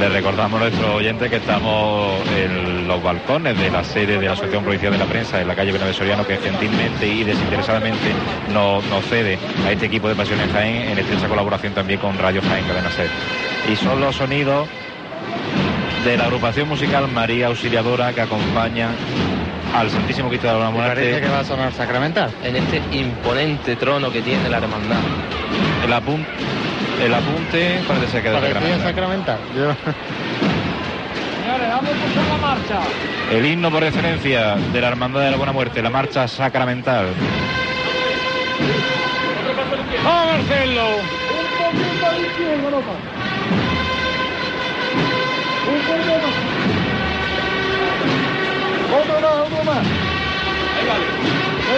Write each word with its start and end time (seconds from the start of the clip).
Le 0.00 0.08
recordamos 0.08 0.58
a 0.58 0.64
nuestros 0.64 0.94
oyentes 0.94 1.28
que 1.28 1.36
estamos 1.36 2.26
en 2.34 2.88
los 2.88 3.02
balcones 3.02 3.58
de 3.58 3.70
la 3.70 3.84
sede 3.84 4.18
de 4.18 4.24
la 4.24 4.32
Asociación 4.32 4.62
Provincial 4.62 4.92
de 4.92 4.98
la 4.98 5.04
Prensa 5.04 5.42
en 5.42 5.46
la 5.46 5.54
calle 5.54 5.72
Bernabé 5.72 5.92
Soriano 5.92 6.26
que 6.26 6.38
gentilmente 6.38 7.06
y 7.06 7.22
desinteresadamente 7.22 8.10
nos, 8.50 8.82
cede 9.10 9.38
a 9.66 9.72
este 9.72 9.84
equipo 9.84 10.08
de 10.08 10.14
Pasiones 10.14 10.50
Jaén 10.52 10.88
en 10.88 10.98
estrecha 10.98 11.28
colaboración 11.28 11.74
también 11.74 12.00
con 12.00 12.16
Radio 12.16 12.40
Jaén 12.40 12.64
Cadena 12.64 12.90
Ser. 12.90 13.10
Y 13.70 13.76
son 13.76 14.00
los 14.00 14.16
sonidos 14.16 14.68
de 16.02 16.16
la 16.16 16.24
agrupación 16.24 16.66
musical 16.66 17.06
María 17.08 17.48
Auxiliadora 17.48 18.14
que 18.14 18.22
acompaña 18.22 18.88
al 19.76 19.90
Santísimo 19.90 20.30
Cristo 20.30 20.46
de 20.46 20.58
la 20.58 20.70
Muerte. 20.70 20.94
Parece 20.94 21.20
que 21.20 21.28
va 21.28 21.40
a 21.40 21.44
sonar 21.44 21.74
sacramental. 21.74 22.30
En 22.42 22.56
este 22.56 22.80
imponente 22.92 23.76
trono 23.76 24.10
que 24.10 24.22
tiene 24.22 24.48
la 24.48 24.56
hermandad. 24.56 25.00
El, 25.84 25.92
apunte, 25.92 26.26
el 27.00 27.14
apunte 27.14 27.80
parece 27.88 28.06
ser 28.08 28.22
que 28.22 28.28
es 28.28 28.34
sacramental. 28.82 29.38
Señores, 29.54 29.76
vamos 31.68 31.90
a 31.90 31.94
escuchar 31.94 32.24
la 32.28 32.36
marcha. 32.36 32.80
El 33.30 33.46
himno 33.46 33.70
por 33.70 33.82
excelencia 33.84 34.56
de 34.56 34.80
la 34.80 34.88
Hermandad 34.88 35.20
de 35.20 35.30
la 35.30 35.36
Buena 35.36 35.52
Muerte, 35.52 35.80
la 35.82 35.90
marcha 35.90 36.26
sacramental. 36.28 37.06
¡Vamos, 40.04 40.26
Marcelo! 40.26 40.88
Un 40.88 41.72
poquito 41.72 42.10
de 42.10 42.20
izquierda, 42.26 42.70
no 42.70 42.78
Un 42.78 42.84
poquito 45.86 46.14
más. 46.20 46.34
Otro 49.00 49.16
más, 49.20 49.34
otro 49.46 49.60
más. 49.64 49.84
Ahí 50.76 50.84
vale. 50.86 51.06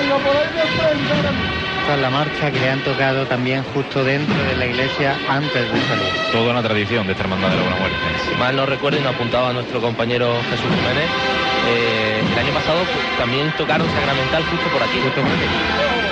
Venga, 0.00 0.16
por 0.16 0.36
ahí 0.36 0.48
de 0.55 0.62
frente 0.62 1.62
esta 1.92 2.06
es 2.06 2.10
la 2.10 2.19
marcha 2.19 2.51
que 2.51 2.59
le 2.59 2.70
han 2.70 2.80
tocado 2.80 3.27
también 3.27 3.62
justo 3.74 4.02
dentro 4.02 4.34
de 4.45 4.56
la 4.56 4.64
iglesia 4.64 5.14
antes 5.28 5.70
de 5.70 5.78
salir. 5.83 6.09
Toda 6.33 6.52
una 6.52 6.62
tradición 6.62 7.06
de 7.06 7.12
esta 7.12 7.24
hermandad 7.24 7.50
de 7.50 7.56
la 7.56 7.62
Buena 7.62 7.77
Muerte. 7.77 7.96
Si 8.27 8.34
mal 8.37 8.56
no 8.56 8.64
recuerdo, 8.64 8.98
y 8.98 9.06
apuntaba 9.06 9.50
a 9.50 9.52
nuestro 9.52 9.78
compañero 9.78 10.41
Jesús 10.48 10.70
Jiménez, 10.74 11.11
eh, 11.69 12.22
el 12.33 12.39
año 12.39 12.55
pasado 12.55 12.78
también 13.19 13.52
tocaron 13.58 13.86
Sacramental 13.91 14.42
justo 14.44 14.69
por 14.70 14.83
aquí. 14.83 15.00
Justo 15.02 15.20
por 15.20 15.30
aquí. 15.33 16.11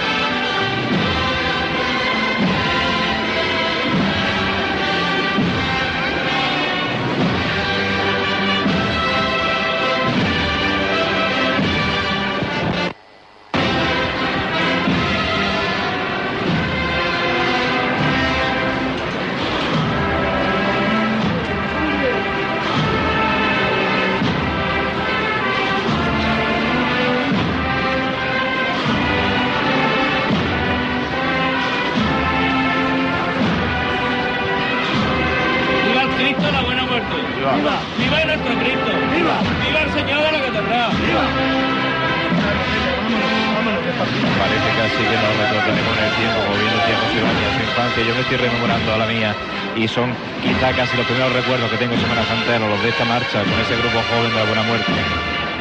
Y 49.77 49.89
son 49.89 50.13
quizá 50.43 50.73
casi 50.73 50.97
los 50.97 51.07
primeros 51.07 51.33
recuerdos 51.33 51.71
que 51.71 51.77
tengo 51.77 51.97
Semana 51.97 52.25
Santana, 52.25 52.67
los 52.69 52.83
de 52.83 52.91
esta 52.91 53.05
marcha 53.05 53.43
con 53.43 53.61
ese 53.61 53.77
grupo 53.77 54.03
joven 54.11 54.31
de 54.31 54.37
la 54.37 54.45
Buena 54.45 54.63
Muerte. 54.63 54.93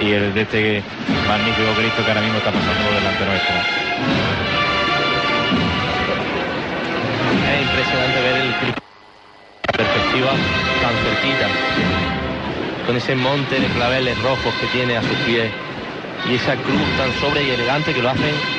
Y 0.01 0.11
el 0.11 0.33
de 0.33 0.41
este 0.41 0.83
magnífico 1.27 1.71
Cristo 1.77 2.03
que 2.03 2.11
ahora 2.11 2.21
mismo 2.21 2.37
está 2.37 2.51
pasando 2.51 2.83
por 2.83 2.93
delante 2.95 3.25
nuestro. 3.25 3.55
Es 7.47 7.61
impresionante 7.61 8.21
ver 8.21 8.35
el 8.35 8.53
Cristo 8.55 8.81
perspectiva 9.77 10.31
tan 10.81 10.95
cerquita, 11.03 11.47
con 12.85 12.95
ese 12.97 13.15
monte 13.15 13.59
de 13.59 13.67
claveles 13.67 14.21
rojos 14.21 14.53
que 14.59 14.67
tiene 14.67 14.97
a 14.97 15.01
sus 15.01 15.15
pies 15.25 15.51
y 16.29 16.35
esa 16.35 16.55
cruz 16.55 16.81
tan 16.97 17.13
sobre 17.21 17.43
y 17.43 17.51
elegante 17.51 17.93
que 17.93 18.01
lo 18.01 18.09
hacen 18.09 18.58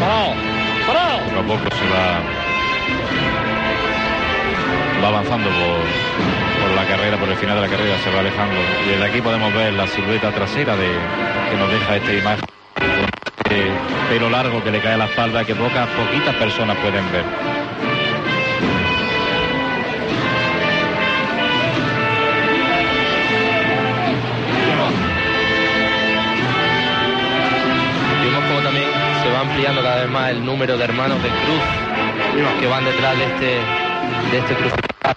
¡Parado! 0.00 0.34
Poco 1.24 1.40
a 1.40 1.42
poco 1.42 1.76
se 1.76 1.84
va, 1.90 2.20
va 5.02 5.08
avanzando 5.08 5.50
por, 5.50 6.70
la 6.74 6.86
carrera, 6.86 7.16
por 7.18 7.28
el 7.28 7.36
final 7.36 7.56
de 7.56 7.62
la 7.62 7.68
carrera, 7.68 7.98
se 7.98 8.10
va 8.10 8.20
alejando. 8.20 8.56
Y 8.86 8.90
desde 8.90 9.04
aquí 9.04 9.20
podemos 9.20 9.52
ver 9.52 9.72
la 9.74 9.86
silueta 9.86 10.30
trasera 10.32 10.76
de, 10.76 10.88
que 11.50 11.56
nos 11.56 11.70
deja 11.70 11.96
esta 11.96 12.12
imagen. 12.12 12.44
De 13.48 13.70
pelo 14.08 14.30
largo 14.30 14.62
que 14.62 14.70
le 14.70 14.80
cae 14.80 14.94
a 14.94 14.98
la 14.98 15.06
espalda 15.06 15.44
que 15.44 15.54
pocas, 15.54 15.88
poquitas 15.88 16.34
personas 16.36 16.76
pueden 16.78 17.10
ver. 17.12 17.57
Ampliando 29.58 29.82
cada 29.82 30.02
vez 30.02 30.10
más 30.10 30.30
el 30.30 30.44
número 30.44 30.78
de 30.78 30.84
hermanos 30.84 31.20
de 31.20 31.28
cruz 31.30 32.60
que 32.60 32.66
van 32.68 32.84
detrás 32.84 33.18
de 33.18 33.24
este, 33.24 33.46
de 34.30 34.38
este 34.38 34.54
crucificado. 34.54 35.16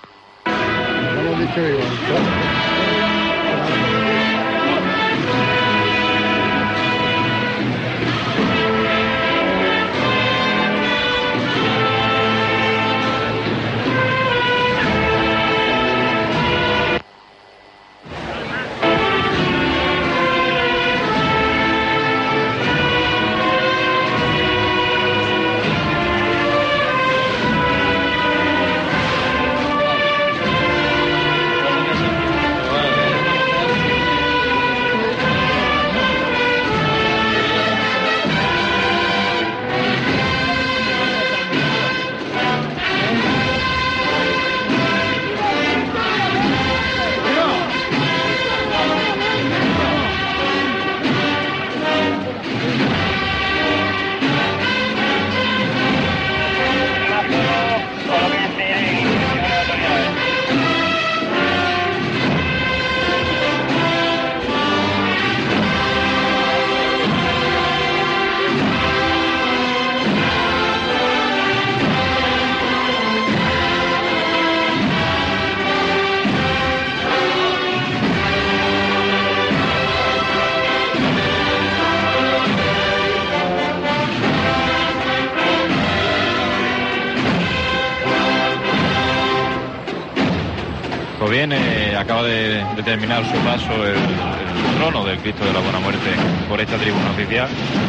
Terminar 92.92 93.24
su 93.24 93.38
paso 93.46 93.72
el, 93.88 93.96
el 93.96 94.76
trono 94.78 95.06
del 95.06 95.18
Cristo 95.20 95.46
de 95.46 95.54
la 95.54 95.62
Buena 95.62 95.80
Muerte 95.80 96.10
por 96.50 96.60
esta 96.60 96.76
tribuna 96.76 97.12
oficial 97.12 97.48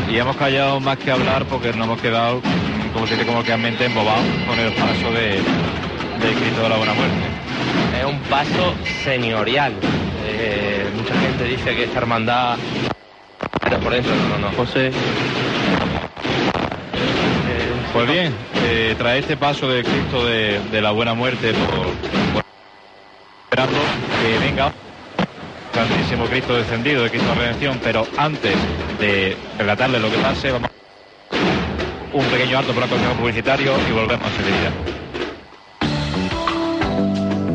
y 0.08 0.16
hemos 0.16 0.36
callado 0.36 0.78
más 0.78 0.96
que 0.96 1.10
hablar 1.10 1.44
porque 1.46 1.72
nos 1.72 1.86
hemos 1.88 2.00
quedado, 2.00 2.40
como 2.92 3.04
se 3.08 3.14
dice 3.16 3.26
coloquialmente, 3.26 3.86
embobados 3.86 4.22
con 4.46 4.56
el 4.60 4.72
paso 4.74 5.10
de, 5.12 5.30
del 6.24 6.34
Cristo 6.38 6.62
de 6.62 6.68
la 6.68 6.76
Buena 6.76 6.94
Muerte. 6.94 7.16
Es 7.98 8.04
un 8.06 8.20
paso 8.30 8.74
señorial. 9.02 9.72
Eh, 10.24 10.88
mucha 10.96 11.18
gente 11.20 11.44
dice 11.46 11.74
que 11.74 11.84
esta 11.84 11.98
hermandad... 11.98 12.56
Pero 13.64 13.80
por 13.80 13.94
eso, 13.94 14.08
no, 14.28 14.38
no, 14.38 14.56
José. 14.56 14.92
Pues 17.92 18.08
bien, 18.08 18.32
eh, 18.66 18.94
tras 18.96 19.16
este 19.18 19.36
paso 19.36 19.68
del 19.68 19.84
Cristo 19.84 20.24
de, 20.24 20.60
de 20.70 20.80
la 20.80 20.92
Buena 20.92 21.14
Muerte 21.14 21.52
por, 21.54 21.70
por- 22.32 22.42
esperando 23.50 23.78
que 24.22 24.38
venga 24.38 24.72
Santísimo 25.88 26.26
Cristo 26.26 26.56
descendido 26.56 27.02
de 27.02 27.10
Cristo 27.10 27.34
Redención, 27.34 27.80
pero 27.82 28.06
antes 28.16 28.54
de 29.00 29.36
relatarle 29.58 29.98
lo 29.98 30.10
que 30.12 30.18
pase, 30.18 30.52
vamos 30.52 30.68
a 30.70 32.16
un 32.16 32.24
pequeño 32.26 32.56
alto 32.56 32.72
por 32.72 32.82
la 32.82 32.88
cuestión 32.88 33.16
publicitario 33.16 33.72
y 33.88 33.92
volvemos 33.92 34.28
enseguida. 34.38 34.91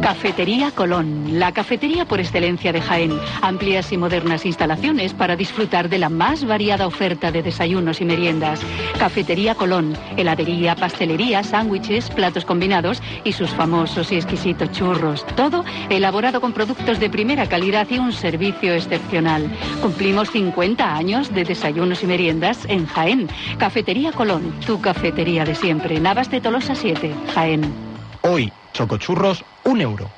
Cafetería 0.08 0.72
Colón, 0.72 1.38
la 1.38 1.52
cafetería 1.52 2.06
por 2.06 2.22
excelencia 2.22 2.72
de 2.72 2.80
Jaén. 2.80 3.20
Amplias 3.42 3.92
y 3.92 3.98
modernas 3.98 4.46
instalaciones 4.46 5.14
para 5.14 5.36
disfrutar 5.36 5.90
de 5.90 5.98
la 5.98 6.08
más 6.08 6.46
variada 6.46 6.88
oferta 6.88 7.30
de 7.30 7.44
desayunos 7.44 8.00
y 8.00 8.06
meriendas. 8.06 8.62
Cafetería 8.98 9.54
Colón, 9.54 9.98
heladería, 10.16 10.78
pastelería, 10.78 11.44
sándwiches, 11.44 12.10
platos 12.10 12.46
combinados 12.46 13.02
y 13.26 13.34
sus 13.34 13.50
famosos 13.50 14.10
y 14.14 14.16
exquisitos 14.16 14.72
churros. 14.72 15.26
Todo 15.36 15.66
elaborado 15.90 16.40
con 16.40 16.54
productos 16.54 17.02
de 17.02 17.10
primera 17.10 17.50
calidad 17.50 17.86
y 17.90 18.00
un 18.00 18.14
servicio 18.14 18.76
excepcional. 18.76 19.52
Cumplimos 19.82 20.32
50 20.32 20.96
años 20.96 21.34
de 21.34 21.44
desayunos 21.44 22.02
y 22.04 22.08
meriendas 22.08 22.64
en 22.70 22.86
Jaén. 22.86 23.28
Cafetería 23.58 24.14
Colón, 24.14 24.58
tu 24.66 24.80
cafetería 24.80 25.44
de 25.44 25.54
siempre. 25.54 26.00
Navas 26.00 26.32
de 26.32 26.40
Tolosa 26.40 26.76
7, 26.76 27.14
Jaén. 27.36 27.74
Hoy, 28.22 28.54
chocochurros, 28.72 29.44
un 29.68 29.82
euro. 29.82 30.10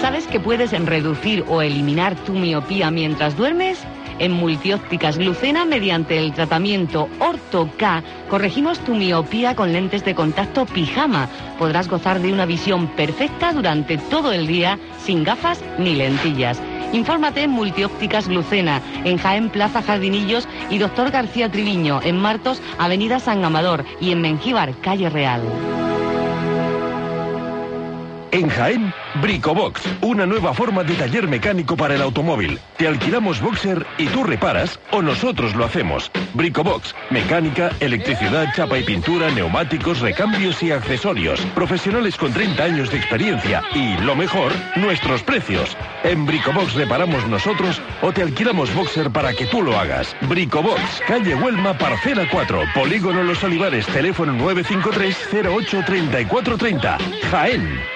¿Sabes 0.00 0.26
que 0.26 0.40
puedes 0.40 0.72
reducir 0.84 1.44
o 1.48 1.62
eliminar 1.62 2.16
tu 2.16 2.32
miopía 2.32 2.90
mientras 2.90 3.36
duermes? 3.36 3.78
En 4.18 4.32
Multiópticas 4.32 5.16
Lucena, 5.18 5.64
mediante 5.64 6.18
el 6.18 6.32
tratamiento 6.32 7.08
Orto 7.20 7.70
K, 7.76 8.02
corregimos 8.28 8.78
tu 8.80 8.94
miopía 8.94 9.54
con 9.54 9.72
lentes 9.72 10.04
de 10.04 10.14
contacto 10.14 10.66
pijama. 10.66 11.28
Podrás 11.58 11.88
gozar 11.88 12.20
de 12.20 12.32
una 12.32 12.46
visión 12.46 12.88
perfecta 12.88 13.52
durante 13.52 13.98
todo 13.98 14.32
el 14.32 14.46
día, 14.46 14.78
sin 15.04 15.22
gafas 15.22 15.62
ni 15.78 15.94
lentillas. 15.94 16.60
Infórmate 16.92 17.42
en 17.42 17.50
Multiópticas 17.50 18.26
Lucena, 18.26 18.80
en 19.04 19.18
Jaén 19.18 19.50
Plaza 19.50 19.82
Jardinillos 19.82 20.48
y 20.70 20.78
Doctor 20.78 21.10
García 21.10 21.50
Triviño, 21.50 22.00
en 22.02 22.18
Martos, 22.18 22.62
Avenida 22.78 23.20
San 23.20 23.44
Amador 23.44 23.84
y 24.00 24.12
en 24.12 24.22
Mengíbar, 24.22 24.72
Calle 24.80 25.10
Real. 25.10 25.42
En 28.32 28.48
Jaén, 28.48 28.92
Bricobox, 29.22 29.80
una 30.00 30.26
nueva 30.26 30.52
forma 30.52 30.82
de 30.82 30.94
taller 30.94 31.28
mecánico 31.28 31.76
para 31.76 31.94
el 31.94 32.02
automóvil. 32.02 32.58
Te 32.76 32.88
alquilamos 32.88 33.40
boxer 33.40 33.86
y 33.98 34.06
tú 34.06 34.24
reparas 34.24 34.80
o 34.90 35.00
nosotros 35.00 35.54
lo 35.54 35.64
hacemos. 35.64 36.10
Bricobox, 36.34 36.94
mecánica, 37.10 37.70
electricidad, 37.80 38.52
chapa 38.54 38.78
y 38.78 38.82
pintura, 38.82 39.30
neumáticos, 39.30 40.00
recambios 40.00 40.62
y 40.62 40.72
accesorios. 40.72 41.40
Profesionales 41.54 42.16
con 42.16 42.32
30 42.32 42.62
años 42.64 42.90
de 42.90 42.98
experiencia 42.98 43.62
y, 43.74 43.96
lo 43.98 44.16
mejor, 44.16 44.52
nuestros 44.74 45.22
precios. 45.22 45.76
En 46.02 46.26
Bricobox 46.26 46.74
reparamos 46.74 47.26
nosotros 47.28 47.80
o 48.02 48.12
te 48.12 48.22
alquilamos 48.22 48.74
boxer 48.74 49.10
para 49.10 49.32
que 49.32 49.46
tú 49.46 49.62
lo 49.62 49.78
hagas. 49.78 50.16
Bricobox, 50.22 51.00
calle 51.06 51.34
Huelma, 51.34 51.78
parcela 51.78 52.28
4, 52.30 52.62
Polígono 52.74 53.22
Los 53.22 53.42
Olivares, 53.44 53.86
teléfono 53.86 54.32
953 54.32 55.46
08 55.46 55.82
3430. 55.86 56.98
Jaén. 57.30 57.95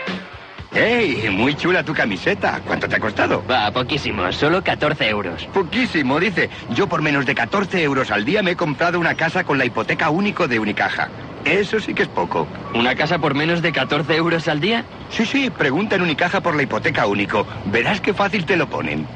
¡Ey! 0.72 1.28
Muy 1.30 1.54
chula 1.54 1.84
tu 1.84 1.92
camiseta. 1.92 2.60
¿Cuánto 2.64 2.88
te 2.88 2.96
ha 2.96 3.00
costado? 3.00 3.44
Va, 3.50 3.70
poquísimo, 3.72 4.30
solo 4.32 4.62
14 4.62 5.08
euros. 5.08 5.46
Poquísimo, 5.52 6.20
dice. 6.20 6.48
Yo 6.74 6.86
por 6.86 7.02
menos 7.02 7.26
de 7.26 7.34
14 7.34 7.82
euros 7.82 8.10
al 8.10 8.24
día 8.24 8.42
me 8.42 8.52
he 8.52 8.56
comprado 8.56 9.00
una 9.00 9.14
casa 9.14 9.42
con 9.42 9.58
la 9.58 9.64
hipoteca 9.64 10.10
único 10.10 10.46
de 10.46 10.60
Unicaja. 10.60 11.08
Eso 11.44 11.80
sí 11.80 11.94
que 11.94 12.02
es 12.02 12.08
poco. 12.08 12.46
¿Una 12.74 12.94
casa 12.94 13.18
por 13.18 13.34
menos 13.34 13.62
de 13.62 13.72
14 13.72 14.14
euros 14.14 14.46
al 14.46 14.60
día? 14.60 14.84
Sí, 15.08 15.26
sí, 15.26 15.50
pregunta 15.50 15.96
en 15.96 16.02
Unicaja 16.02 16.40
por 16.40 16.54
la 16.54 16.62
hipoteca 16.62 17.06
único. 17.06 17.46
Verás 17.66 18.00
qué 18.00 18.14
fácil 18.14 18.44
te 18.46 18.56
lo 18.56 18.68
ponen. 18.68 19.06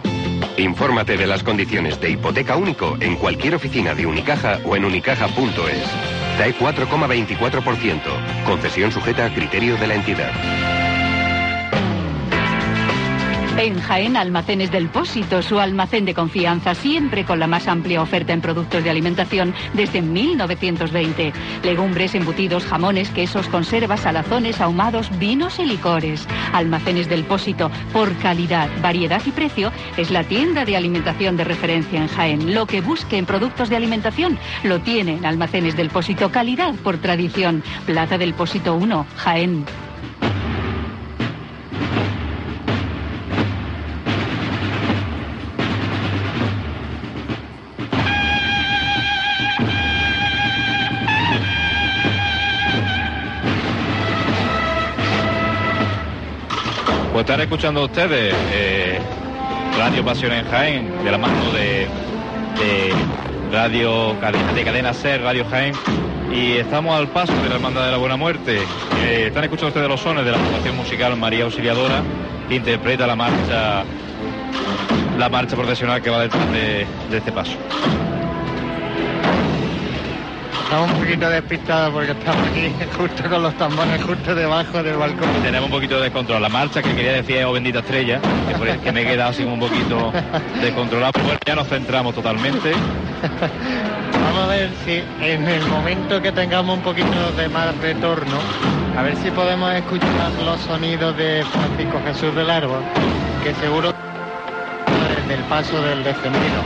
Infórmate 0.56 1.16
de 1.16 1.26
las 1.26 1.42
condiciones 1.42 2.00
de 2.00 2.10
hipoteca 2.10 2.56
único 2.56 2.96
en 3.00 3.16
cualquier 3.16 3.54
oficina 3.54 3.94
de 3.94 4.06
Unicaja 4.06 4.58
o 4.64 4.74
en 4.74 4.84
unicaja.es. 4.84 5.90
TAE 6.38 6.56
4,24%. 6.58 8.00
Concesión 8.44 8.90
sujeta 8.90 9.26
a 9.26 9.34
criterio 9.34 9.76
de 9.76 9.86
la 9.86 9.94
entidad. 9.94 10.83
En 13.56 13.80
Jaén 13.80 14.16
Almacenes 14.16 14.72
del 14.72 14.88
Pósito, 14.88 15.40
su 15.40 15.60
almacén 15.60 16.04
de 16.04 16.12
confianza, 16.12 16.74
siempre 16.74 17.24
con 17.24 17.38
la 17.38 17.46
más 17.46 17.68
amplia 17.68 18.02
oferta 18.02 18.32
en 18.32 18.40
productos 18.40 18.82
de 18.82 18.90
alimentación 18.90 19.54
desde 19.74 20.02
1920. 20.02 21.32
Legumbres, 21.62 22.16
embutidos, 22.16 22.64
jamones, 22.64 23.10
quesos, 23.10 23.46
conservas, 23.46 24.00
salazones, 24.00 24.60
ahumados, 24.60 25.08
vinos 25.20 25.60
y 25.60 25.66
licores. 25.66 26.26
Almacenes 26.52 27.08
del 27.08 27.22
Pósito, 27.22 27.70
por 27.92 28.12
calidad, 28.16 28.68
variedad 28.82 29.22
y 29.24 29.30
precio, 29.30 29.70
es 29.96 30.10
la 30.10 30.24
tienda 30.24 30.64
de 30.64 30.76
alimentación 30.76 31.36
de 31.36 31.44
referencia 31.44 32.00
en 32.00 32.08
Jaén. 32.08 32.54
Lo 32.54 32.66
que 32.66 32.80
busque 32.80 33.18
en 33.18 33.26
productos 33.26 33.68
de 33.68 33.76
alimentación 33.76 34.36
lo 34.64 34.80
tiene 34.80 35.12
en 35.18 35.26
Almacenes 35.26 35.76
del 35.76 35.90
Pósito, 35.90 36.32
calidad 36.32 36.74
por 36.74 36.98
tradición. 36.98 37.62
Plaza 37.86 38.18
del 38.18 38.34
Pósito 38.34 38.74
1, 38.74 39.06
Jaén. 39.16 39.64
Están 57.24 57.40
escuchando 57.40 57.82
ustedes 57.82 58.34
eh, 58.52 58.98
Radio 59.78 60.04
Pasión 60.04 60.30
en 60.30 60.44
Jaén, 60.44 61.02
de 61.02 61.10
la 61.10 61.16
mano 61.16 61.52
de, 61.52 61.88
Radio 63.50 64.14
Cadena, 64.20 64.52
de 64.52 64.62
Cadena 64.62 64.92
Ser, 64.92 65.22
Radio 65.22 65.46
Jaén. 65.46 65.72
Y 66.30 66.58
estamos 66.58 66.94
al 66.94 67.08
paso 67.08 67.32
de 67.42 67.48
la 67.48 67.54
Hermandad 67.54 67.86
de 67.86 67.92
la 67.92 67.96
Buena 67.96 68.18
Muerte. 68.18 68.58
Eh, 69.06 69.28
están 69.28 69.42
escuchando 69.42 69.68
ustedes 69.68 69.88
los 69.88 70.02
sones 70.02 70.22
de 70.26 70.32
la 70.32 70.38
formación 70.38 70.76
musical 70.76 71.16
María 71.16 71.44
Auxiliadora, 71.44 72.02
que 72.46 72.56
interpreta 72.56 73.06
la 73.06 73.16
marcha 73.16 73.84
la 75.18 75.28
marcha 75.30 75.56
profesional 75.56 76.02
que 76.02 76.10
va 76.10 76.20
detrás 76.20 76.52
de, 76.52 76.86
de 77.10 77.16
este 77.16 77.32
paso. 77.32 77.56
Estamos 80.64 80.92
un 80.92 80.98
poquito 80.98 81.28
despistados 81.28 81.92
porque 81.92 82.12
estamos 82.12 82.48
aquí 82.48 82.72
justo 82.96 83.28
con 83.28 83.42
los 83.42 83.54
tambores 83.58 84.02
justo 84.02 84.34
debajo 84.34 84.82
del 84.82 84.96
balcón. 84.96 85.28
Tenemos 85.42 85.66
un 85.66 85.76
poquito 85.76 85.96
de 85.96 86.04
descontrol. 86.04 86.40
La 86.40 86.48
marcha 86.48 86.82
que 86.82 86.94
quería 86.94 87.12
decir 87.12 87.36
es 87.36 87.44
Oh 87.44 87.52
bendita 87.52 87.80
estrella, 87.80 88.18
que, 88.48 88.54
por 88.56 88.66
el 88.66 88.80
que 88.80 88.90
me 88.90 89.02
he 89.02 89.04
quedado 89.04 89.30
así 89.30 89.44
un 89.44 89.60
poquito 89.60 90.10
descontrolado. 90.62 91.12
Pero 91.12 91.26
bueno, 91.26 91.40
ya 91.44 91.54
nos 91.54 91.68
centramos 91.68 92.14
totalmente. 92.14 92.72
Vamos 94.24 94.42
a 94.42 94.46
ver 94.46 94.70
si 94.86 95.02
en 95.22 95.46
el 95.46 95.66
momento 95.66 96.20
que 96.22 96.32
tengamos 96.32 96.78
un 96.78 96.82
poquito 96.82 97.30
de 97.36 97.48
más 97.50 97.76
retorno, 97.78 98.38
a 98.96 99.02
ver 99.02 99.16
si 99.16 99.30
podemos 99.30 99.70
escuchar 99.74 100.32
los 100.44 100.58
sonidos 100.62 101.14
de 101.18 101.44
Francisco 101.52 102.00
Jesús 102.06 102.34
del 102.34 102.48
Árbol, 102.48 102.80
que 103.44 103.54
seguro 103.56 103.92
del 105.28 105.40
paso 105.42 105.80
del 105.82 106.02
descendido. 106.02 106.62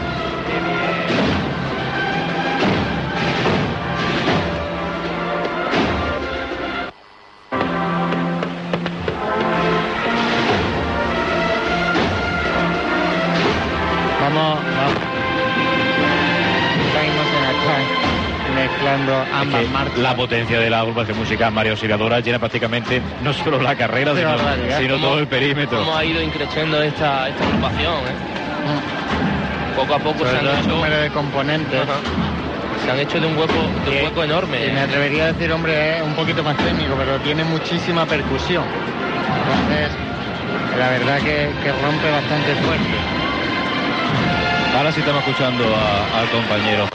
Mezclando 18.82 19.24
ambas 19.32 19.60
que 19.62 19.68
marchas. 19.68 19.98
la 19.98 20.14
potencia 20.14 20.58
de 20.60 20.70
la 20.70 20.80
agrupación 20.80 21.18
musical 21.18 21.52
María 21.52 21.72
Auxiliadora 21.72 22.20
llena 22.20 22.38
prácticamente 22.38 23.02
no 23.22 23.32
solo 23.32 23.60
la 23.60 23.74
carrera, 23.76 24.14
sino, 24.14 24.28
barbaridad. 24.28 24.78
sino 24.78 24.96
todo 24.98 25.18
el 25.18 25.26
perímetro. 25.26 25.78
Cómo 25.80 25.96
ha 25.96 26.04
ido 26.04 26.22
increciendo 26.22 26.80
esta, 26.82 27.28
esta 27.28 27.44
agrupación, 27.44 27.94
¿eh? 27.94 29.74
Poco 29.76 29.94
a 29.94 29.98
poco 29.98 30.18
Sobre 30.18 30.30
se 30.30 30.36
han 30.38 30.42
todo 30.44 30.52
el 30.54 30.60
hecho... 30.60 30.68
número 30.70 30.96
de 30.96 31.10
componentes. 31.10 31.80
Ajá. 31.80 31.92
Se 32.84 32.90
han 32.90 32.98
hecho 33.00 33.20
de 33.20 33.26
un 33.26 33.36
hueco, 33.36 33.52
de 33.84 33.90
un 33.98 34.04
hueco 34.04 34.24
enorme. 34.24 34.66
Y 34.66 34.70
me 34.72 34.80
atrevería 34.80 35.24
a 35.24 35.32
decir, 35.32 35.50
hombre, 35.52 35.98
es 35.98 36.02
un 36.02 36.14
poquito 36.14 36.42
más 36.42 36.56
técnico, 36.58 36.94
pero 36.96 37.18
tiene 37.20 37.44
muchísima 37.44 38.06
percusión. 38.06 38.64
Entonces, 38.64 39.90
la 40.78 40.88
verdad 40.90 41.16
que, 41.18 41.50
que 41.62 41.72
rompe 41.82 42.10
bastante 42.10 42.54
fuerte. 42.56 42.96
Ahora 44.76 44.92
sí 44.92 45.00
estamos 45.00 45.26
escuchando 45.26 45.64
a- 45.76 46.20
al 46.20 46.28
compañero. 46.30 46.88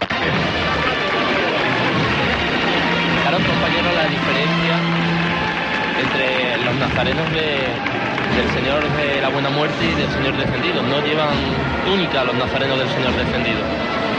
Compañero, 3.63 3.93
la 3.95 4.03
diferencia 4.09 4.75
entre 6.03 6.65
los 6.65 6.75
nazarenos 6.75 7.31
de- 7.31 7.71
del 8.35 8.49
Señor 8.53 8.83
de 8.97 9.21
la 9.21 9.29
Buena 9.29 9.49
Muerte 9.49 9.85
y 9.85 9.95
del 9.95 10.09
Señor 10.11 10.35
Descendido. 10.35 10.81
No 10.83 10.99
llevan 10.99 11.33
túnica 11.85 12.25
los 12.25 12.35
nazarenos 12.35 12.77
del 12.79 12.89
Señor 12.89 13.13
Descendido. 13.15 13.59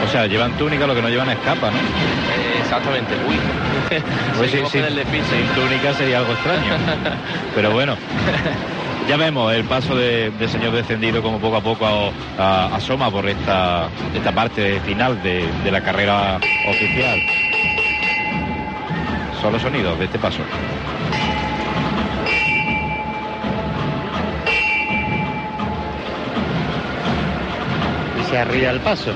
O 0.03 0.07
sea, 0.07 0.25
llevan 0.25 0.51
túnica, 0.57 0.87
lo 0.87 0.95
que 0.95 1.01
no 1.01 1.09
llevan 1.09 1.29
es 1.29 1.37
capa, 1.39 1.69
¿no? 1.69 1.77
Eh, 1.77 2.57
exactamente. 2.59 3.13
Uy. 3.27 3.35
Pues 4.37 4.49
sí, 4.51 4.57
sí, 4.71 4.79
sin 5.29 5.47
túnica 5.53 5.93
sería 5.93 6.17
algo 6.17 6.33
extraño. 6.33 6.73
Pero 7.53 7.71
bueno, 7.71 7.95
ya 9.07 9.15
vemos 9.15 9.53
el 9.53 9.63
paso 9.65 9.95
de- 9.95 10.31
Señor 10.49 10.71
Descendido 10.73 11.21
como 11.21 11.39
poco 11.39 11.57
a 11.57 11.61
poco 11.61 11.85
a- 11.85 12.11
a- 12.41 12.75
asoma 12.75 13.11
por 13.11 13.27
esta, 13.29 13.89
esta 14.15 14.31
parte 14.31 14.79
final 14.85 15.21
de, 15.21 15.45
de 15.63 15.71
la 15.71 15.81
carrera 15.81 16.39
oficial. 16.67 17.21
Los 19.51 19.61
sonidos 19.61 19.97
de 19.99 20.05
este 20.05 20.17
paso. 20.17 20.41
y 28.19 28.23
se 28.29 28.37
arría 28.37 28.71
el 28.71 28.79
paso. 28.79 29.11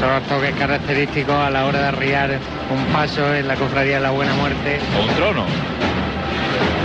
Son 0.00 0.10
los 0.12 0.22
toques 0.24 0.54
característicos 0.56 1.34
a 1.34 1.48
la 1.50 1.66
hora 1.66 1.80
de 1.80 1.88
arriar 1.88 2.38
un 2.70 2.92
paso 2.92 3.34
en 3.34 3.46
la 3.46 3.54
cofradía 3.54 3.96
de 3.96 4.02
la 4.02 4.10
Buena 4.10 4.34
Muerte. 4.34 4.80
O 4.98 5.02
un 5.02 5.14
trono. 5.14 5.44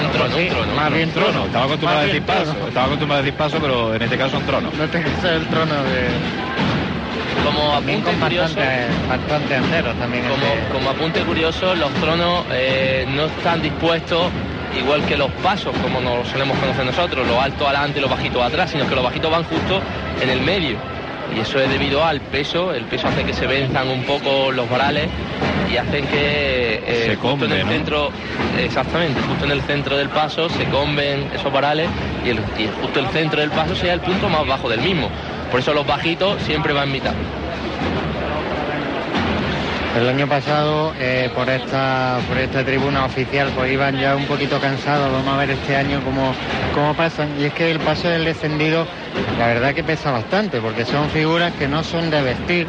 Un 0.06 0.12
trono, 0.12 0.36
sí, 0.36 0.44
un 0.44 0.50
trono. 0.50 0.76
más 0.76 0.94
bien 0.94 1.12
trono. 1.12 1.30
Trono. 1.30 1.46
Estaba 1.48 1.66
acostumbrado 1.66 2.02
a 2.02 2.06
decir 2.06 2.22
paso. 2.22 2.56
Estaba 2.68 2.86
acostumbrado 2.86 3.22
a 3.22 3.24
decir 3.24 3.38
paso, 3.38 3.58
pero 3.60 3.96
en 3.96 4.02
este 4.02 4.18
caso 4.18 4.38
un 4.38 4.46
trono. 4.46 4.70
No 4.78 4.88
te 4.88 5.02
que 5.02 5.10
ser 5.22 5.34
el 5.34 5.48
trono 5.48 5.74
de... 5.84 6.45
Como 7.46 7.72
También 7.74 8.00
apunte 8.00 8.12
con 8.12 8.20
curioso, 8.28 8.56
bastante, 8.56 9.08
bastante 9.08 9.56
anderos 9.56 9.96
también. 10.00 10.24
como, 10.28 10.46
este- 10.48 10.68
como 10.72 10.90
apunte 10.90 11.22
curioso, 11.24 11.76
los 11.76 11.94
tronos 11.94 12.44
eh, 12.52 13.06
no 13.08 13.26
están 13.26 13.62
dispuestos 13.62 14.32
igual 14.76 15.06
que 15.06 15.16
los 15.16 15.30
pasos, 15.44 15.78
como 15.78 16.02
nos 16.02 16.28
solemos 16.28 16.58
conocer 16.58 16.86
nosotros, 16.86 17.26
los 17.28 17.38
altos 17.38 17.68
adelante 17.68 18.00
y 18.00 18.02
los 18.02 18.10
bajitos 18.10 18.42
atrás, 18.44 18.72
sino 18.72 18.88
que 18.88 18.96
los 18.96 19.04
bajitos 19.04 19.30
van 19.32 19.44
justo 19.44 19.80
en 20.22 20.30
el 20.30 20.42
medio. 20.42 20.78
Y 21.36 21.40
eso 21.40 21.60
es 21.60 21.70
debido 21.70 22.04
al 22.04 22.20
peso, 22.22 22.74
el 22.74 22.86
peso 22.86 23.08
hace 23.08 23.24
que 23.24 23.34
se 23.34 23.46
venzan 23.48 23.90
un 23.90 24.04
poco 24.04 24.52
los 24.52 24.70
varales 24.70 25.08
y 25.72 25.78
hacen 25.78 26.06
que 26.08 26.82
eh, 26.86 27.04
Se 27.10 27.16
justo 27.16 27.46
en 27.46 27.52
combe, 27.52 27.60
el 27.62 27.66
¿no? 27.66 27.72
centro, 27.72 28.12
exactamente, 28.60 29.22
justo 29.22 29.46
en 29.46 29.52
el 29.52 29.62
centro 29.62 29.98
del 29.98 30.10
paso 30.10 30.50
se 30.50 30.66
comben 30.66 31.28
esos 31.34 31.52
varales 31.52 31.90
y, 32.26 32.30
el, 32.30 32.38
y 32.58 32.70
justo 32.82 33.00
el 33.00 33.08
centro 33.08 33.40
del 33.42 33.50
paso 33.52 33.76
sea 33.76 33.94
el 33.94 34.02
punto 34.02 34.30
más 34.30 34.46
bajo 34.48 34.70
del 34.70 34.82
mismo. 34.82 35.10
Por 35.56 35.62
eso 35.62 35.74
los 35.74 35.88
bajitos 35.88 36.42
siempre 36.42 36.74
van 36.74 36.88
en 36.88 36.92
mitad. 36.92 37.14
El 39.98 40.10
año 40.10 40.28
pasado, 40.28 40.94
eh, 41.00 41.32
por 41.34 41.50
esta 41.50 42.18
por 42.28 42.38
esta 42.38 42.66
tribuna 42.66 43.06
oficial, 43.06 43.48
pues 43.56 43.72
iban 43.72 43.98
ya 43.98 44.18
un 44.18 44.26
poquito 44.26 44.60
cansados. 44.60 45.10
Vamos 45.14 45.34
a 45.34 45.38
ver 45.38 45.52
este 45.52 45.78
año 45.78 46.02
cómo, 46.04 46.34
cómo 46.74 46.94
pasan. 46.94 47.40
Y 47.40 47.46
es 47.46 47.54
que 47.54 47.72
el 47.72 47.80
paso 47.80 48.10
del 48.10 48.26
descendido, 48.26 48.86
la 49.40 49.48
verdad 49.48 49.74
que 49.74 49.82
pesa 49.86 50.12
bastante, 50.12 50.60
porque 50.60 50.84
son 50.84 51.10
figuras 51.12 51.54
que 51.54 51.70
no 51.70 51.86
son 51.86 52.10
de 52.10 52.22
vestir, 52.22 52.68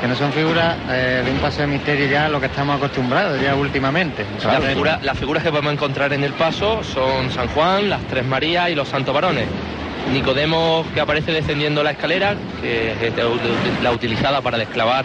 que 0.00 0.08
no 0.08 0.16
son 0.16 0.32
figuras 0.32 0.74
eh, 0.90 1.22
de 1.24 1.30
un 1.30 1.38
paso 1.38 1.60
de 1.60 1.68
misterio 1.68 2.08
ya 2.08 2.24
a 2.26 2.28
lo 2.28 2.40
que 2.40 2.46
estamos 2.46 2.76
acostumbrados 2.78 3.40
ya 3.40 3.54
últimamente. 3.54 4.24
La 4.42 4.54
figura- 4.70 4.98
las 5.04 5.16
figuras 5.16 5.44
que 5.44 5.50
podemos 5.50 5.72
encontrar 5.72 6.12
en 6.12 6.24
el 6.24 6.32
paso 6.32 6.82
son 6.82 7.30
San 7.30 7.46
Juan, 7.46 7.88
las 7.88 8.00
Tres 8.08 8.26
Marías 8.26 8.70
y 8.70 8.74
los 8.74 8.88
Santos 8.88 9.14
Varones. 9.14 9.46
Nicodemo 10.12 10.84
que 10.94 11.00
aparece 11.00 11.32
descendiendo 11.32 11.82
la 11.82 11.92
escalera, 11.92 12.34
que 12.60 12.92
es 12.92 13.82
la 13.82 13.90
utilizada 13.90 14.40
para 14.40 14.58
desclavar 14.58 15.04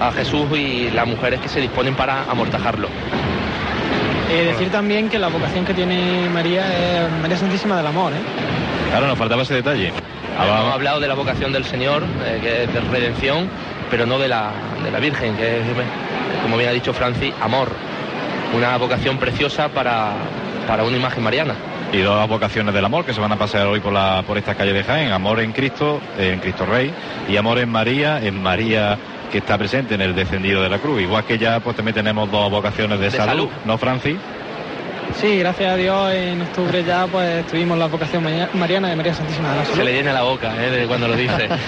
a 0.00 0.12
Jesús 0.12 0.46
y 0.56 0.90
las 0.90 1.06
mujeres 1.06 1.40
que 1.40 1.48
se 1.48 1.60
disponen 1.60 1.94
para 1.94 2.22
amortajarlo. 2.30 2.88
Eh, 4.30 4.44
decir 4.44 4.70
también 4.70 5.08
que 5.08 5.18
la 5.18 5.28
vocación 5.28 5.64
que 5.64 5.72
tiene 5.72 6.28
María 6.28 6.66
es 6.66 7.10
María 7.22 7.36
Santísima 7.36 7.76
del 7.76 7.86
Amor, 7.86 8.12
¿eh? 8.12 8.20
Claro, 8.90 9.06
nos 9.06 9.18
faltaba 9.18 9.42
ese 9.42 9.54
detalle. 9.54 9.92
Hemos 10.40 10.72
hablado 10.74 11.00
de 11.00 11.08
la 11.08 11.14
vocación 11.14 11.52
del 11.52 11.64
Señor, 11.64 12.04
eh, 12.24 12.38
que 12.40 12.64
es 12.64 12.72
de 12.72 12.80
redención, 12.80 13.48
pero 13.90 14.06
no 14.06 14.18
de 14.18 14.28
la, 14.28 14.52
de 14.84 14.90
la 14.90 15.00
Virgen, 15.00 15.36
que 15.36 15.60
es, 15.60 15.66
eh, 15.66 15.74
como 16.42 16.56
bien 16.56 16.68
ha 16.68 16.72
dicho 16.72 16.92
Francis, 16.92 17.32
amor. 17.40 17.70
Una 18.54 18.76
vocación 18.76 19.18
preciosa 19.18 19.68
para, 19.68 20.12
para 20.66 20.84
una 20.84 20.96
imagen 20.96 21.24
mariana. 21.24 21.54
Y 21.92 21.98
dos 21.98 22.28
vocaciones 22.28 22.74
del 22.74 22.84
amor 22.84 23.04
que 23.04 23.14
se 23.14 23.20
van 23.20 23.32
a 23.32 23.36
pasear 23.36 23.66
hoy 23.66 23.80
por, 23.80 23.92
la, 23.92 24.22
por 24.26 24.36
esta 24.36 24.54
calle 24.54 24.72
de 24.72 24.84
Jaén. 24.84 25.10
Amor 25.10 25.40
en 25.40 25.52
Cristo, 25.52 26.00
eh, 26.18 26.32
en 26.34 26.40
Cristo 26.40 26.66
Rey, 26.66 26.92
y 27.28 27.36
amor 27.36 27.58
en 27.58 27.70
María, 27.70 28.20
en 28.22 28.42
María 28.42 28.98
que 29.32 29.38
está 29.38 29.56
presente 29.58 29.94
en 29.94 30.00
el 30.02 30.14
descendido 30.14 30.62
de 30.62 30.68
la 30.68 30.78
cruz. 30.78 31.00
Igual 31.00 31.24
que 31.24 31.38
ya 31.38 31.60
pues 31.60 31.76
también 31.76 31.94
tenemos 31.94 32.30
dos 32.30 32.50
vocaciones 32.50 32.98
de, 32.98 33.06
De 33.06 33.10
salud, 33.10 33.26
salud. 33.30 33.48
¿no, 33.64 33.78
Francis? 33.78 34.16
Sí, 35.16 35.38
gracias 35.38 35.72
a 35.72 35.76
Dios 35.76 36.12
en 36.12 36.42
octubre 36.42 36.84
ya 36.84 37.06
pues 37.06 37.46
tuvimos 37.46 37.78
la 37.78 37.86
vocación 37.86 38.22
mariana 38.52 38.88
de 38.90 38.96
María 38.96 39.14
Santísima 39.14 39.50
de 39.52 39.56
la 39.56 39.64
Se 39.64 39.70
Salud. 39.72 39.84
le 39.86 39.92
llena 39.94 40.12
la 40.12 40.22
boca 40.22 40.52
eh, 40.62 40.70
de 40.70 40.86
cuando 40.86 41.08
lo 41.08 41.16
dice. 41.16 41.48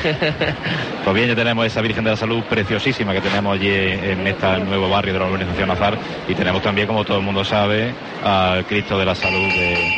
Pues 1.03 1.17
bien, 1.17 1.29
ya 1.29 1.35
tenemos 1.35 1.65
esa 1.65 1.81
Virgen 1.81 2.05
de 2.05 2.11
la 2.11 2.17
Salud 2.17 2.43
preciosísima 2.43 3.15
que 3.15 3.23
tenemos 3.23 3.55
allí 3.55 3.71
en 3.71 4.27
este 4.27 4.59
nuevo 4.59 4.91
barrio 4.91 5.15
de 5.15 5.19
la 5.19 5.25
urbanización 5.25 5.71
Azar 5.71 5.99
y 6.29 6.35
tenemos 6.35 6.63
también, 6.63 6.87
como 6.87 7.05
todo 7.07 7.17
el 7.17 7.25
mundo 7.25 7.43
sabe, 7.43 7.95
al 8.23 8.67
Cristo 8.67 8.99
de 8.99 9.07
la 9.07 9.15
Salud 9.15 9.49
de, 9.49 9.97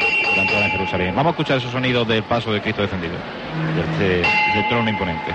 Vamos 0.83 1.27
a 1.27 1.31
escuchar 1.31 1.59
esos 1.59 1.71
sonidos 1.71 2.09
del 2.09 2.25
paso 2.25 2.53
de 2.53 2.61
Cristo 2.61 2.83
descendido, 2.83 3.15
de 3.97 4.23
este 4.23 4.63
trono 4.69 4.91
imponente. 4.91 5.33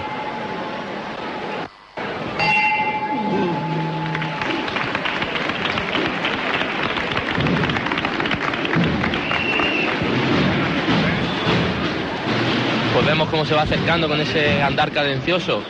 Pues 12.93 13.05
vemos 13.05 13.29
cómo 13.29 13.45
se 13.45 13.55
va 13.55 13.61
acercando 13.61 14.09
con 14.09 14.19
ese 14.19 14.61
andar 14.61 14.91
cadencioso 14.91 15.63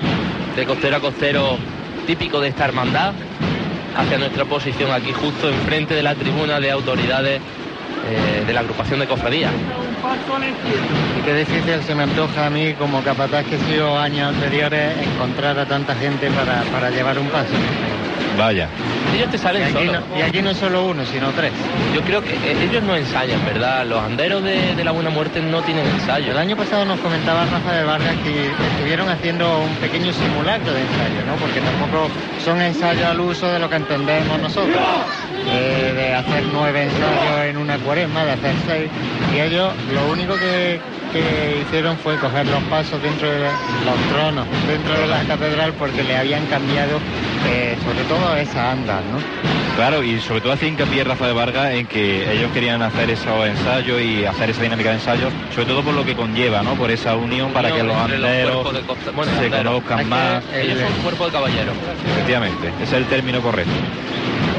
de 0.55 0.65
costero 0.65 0.98
a 0.98 1.00
costero 1.00 1.57
típico 2.07 2.41
de 2.41 2.48
esta 2.48 2.65
hermandad 2.65 3.13
hacia 3.96 4.17
nuestra 4.17 4.43
posición 4.46 4.91
aquí 4.91 5.13
justo 5.13 5.50
enfrente 5.50 5.93
de 5.93 6.01
la 6.01 6.15
tribuna 6.15 6.60
de 6.60 6.72
autoridades 6.72 7.41
eh, 8.09 8.43
de 8.45 8.53
la 8.53 8.61
agrupación 8.61 8.99
de 8.99 9.07
cofradías. 9.07 9.51
Y 11.17 11.21
qué 11.23 11.33
difícil 11.33 11.81
se 11.83 11.95
me 11.95 12.03
antoja 12.03 12.45
a 12.45 12.49
mí, 12.49 12.73
como 12.73 13.01
capataz 13.03 13.45
que 13.45 13.55
he 13.55 13.59
sido 13.59 13.97
años 13.97 14.33
anteriores, 14.33 14.95
encontrar 15.05 15.59
a 15.59 15.65
tanta 15.65 15.95
gente 15.95 16.29
para, 16.31 16.61
para 16.71 16.89
llevar 16.89 17.19
un 17.19 17.27
paso. 17.27 17.53
Vaya. 18.38 18.67
Ellos 19.15 19.29
te 19.32 19.38
Y 19.38 19.39
salen 19.39 19.63
aquí, 19.63 19.74
solos. 19.74 20.03
no, 20.12 20.17
y 20.17 20.22
aquí 20.22 20.41
no 20.41 20.53
solo 20.53 20.86
uno, 20.86 21.03
sino 21.06 21.32
tres. 21.32 21.51
Yo 21.96 22.01
creo 22.01 22.22
que 22.22 22.34
eh, 22.36 22.56
ellos 22.70 22.84
no 22.84 22.96
ensayan, 22.96 23.44
¿verdad? 23.46 23.86
Los 23.86 24.00
anderos 24.03 24.44
de, 24.44 24.75
de 24.75 24.84
la 24.84 24.91
Buena 24.91 25.10
Muerte 25.10 25.41
no 25.41 25.62
tienen 25.63 25.86
ensayo. 25.88 26.32
El 26.32 26.38
año 26.38 26.56
pasado 26.56 26.86
nos 26.86 27.00
comentaba 27.00 27.46
Rafa 27.46 27.74
de 27.74 27.84
Vargas 27.84 28.15
que 28.24 28.51
estuvieron 28.74 29.10
haciendo 29.10 29.60
un 29.62 29.74
pequeño 29.77 30.12
simulacro 30.13 30.72
de 30.72 30.82
ensayo, 30.82 31.25
¿no? 31.25 31.36
Porque 31.36 31.60
tampoco 31.62 32.10
son 32.44 32.62
ensayos 32.62 33.06
al 33.06 33.20
uso 33.20 33.48
de 33.51 33.60
lo 33.60 33.70
que 33.70 33.75
entendemos 33.77 34.39
nosotros. 34.39 34.77
Eh, 35.50 35.94
de 35.96 36.13
hacer 36.13 36.44
nueve 36.51 36.84
ensayos 36.84 37.46
en 37.50 37.58
una 37.58 37.77
cuaresma, 37.77 38.25
de 38.25 38.32
hacer 38.34 38.53
seis. 38.67 38.89
Y 39.34 39.39
ellos 39.39 39.72
lo 39.94 40.12
único 40.12 40.36
que, 40.36 40.77
que 41.13 41.62
hicieron 41.62 41.96
fue 41.98 42.17
coger 42.17 42.46
los 42.48 42.62
pasos 42.63 43.01
dentro 43.01 43.29
de 43.32 43.39
los 43.86 43.96
tronos, 44.12 44.46
dentro 44.67 44.94
de 45.00 45.08
la 45.08 45.24
catedral, 45.24 45.72
porque 45.79 46.03
le 46.03 46.17
habían 46.17 46.46
cambiado 46.48 47.00
eh, 47.48 47.77
sobre 47.82 48.03
todo 48.10 48.26
esa 48.36 48.72
andas, 48.72 49.03
¿no? 49.05 49.19
Claro, 49.77 50.01
y 50.01 50.19
sobre 50.19 50.41
todo 50.41 50.53
hacía 50.53 50.69
hincapié 50.69 51.03
Rafa 51.03 51.27
de 51.27 51.34
Vargas 51.34 51.72
en 51.74 51.86
que 51.86 52.34
ellos 52.34 52.51
querían 52.51 52.81
hacer 52.81 53.12
esos 53.12 53.46
ensayos 53.46 54.01
y 54.01 54.25
hacer 54.25 54.50
esa 54.50 54.63
dinámica 54.63 54.89
de 54.89 54.96
ensayos, 54.96 55.31
sobre 55.53 55.67
todo 55.67 55.84
por 55.84 55.93
lo 55.93 56.03
que 56.03 56.15
conlleva, 56.15 56.63
¿no? 56.63 56.74
Por 56.74 56.89
esa 56.89 57.15
unión 57.15 57.53
para 57.53 57.72
que 57.72 57.84
los 57.84 57.96
los 57.96 57.96
anderos 57.96 58.74
de 58.74 59.12
bueno, 59.12 59.31
se 59.39 59.50
conozcan 59.51 60.00
Es 60.00 60.07
más. 60.07 60.43
Ellos 60.51 60.79
son 60.79 61.03
cuerpo 61.03 61.25
de 61.27 61.31
caballero. 61.31 61.72
Efectivamente, 62.12 62.69
ese 62.81 62.84
es 62.84 62.93
el 62.93 63.05
término 63.05 63.39
correcto. 63.39 63.72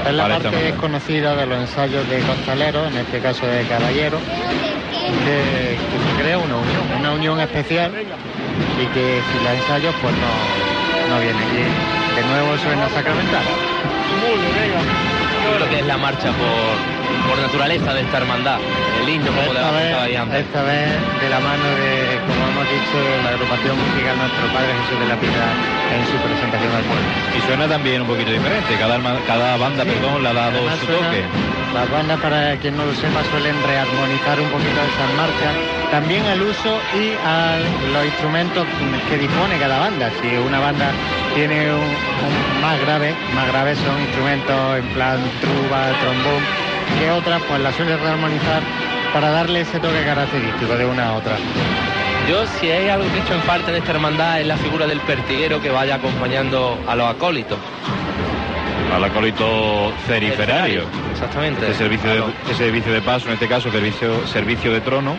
Es 0.07 0.15
la 0.15 0.23
Para 0.23 0.39
parte 0.39 0.57
desconocida 0.57 1.35
de 1.35 1.47
los 1.47 1.59
ensayos 1.63 2.09
de 2.09 2.21
costaleros, 2.21 2.93
en 2.93 2.99
este 2.99 3.19
caso 3.19 3.45
de 3.45 3.65
caballero, 3.65 4.19
que, 4.21 5.77
que 5.77 6.17
se 6.17 6.23
crea 6.23 6.39
una 6.39 6.57
unión, 6.57 7.01
una 7.01 7.13
unión 7.13 7.41
especial 7.41 7.91
y 7.93 8.87
que 8.95 9.21
si 9.33 9.45
la 9.45 9.55
ensayos 9.55 9.95
pues 10.01 10.15
no, 10.15 11.15
no 11.15 11.21
viene. 11.21 11.41
Y 11.41 11.98
de 12.19 12.25
nuevo 12.25 12.59
suena 12.59 12.89
sacramental. 12.89 13.45
Yo 15.45 15.57
creo 15.57 15.69
que 15.69 15.79
es 15.79 15.87
la 15.87 15.97
marcha 15.97 16.33
por, 16.33 16.98
por 17.27 17.39
naturaleza 17.39 17.95
de 17.95 18.01
esta 18.03 18.19
hermandad. 18.19 18.59
El 19.03 19.09
himno 19.09 19.29
como 19.33 19.53
de 19.53 19.59
Esta 19.59 19.63
la 19.63 19.71
vez, 19.73 19.85
estaba 19.87 20.05
ahí 20.05 20.17
antes. 20.17 20.41
esta 20.41 20.63
vez 20.63 20.89
de 21.21 21.29
la 21.31 21.41
mano 21.41 21.67
de, 21.81 22.21
como 22.27 22.41
hemos 22.49 22.67
dicho, 22.69 22.97
la 23.25 23.31
agrupación 23.31 23.75
musical 23.79 24.15
Nuestro 24.19 24.47
Padre 24.53 24.71
Jesús 24.83 24.99
de 25.01 25.07
la 25.09 25.17
Piedad 25.17 25.53
en 25.89 26.03
su 26.07 26.17
presentación 26.21 26.73
al 26.75 26.85
pueblo. 26.85 27.09
Y 27.37 27.41
suena 27.47 27.65
también 27.69 28.03
un 28.03 28.09
poquito 28.09 28.31
diferente. 28.31 28.77
Cada, 28.79 28.97
arma- 28.97 29.19
cada 29.27 29.57
banda, 29.57 29.85
perdón, 29.85 30.23
le 30.23 30.29
ha 30.29 30.35
dado 30.35 30.59
Además 30.59 30.79
su 30.81 30.87
suena- 30.87 31.09
toque. 31.09 31.23
Las 31.75 31.91
bandas, 31.91 32.19
para 32.21 32.57
quien 32.57 32.77
no 32.77 32.85
lo 32.85 32.95
sepa, 32.95 33.21
suelen 33.31 33.55
rearmonizar 33.63 34.41
un 34.41 34.49
poquito 34.49 34.81
esas 34.81 35.11
marchas. 35.17 35.53
También 35.91 36.25
al 36.27 36.41
uso 36.43 36.81
y 36.97 37.13
a 37.25 37.57
los 37.93 38.05
instrumentos 38.05 38.67
que 39.09 39.17
dispone 39.19 39.59
cada 39.59 39.79
banda. 39.79 40.11
Si 40.21 40.29
una 40.37 40.61
banda 40.61 40.91
tiene 41.35 41.73
un, 41.73 41.81
un 41.81 42.61
más 42.63 42.81
grave, 42.81 43.15
más 43.35 43.47
grave 43.49 43.77
son 43.77 44.01
instrumentos 44.01 44.79
en 44.79 44.87
plan 44.97 45.19
truba, 45.41 45.93
trombón, 46.01 46.43
que 46.99 47.11
otras 47.11 47.43
pues 47.43 47.61
las 47.61 47.75
suele 47.75 47.97
rearmonizar 47.97 48.63
para 49.13 49.31
darle 49.31 49.63
ese 49.63 49.79
toque 49.81 50.05
característico 50.05 50.77
de 50.77 50.85
una 50.85 51.09
a 51.09 51.13
otra. 51.15 51.37
Yo, 52.29 52.47
si 52.61 52.71
hay 52.71 52.89
algo 52.89 53.11
que 53.11 53.19
he 53.19 53.23
hecho 53.23 53.35
en 53.35 53.43
falta 53.43 53.73
de 53.73 53.79
esta 53.79 53.93
hermandad, 53.93 54.41
es 54.41 54.47
la 54.47 54.57
figura 54.59 54.87
del 54.87 55.01
pertiguero 55.01 55.63
que 55.63 55.71
vaya 55.71 55.95
acompañando 55.95 56.79
a 56.87 56.95
los 56.95 57.09
acólitos. 57.09 57.59
Al 58.95 59.03
acólito 59.03 59.93
ceriferario. 60.07 60.83
Exactamente. 61.13 61.63
Este 61.63 61.79
servicio 61.79 62.11
de, 62.11 62.19
este 62.43 62.55
servicio 62.55 62.93
de 62.93 63.01
paso, 63.01 63.29
en 63.29 63.35
este 63.35 63.49
caso 63.49 63.71
servicio, 63.71 64.27
servicio 64.27 64.73
de 64.73 64.81
trono, 64.81 65.17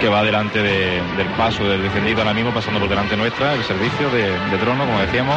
que 0.00 0.08
va 0.08 0.22
delante 0.22 0.62
de- 0.62 1.02
del 1.16 1.26
paso 1.36 1.68
del 1.68 1.82
descendido 1.82 2.20
ahora 2.20 2.32
mismo, 2.34 2.52
pasando 2.52 2.78
por 2.80 2.88
delante 2.88 3.16
nuestra, 3.16 3.54
el 3.54 3.64
servicio 3.64 4.08
de, 4.10 4.38
de 4.38 4.58
trono, 4.58 4.86
como 4.86 5.00
decíamos, 5.00 5.36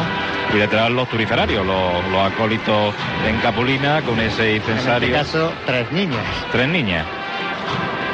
y 0.54 0.56
detrás 0.58 0.90
los 0.90 1.08
turiferarios, 1.08 1.66
los, 1.66 2.04
los 2.10 2.32
acólitos 2.32 2.94
en 3.26 3.36
capulina 3.38 4.02
con 4.02 4.20
ese 4.20 4.50
En 4.50 4.56
incensario. 4.56 5.08
este 5.08 5.18
caso, 5.18 5.52
tres 5.66 5.90
niñas. 5.90 6.24
Tres 6.52 6.68
niñas. 6.68 7.06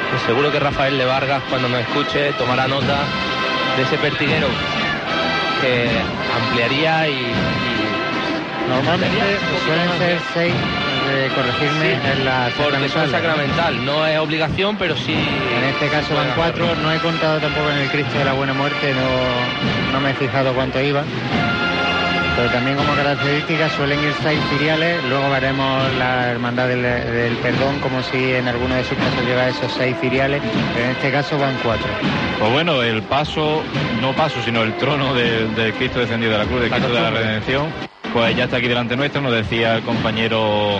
Pues 0.09 0.21
seguro 0.23 0.51
que 0.51 0.59
Rafael 0.59 0.97
de 0.97 1.05
Vargas, 1.05 1.43
cuando 1.49 1.69
nos 1.69 1.81
escuche, 1.81 2.33
tomará 2.33 2.67
nota 2.67 2.97
de 3.77 3.83
ese 3.83 3.97
pertiguero 3.97 4.47
que 5.61 5.89
ampliaría 6.35 7.07
y... 7.09 7.13
y- 7.13 7.89
Normalmente 8.69 9.39
suelen 9.65 9.97
ser 9.97 10.19
seis, 10.31 10.53
de 11.07 11.27
corregirme, 11.29 11.95
Sí, 11.95 12.09
en 12.19 12.25
la 12.25 12.49
porque 12.57 12.89
son 12.89 13.09
sacramental. 13.09 13.11
sacramental, 13.11 13.85
no 13.85 14.05
es 14.05 14.17
obligación, 14.19 14.77
pero 14.77 14.95
sí... 14.95 15.13
En 15.13 15.63
este 15.75 15.87
caso 15.89 16.15
van 16.15 16.31
cuatro, 16.35 16.65
hacerlo. 16.65 16.83
no 16.83 16.91
he 16.93 16.97
contado 16.99 17.39
tampoco 17.39 17.69
en 17.71 17.77
el 17.77 17.89
Cristo 17.89 18.17
de 18.17 18.25
la 18.25 18.33
Buena 18.33 18.53
Muerte, 18.53 18.93
no, 18.93 19.91
no 19.93 19.99
me 20.01 20.11
he 20.11 20.13
fijado 20.13 20.53
cuánto 20.53 20.79
iba. 20.81 21.03
Pero 22.35 22.51
también 22.51 22.77
como 22.77 22.93
característica 22.95 23.67
suelen 23.69 23.99
ir 24.01 24.13
seis 24.23 24.39
filiales, 24.49 25.03
luego 25.09 25.29
veremos 25.29 25.83
la 25.97 26.29
Hermandad 26.31 26.69
del, 26.69 26.81
del 26.83 27.33
Perdón 27.37 27.79
como 27.81 28.01
si 28.01 28.33
en 28.33 28.47
alguno 28.47 28.75
de 28.75 28.83
sus 28.85 28.97
casos 28.97 29.25
lleva 29.25 29.49
esos 29.49 29.69
seis 29.73 29.95
filiales, 29.99 30.41
pero 30.73 30.85
en 30.85 30.91
este 30.91 31.11
caso 31.11 31.37
van 31.37 31.53
cuatro. 31.61 31.87
Pues 32.39 32.51
bueno, 32.53 32.81
el 32.81 33.01
paso, 33.03 33.61
no 34.01 34.13
paso, 34.13 34.41
sino 34.45 34.61
el 34.63 34.73
trono 34.77 35.13
del 35.13 35.53
del 35.53 35.73
Cristo 35.73 35.99
descendido 35.99 36.31
de 36.31 36.37
la 36.37 36.45
cruz, 36.45 36.61
del 36.61 36.69
Cristo 36.71 36.93
de 36.93 37.01
la 37.01 37.09
redención, 37.09 37.67
pues 38.13 38.35
ya 38.35 38.45
está 38.45 38.57
aquí 38.57 38.67
delante 38.67 38.95
nuestro, 38.95 39.21
nos 39.21 39.31
decía 39.33 39.75
el 39.75 39.83
compañero 39.83 40.79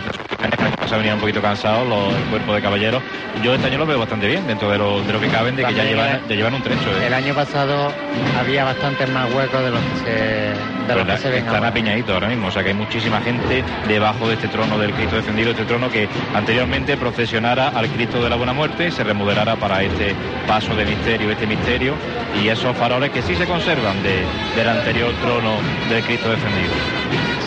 que 0.81 0.87
se 0.87 0.95
venían 0.95 1.15
un 1.15 1.21
poquito 1.21 1.41
cansados 1.41 1.87
los, 1.87 2.13
el 2.15 2.23
cuerpo 2.29 2.53
de 2.53 2.61
caballeros. 2.61 3.03
Yo 3.43 3.53
este 3.53 3.67
año 3.67 3.77
lo 3.77 3.85
veo 3.85 3.99
bastante 3.99 4.27
bien, 4.27 4.45
dentro 4.47 4.69
de 4.71 4.77
lo, 4.77 5.01
de 5.01 5.13
lo 5.13 5.19
que 5.19 5.27
caben, 5.27 5.55
de 5.55 5.63
que 5.65 5.73
ya 5.73 5.83
llevan, 5.83 6.21
ya 6.27 6.35
llevan 6.35 6.53
un 6.55 6.63
trecho. 6.63 6.89
¿eh? 7.01 7.07
El 7.07 7.13
año 7.13 7.33
pasado 7.35 7.91
había 8.39 8.63
bastantes 8.63 9.09
más 9.11 9.31
huecos 9.33 9.61
de 9.63 9.69
los 9.71 9.79
que 9.79 9.97
se, 10.03 10.11
de 10.11 10.55
los 10.87 10.87
¿Verdad? 11.05 11.15
que 11.15 11.21
se 11.21 11.29
ven 11.29 11.45
Están 11.45 11.63
apiñaditos 11.65 12.13
ahora 12.13 12.27
mismo, 12.27 12.47
o 12.47 12.51
sea 12.51 12.63
que 12.63 12.69
hay 12.69 12.75
muchísima 12.75 13.21
gente 13.21 13.63
debajo 13.87 14.27
de 14.27 14.33
este 14.35 14.47
trono 14.47 14.77
del 14.79 14.91
Cristo 14.93 15.17
descendido, 15.17 15.51
este 15.51 15.65
trono 15.65 15.89
que 15.91 16.07
anteriormente 16.33 16.97
procesionara 16.97 17.69
al 17.69 17.87
Cristo 17.89 18.23
de 18.23 18.29
la 18.29 18.35
Buena 18.35 18.53
Muerte 18.53 18.87
y 18.87 18.91
se 18.91 19.03
remodelara 19.03 19.55
para 19.57 19.83
este 19.83 20.15
paso 20.47 20.73
de 20.75 20.85
misterio, 20.85 21.29
este 21.31 21.45
misterio, 21.45 21.93
y 22.41 22.47
esos 22.47 22.75
faroles 22.77 23.11
que 23.11 23.21
sí 23.21 23.35
se 23.35 23.45
conservan 23.45 24.01
de- 24.01 24.23
del 24.55 24.69
anterior 24.69 25.11
trono 25.21 25.57
del 25.89 26.03
Cristo 26.03 26.29
descendido. 26.29 26.73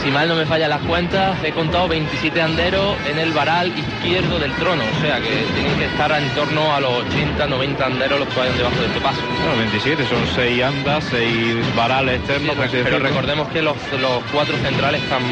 Si 0.02 0.10
mal 0.10 0.26
no 0.28 0.34
me 0.34 0.44
fallan 0.46 0.70
las 0.70 0.80
cuentas, 0.82 1.36
he 1.44 1.52
contado 1.52 1.86
27 1.86 2.42
anderos 2.42 2.96
en 3.08 3.18
el 3.20 3.30
varal 3.32 3.68
izquierdo 3.78 4.38
del 4.40 4.52
trono, 4.54 4.82
o 4.82 5.00
sea 5.00 5.20
que 5.20 5.28
tienen 5.54 5.76
que 5.78 5.84
estar 5.84 6.10
en 6.20 6.28
torno 6.30 6.74
a 6.74 6.80
los 6.80 6.90
80, 7.06 7.46
90 7.46 7.86
anderos 7.86 8.18
los 8.18 8.28
que 8.28 8.40
vayan 8.40 8.56
debajo 8.56 8.76
de 8.80 8.86
este 8.86 9.00
paso. 9.00 9.20
Bueno, 9.38 9.58
27, 9.58 10.04
son 10.06 10.18
seis 10.34 10.62
andas, 10.64 11.04
seis 11.08 11.56
varales 11.76 12.20
Sí, 12.26 12.32
externos, 12.32 12.66
pero 12.82 12.98
recordemos 12.98 13.48
que 13.50 13.62
los, 13.62 13.76
los 14.00 14.22
cuatro 14.32 14.56
centrales 14.56 15.02
están 15.04 15.22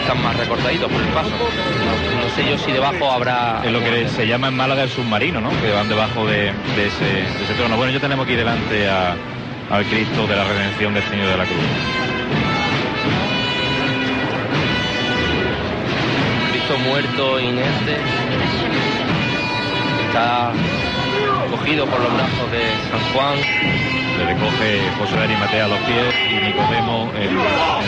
están 0.00 0.22
más 0.22 0.36
recortaditos 0.36 0.90
por 0.90 1.00
el 1.00 1.08
paso. 1.08 1.28
No, 1.30 2.22
no 2.22 2.30
sé 2.34 2.48
yo 2.48 2.56
si 2.58 2.72
debajo 2.72 3.10
habrá... 3.12 3.60
Es 3.64 3.72
lo 3.72 3.80
que 3.80 4.08
se 4.08 4.26
llama 4.26 4.48
en 4.48 4.56
Málaga 4.56 4.84
el 4.84 4.88
submarino, 4.90 5.40
¿no? 5.40 5.50
Que 5.60 5.70
van 5.70 5.88
debajo 5.88 6.26
de, 6.26 6.52
de 6.76 6.86
ese, 6.86 7.04
de 7.04 7.44
ese 7.44 7.54
trono. 7.58 7.76
Bueno, 7.76 7.92
ya 7.92 8.00
tenemos 8.00 8.24
aquí 8.24 8.34
delante 8.36 8.88
a- 8.88 9.16
al 9.70 9.84
Cristo 9.84 10.26
de 10.26 10.34
la 10.36 10.44
Redención 10.44 10.94
del 10.94 11.02
Señor 11.04 11.28
de 11.28 11.36
la 11.36 11.44
Cruz. 11.44 12.07
Muerto, 16.78 17.40
inerte. 17.40 17.96
Está 20.06 20.52
cogido 21.50 21.86
por 21.86 22.00
los 22.00 22.12
brazos 22.14 22.50
de 22.50 22.62
San 22.90 23.00
Juan. 23.12 23.38
Le 24.18 24.24
recoge 24.26 24.80
José 24.98 25.16
de 25.16 25.22
Arimatea 25.24 25.64
a 25.66 25.68
los 25.68 25.78
pies 25.80 26.14
y 26.30 26.34
Nicodemo 26.46 27.10
en- 27.14 27.38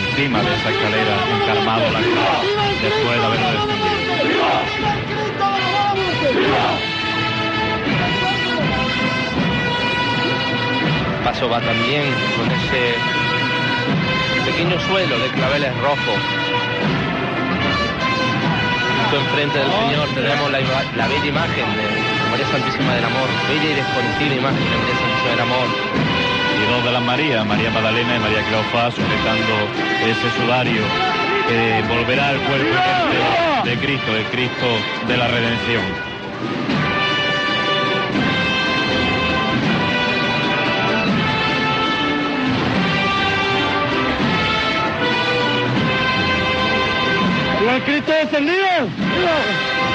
encima 0.07 0.39
de 0.41 0.55
esa 0.55 0.69
escalera, 0.69 1.15
encarmado 1.41 1.91
la 1.91 1.99
cruz, 1.99 2.81
después 2.81 3.19
de 3.19 3.25
haberlo 3.25 3.51
descendido. 3.51 5.01
Paso 11.23 11.47
va 11.49 11.61
también 11.61 12.03
con 12.37 12.51
ese 12.51 12.95
pequeño 14.45 14.79
suelo 14.79 15.17
de 15.19 15.29
claveles 15.29 15.75
rojos. 15.77 16.19
Justo 19.11 19.27
enfrente 19.27 19.59
del 19.59 19.67
Señor 19.67 20.07
tenemos 20.15 20.51
la, 20.51 20.59
la 20.95 21.07
bella 21.09 21.25
imagen 21.25 21.65
de 21.75 22.31
María 22.31 22.47
Santísima 22.47 22.95
del 22.95 23.03
Amor, 23.03 23.27
bella 23.49 23.71
y 23.71 23.73
desconocida 23.73 24.35
imagen 24.35 24.63
de 24.63 24.77
María 24.77 24.95
Santísima 24.95 25.31
del 25.31 25.39
Amor. 25.41 25.67
Y 26.55 26.71
dos 26.71 26.85
de 26.85 26.91
las 26.93 27.03
Marías, 27.03 27.45
María 27.45 27.71
Magdalena 27.71 28.15
y 28.15 28.19
María 28.19 28.41
Cleofás, 28.47 28.93
sujetando 28.93 29.67
ese 30.07 30.31
sudario 30.39 30.83
que 31.49 31.83
volverá 31.89 32.29
al 32.29 32.39
cuerpo 32.39 32.73
de 33.65 33.77
Cristo, 33.79 34.15
el 34.15 34.23
Cristo 34.27 34.67
de 35.09 35.17
la 35.17 35.27
Redención. 35.27 36.10
El 47.75 47.83
Cristo 47.83 48.11
descendido! 48.11 49.90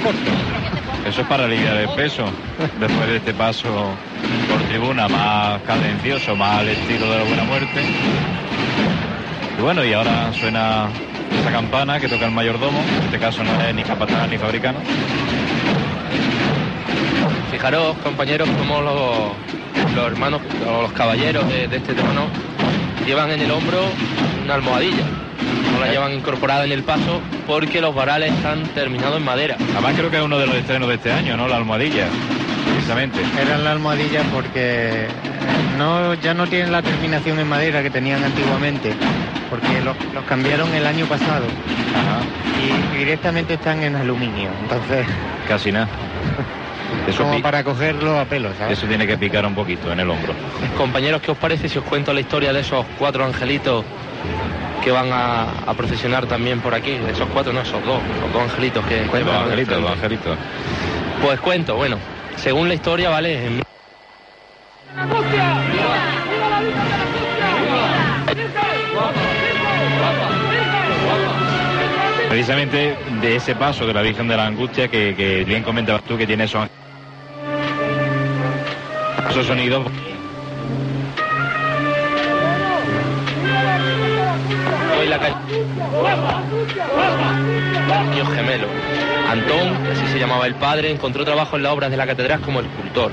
Corto. 0.00 0.30
Eso 1.06 1.20
es 1.20 1.26
para 1.28 1.44
aliviar 1.44 1.76
el 1.76 1.88
peso, 1.90 2.24
después 2.80 3.06
de 3.06 3.16
este 3.16 3.32
paso 3.32 3.68
por 4.50 4.60
tribuna 4.68 5.08
más 5.08 5.60
cadencioso, 5.62 6.34
más 6.34 6.60
al 6.60 6.68
estilo 6.68 7.08
de 7.10 7.18
la 7.18 7.24
buena 7.24 7.44
muerte. 7.44 7.84
Y 9.56 9.62
bueno, 9.62 9.84
y 9.84 9.92
ahora 9.92 10.32
suena 10.32 10.88
esa 11.40 11.50
campana 11.52 12.00
que 12.00 12.08
toca 12.08 12.26
el 12.26 12.32
mayordomo, 12.32 12.78
en 12.80 13.04
este 13.04 13.18
caso 13.18 13.44
no 13.44 13.60
es 13.60 13.74
ni 13.74 13.82
capataz 13.84 14.28
ni 14.28 14.36
fabricano. 14.36 14.78
Fijaros, 17.52 17.96
compañeros, 17.98 18.48
como 18.58 18.80
los, 18.80 19.94
los 19.94 20.06
hermanos, 20.06 20.40
o 20.68 20.82
los 20.82 20.92
caballeros 20.92 21.48
de, 21.48 21.68
de 21.68 21.76
este 21.76 21.94
trono 21.94 22.26
llevan 23.06 23.30
en 23.30 23.40
el 23.40 23.50
hombro 23.50 23.78
una 24.44 24.54
almohadilla. 24.54 25.04
La 25.86 25.92
llevan 25.92 26.12
incorporada 26.14 26.64
en 26.64 26.72
el 26.72 26.82
paso 26.82 27.20
porque 27.46 27.80
los 27.80 27.94
varales 27.94 28.32
están 28.32 28.64
terminados 28.74 29.18
en 29.18 29.24
madera. 29.24 29.56
Además 29.72 29.94
creo 29.96 30.10
que 30.10 30.16
es 30.16 30.22
uno 30.22 30.38
de 30.38 30.46
los 30.46 30.56
estrenos 30.56 30.88
de 30.88 30.96
este 30.96 31.12
año, 31.12 31.36
¿no? 31.36 31.46
La 31.46 31.56
almohadilla, 31.56 32.06
precisamente. 32.72 33.20
Eran 33.40 33.62
la 33.62 33.72
almohadilla 33.72 34.22
porque 34.34 35.04
eh, 35.04 35.08
no, 35.78 36.14
ya 36.14 36.34
no 36.34 36.48
tienen 36.48 36.72
la 36.72 36.82
terminación 36.82 37.38
en 37.38 37.48
madera 37.48 37.84
que 37.84 37.90
tenían 37.90 38.24
antiguamente, 38.24 38.94
porque 39.48 39.80
los, 39.84 39.96
los 40.12 40.24
cambiaron 40.24 40.74
el 40.74 40.86
año 40.86 41.06
pasado 41.06 41.44
y 42.58 42.98
directamente 42.98 43.54
están 43.54 43.82
en 43.84 43.94
aluminio, 43.94 44.50
entonces 44.62 45.06
Casi 45.48 45.70
nada. 45.70 45.88
Eso, 47.08 47.22
como 47.22 47.40
para 47.40 47.62
cogerlo 47.62 48.18
a 48.18 48.24
pelo, 48.24 48.50
¿sabes? 48.58 48.78
eso 48.78 48.86
tiene 48.88 49.06
que 49.06 49.16
picar 49.16 49.44
un 49.46 49.54
poquito 49.54 49.92
en 49.92 50.00
el 50.00 50.10
hombro. 50.10 50.32
Compañeros, 50.76 51.20
¿qué 51.20 51.30
os 51.30 51.38
parece 51.38 51.68
si 51.68 51.78
os 51.78 51.84
cuento 51.84 52.12
la 52.12 52.20
historia 52.20 52.52
de 52.52 52.60
esos 52.60 52.84
cuatro 52.98 53.24
angelitos 53.24 53.84
que 54.86 54.92
van 54.92 55.10
a, 55.12 55.50
a 55.66 55.74
procesionar 55.74 56.26
también 56.28 56.60
por 56.60 56.72
aquí? 56.72 56.92
Esos 57.10 57.28
cuatro, 57.30 57.52
no, 57.52 57.60
esos 57.60 57.84
dos, 57.84 58.00
los 58.22 58.32
dos 58.32 58.42
angelitos 58.42 58.86
que... 58.86 59.02
van 59.24 59.28
angelitos, 59.42 59.82
los 59.82 59.90
angelitos. 59.90 60.38
Pues 61.20 61.40
cuento, 61.40 61.74
bueno, 61.74 61.98
según 62.36 62.68
la 62.68 62.74
historia, 62.74 63.10
¿vale? 63.10 63.46
En- 63.48 63.62
Precisamente 72.28 72.96
de 73.22 73.36
ese 73.36 73.54
paso 73.54 73.86
de 73.86 73.94
la 73.94 74.02
Virgen 74.02 74.28
de 74.28 74.36
la 74.36 74.46
Angustia 74.46 74.88
que, 74.88 75.14
que 75.16 75.44
bien 75.44 75.62
comentabas 75.62 76.02
tú 76.02 76.18
que 76.18 76.26
tiene 76.26 76.44
esos, 76.44 76.68
esos 79.30 79.46
sonidos. 79.46 79.86
Hoy 85.06 85.10
la 85.10 85.18
calle. 85.20 85.36
Niño 88.10 88.26
gemelo. 88.26 88.66
Antón, 89.30 89.84
que 89.84 89.92
así 89.92 90.06
se 90.08 90.18
llamaba 90.18 90.48
el 90.48 90.56
padre, 90.56 90.90
encontró 90.90 91.24
trabajo 91.24 91.56
en 91.56 91.62
las 91.62 91.72
obras 91.72 91.92
de 91.92 91.96
la 91.96 92.08
catedral 92.08 92.40
como 92.40 92.60
escultor. 92.60 93.12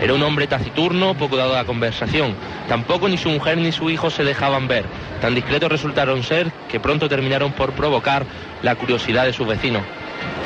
Era 0.00 0.14
un 0.14 0.22
hombre 0.22 0.46
taciturno, 0.46 1.12
poco 1.14 1.36
dado 1.36 1.52
a 1.52 1.58
la 1.58 1.64
conversación. 1.66 2.34
Tampoco 2.66 3.10
ni 3.10 3.18
su 3.18 3.28
mujer 3.28 3.58
ni 3.58 3.72
su 3.72 3.90
hijo 3.90 4.08
se 4.08 4.24
dejaban 4.24 4.68
ver. 4.68 4.86
Tan 5.20 5.34
discretos 5.34 5.70
resultaron 5.70 6.22
ser 6.22 6.50
que 6.70 6.80
pronto 6.80 7.10
terminaron 7.10 7.52
por 7.52 7.72
provocar 7.72 8.24
la 8.62 8.74
curiosidad 8.76 9.26
de 9.26 9.34
sus 9.34 9.46
vecinos. 9.46 9.82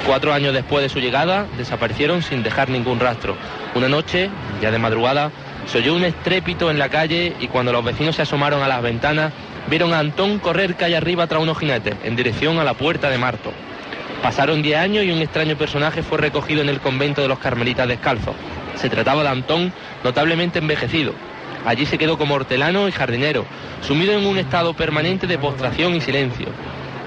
Cuatro 0.04 0.32
años 0.32 0.52
después 0.52 0.82
de 0.82 0.88
su 0.88 0.98
llegada, 0.98 1.46
desaparecieron 1.56 2.22
sin 2.22 2.42
dejar 2.42 2.70
ningún 2.70 2.98
rastro. 2.98 3.36
Una 3.76 3.88
noche, 3.88 4.30
ya 4.60 4.72
de 4.72 4.78
madrugada, 4.78 5.30
se 5.66 5.78
oyó 5.78 5.94
un 5.94 6.04
estrépito 6.04 6.70
en 6.70 6.78
la 6.78 6.88
calle 6.88 7.36
y 7.38 7.48
cuando 7.48 7.72
los 7.72 7.84
vecinos 7.84 8.16
se 8.16 8.22
asomaron 8.22 8.62
a 8.62 8.68
las 8.68 8.82
ventanas, 8.82 9.32
vieron 9.68 9.92
a 9.92 9.98
Antón 9.98 10.38
correr 10.38 10.76
calle 10.76 10.96
arriba 10.96 11.26
tras 11.26 11.42
unos 11.42 11.58
jinetes, 11.58 11.94
en 12.04 12.16
dirección 12.16 12.58
a 12.58 12.64
la 12.64 12.74
puerta 12.74 13.10
de 13.10 13.18
Marto. 13.18 13.52
Pasaron 14.22 14.62
diez 14.62 14.78
años 14.78 15.04
y 15.04 15.10
un 15.10 15.20
extraño 15.20 15.56
personaje 15.56 16.02
fue 16.02 16.18
recogido 16.18 16.62
en 16.62 16.68
el 16.68 16.80
convento 16.80 17.22
de 17.22 17.28
los 17.28 17.38
Carmelitas 17.38 17.86
Descalzos. 17.86 18.34
Se 18.74 18.88
trataba 18.88 19.22
de 19.22 19.28
Antón, 19.28 19.72
notablemente 20.02 20.58
envejecido. 20.58 21.12
Allí 21.64 21.86
se 21.86 21.98
quedó 21.98 22.18
como 22.18 22.34
hortelano 22.34 22.88
y 22.88 22.92
jardinero, 22.92 23.44
sumido 23.82 24.12
en 24.12 24.26
un 24.26 24.38
estado 24.38 24.74
permanente 24.74 25.26
de 25.26 25.38
postración 25.38 25.94
y 25.94 26.00
silencio. 26.00 26.46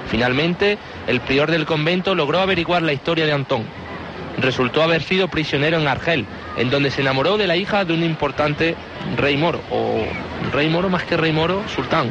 Finalmente, 0.09 0.77
el 1.07 1.21
prior 1.21 1.49
del 1.49 1.65
convento 1.65 2.15
logró 2.15 2.39
averiguar 2.39 2.81
la 2.81 2.93
historia 2.93 3.25
de 3.25 3.33
Antón. 3.33 3.63
Resultó 4.37 4.81
haber 4.81 5.03
sido 5.03 5.27
prisionero 5.27 5.79
en 5.79 5.87
Argel, 5.87 6.25
en 6.57 6.69
donde 6.69 6.91
se 6.91 7.01
enamoró 7.01 7.37
de 7.37 7.47
la 7.47 7.57
hija 7.57 7.85
de 7.85 7.93
un 7.93 8.03
importante 8.03 8.75
rey 9.17 9.37
moro, 9.37 9.61
o 9.69 10.03
rey 10.53 10.69
moro 10.69 10.89
más 10.89 11.03
que 11.03 11.17
rey 11.17 11.31
moro, 11.31 11.61
sultán. 11.73 12.09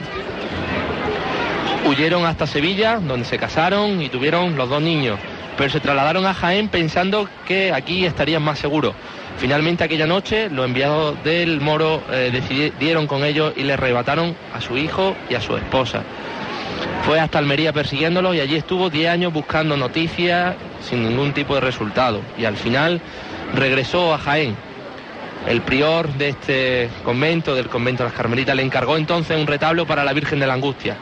Huyeron 1.86 2.26
hasta 2.26 2.46
Sevilla, 2.46 2.98
donde 3.00 3.24
se 3.24 3.38
casaron 3.38 4.00
y 4.02 4.08
tuvieron 4.08 4.56
los 4.56 4.68
dos 4.68 4.82
niños, 4.82 5.18
pero 5.56 5.70
se 5.70 5.80
trasladaron 5.80 6.26
a 6.26 6.34
Jaén 6.34 6.68
pensando 6.68 7.28
que 7.46 7.72
aquí 7.72 8.04
estarían 8.04 8.42
más 8.42 8.58
seguros. 8.58 8.94
Finalmente 9.38 9.84
aquella 9.84 10.06
noche 10.06 10.50
los 10.50 10.66
enviados 10.66 11.22
del 11.24 11.60
moro 11.60 12.02
eh, 12.10 12.30
decidieron 12.32 13.06
con 13.06 13.24
ellos 13.24 13.54
y 13.56 13.62
le 13.62 13.72
arrebataron 13.72 14.36
a 14.54 14.60
su 14.60 14.76
hijo 14.76 15.16
y 15.30 15.34
a 15.34 15.40
su 15.40 15.56
esposa. 15.56 16.02
Fue 17.06 17.18
hasta 17.18 17.38
Almería 17.38 17.72
persiguiéndolo 17.72 18.34
y 18.34 18.40
allí 18.40 18.56
estuvo 18.56 18.90
10 18.90 19.10
años 19.10 19.32
buscando 19.32 19.76
noticias 19.76 20.54
sin 20.82 21.02
ningún 21.08 21.32
tipo 21.32 21.54
de 21.54 21.62
resultado. 21.62 22.20
Y 22.36 22.44
al 22.44 22.56
final 22.56 23.00
regresó 23.54 24.12
a 24.14 24.18
Jaén. 24.18 24.54
El 25.48 25.62
prior 25.62 26.12
de 26.14 26.28
este 26.28 26.90
convento, 27.02 27.54
del 27.54 27.68
convento 27.68 28.02
de 28.02 28.10
las 28.10 28.16
Carmelitas, 28.16 28.54
le 28.54 28.62
encargó 28.62 28.98
entonces 28.98 29.38
un 29.38 29.46
retablo 29.46 29.86
para 29.86 30.04
la 30.04 30.12
Virgen 30.12 30.38
de 30.38 30.46
la 30.46 30.52
Angustia. 30.52 30.96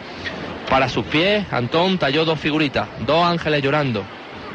Para 0.68 0.90
sus 0.90 1.06
pies, 1.06 1.50
Antón 1.50 1.96
talló 1.96 2.26
dos 2.26 2.38
figuritas, 2.38 2.88
dos 3.06 3.24
ángeles 3.24 3.62
llorando, 3.62 4.04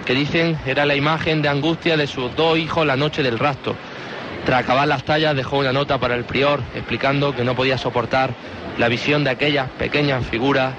que 0.06 0.14
dicen 0.14 0.60
era 0.66 0.86
la 0.86 0.96
imagen 0.96 1.42
de 1.42 1.50
angustia 1.50 1.98
de 1.98 2.06
sus 2.06 2.36
dos 2.36 2.60
hijos 2.60 2.86
la 2.86 2.96
noche 2.96 3.24
del 3.24 3.40
rapto. 3.40 3.76
Tras 4.46 4.62
acabar 4.62 4.88
las 4.88 5.04
tallas 5.04 5.36
dejó 5.36 5.58
una 5.58 5.74
nota 5.74 5.98
para 5.98 6.16
el 6.16 6.24
prior 6.24 6.62
explicando 6.76 7.36
que 7.36 7.44
no 7.44 7.56
podía 7.56 7.80
soportar 7.80 8.32
la 8.78 8.90
visión 8.90 9.24
de 9.24 9.32
aquellas 9.32 9.70
pequeñas 9.72 10.24
figuras 10.26 10.76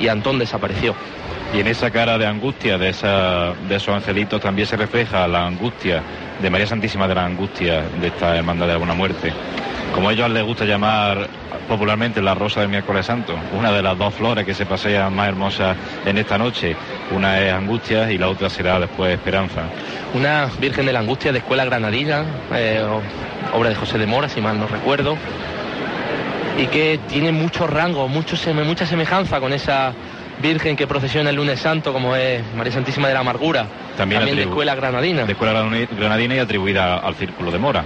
y 0.00 0.08
Antón 0.08 0.40
desapareció. 0.40 0.96
Y 1.54 1.60
en 1.60 1.68
esa 1.68 1.88
cara 1.90 2.18
de 2.18 2.26
angustia 2.26 2.78
de, 2.78 2.88
esa, 2.88 3.54
de 3.68 3.76
esos 3.76 3.94
angelitos 3.94 4.40
también 4.40 4.66
se 4.66 4.76
refleja 4.76 5.28
la 5.28 5.46
angustia 5.46 6.02
de 6.42 6.50
María 6.50 6.66
Santísima 6.66 7.06
de 7.06 7.14
la 7.14 7.24
Angustia 7.24 7.82
de 8.00 8.08
esta 8.08 8.36
Hermandad 8.36 8.66
de 8.66 8.72
la 8.72 8.78
Buena 8.78 8.94
Muerte. 8.94 9.32
Como 9.94 10.08
a 10.08 10.12
ellos 10.12 10.28
les 10.30 10.42
gusta 10.42 10.64
llamar 10.64 11.28
popularmente 11.68 12.20
la 12.20 12.34
rosa 12.34 12.60
del 12.60 12.70
miércoles 12.70 13.06
santo, 13.06 13.36
una 13.56 13.70
de 13.70 13.82
las 13.82 13.96
dos 13.96 14.12
flores 14.14 14.44
que 14.44 14.52
se 14.52 14.66
pasean 14.66 15.14
más 15.14 15.28
hermosas 15.28 15.76
en 16.04 16.18
esta 16.18 16.36
noche. 16.36 16.74
Una 17.12 17.40
es 17.40 17.52
angustia 17.52 18.10
y 18.10 18.18
la 18.18 18.28
otra 18.28 18.50
será 18.50 18.80
después 18.80 19.14
esperanza. 19.14 19.62
Una 20.12 20.48
Virgen 20.58 20.86
de 20.86 20.92
la 20.92 20.98
Angustia 20.98 21.30
de 21.30 21.38
Escuela 21.38 21.64
Granadina, 21.64 22.24
eh, 22.52 22.84
obra 23.52 23.68
de 23.68 23.76
José 23.76 23.96
de 23.98 24.06
Mora, 24.06 24.28
si 24.28 24.40
mal 24.40 24.58
no 24.58 24.66
recuerdo, 24.66 25.16
y 26.58 26.66
que 26.66 26.98
tiene 27.08 27.30
mucho 27.30 27.68
rango, 27.68 28.08
mucho 28.08 28.36
mucha 28.64 28.86
semejanza 28.86 29.38
con 29.40 29.52
esa 29.52 29.92
Virgen 30.42 30.76
que 30.76 30.86
procesiona 30.86 31.30
el 31.30 31.36
lunes 31.36 31.60
santo, 31.60 31.92
como 31.92 32.16
es 32.16 32.42
María 32.56 32.72
Santísima 32.72 33.08
de 33.08 33.14
la 33.14 33.20
Amargura, 33.20 33.66
También, 33.96 34.24
de 34.24 34.42
Escuela 34.42 34.74
Granadina. 34.74 35.24
De 35.24 35.32
escuela 35.32 35.52
Granadi- 35.62 35.88
granadina 35.96 36.34
y 36.34 36.38
atribuida 36.38 36.98
al 36.98 37.14
círculo 37.14 37.50
de 37.50 37.58
Mora. 37.58 37.84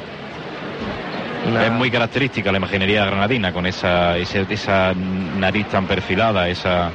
Una- 1.46 1.66
Es 1.66 1.70
muy 1.72 1.90
característica 1.90 2.50
la 2.50 2.58
imaginería 2.58 3.04
granadina 3.04 3.52
con 3.52 3.66
esa, 3.66 4.16
esa 4.16 4.92
nariz 4.94 5.66
tan 5.68 5.86
perfilada, 5.86 6.48
esa, 6.48 6.90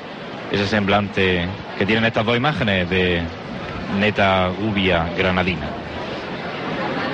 ese 0.51 0.67
semblante 0.67 1.47
que 1.77 1.85
tienen 1.85 2.03
estas 2.05 2.25
dos 2.25 2.35
imágenes 2.35 2.89
de 2.89 3.21
neta 3.99 4.49
uvia 4.59 5.05
granadina. 5.17 5.67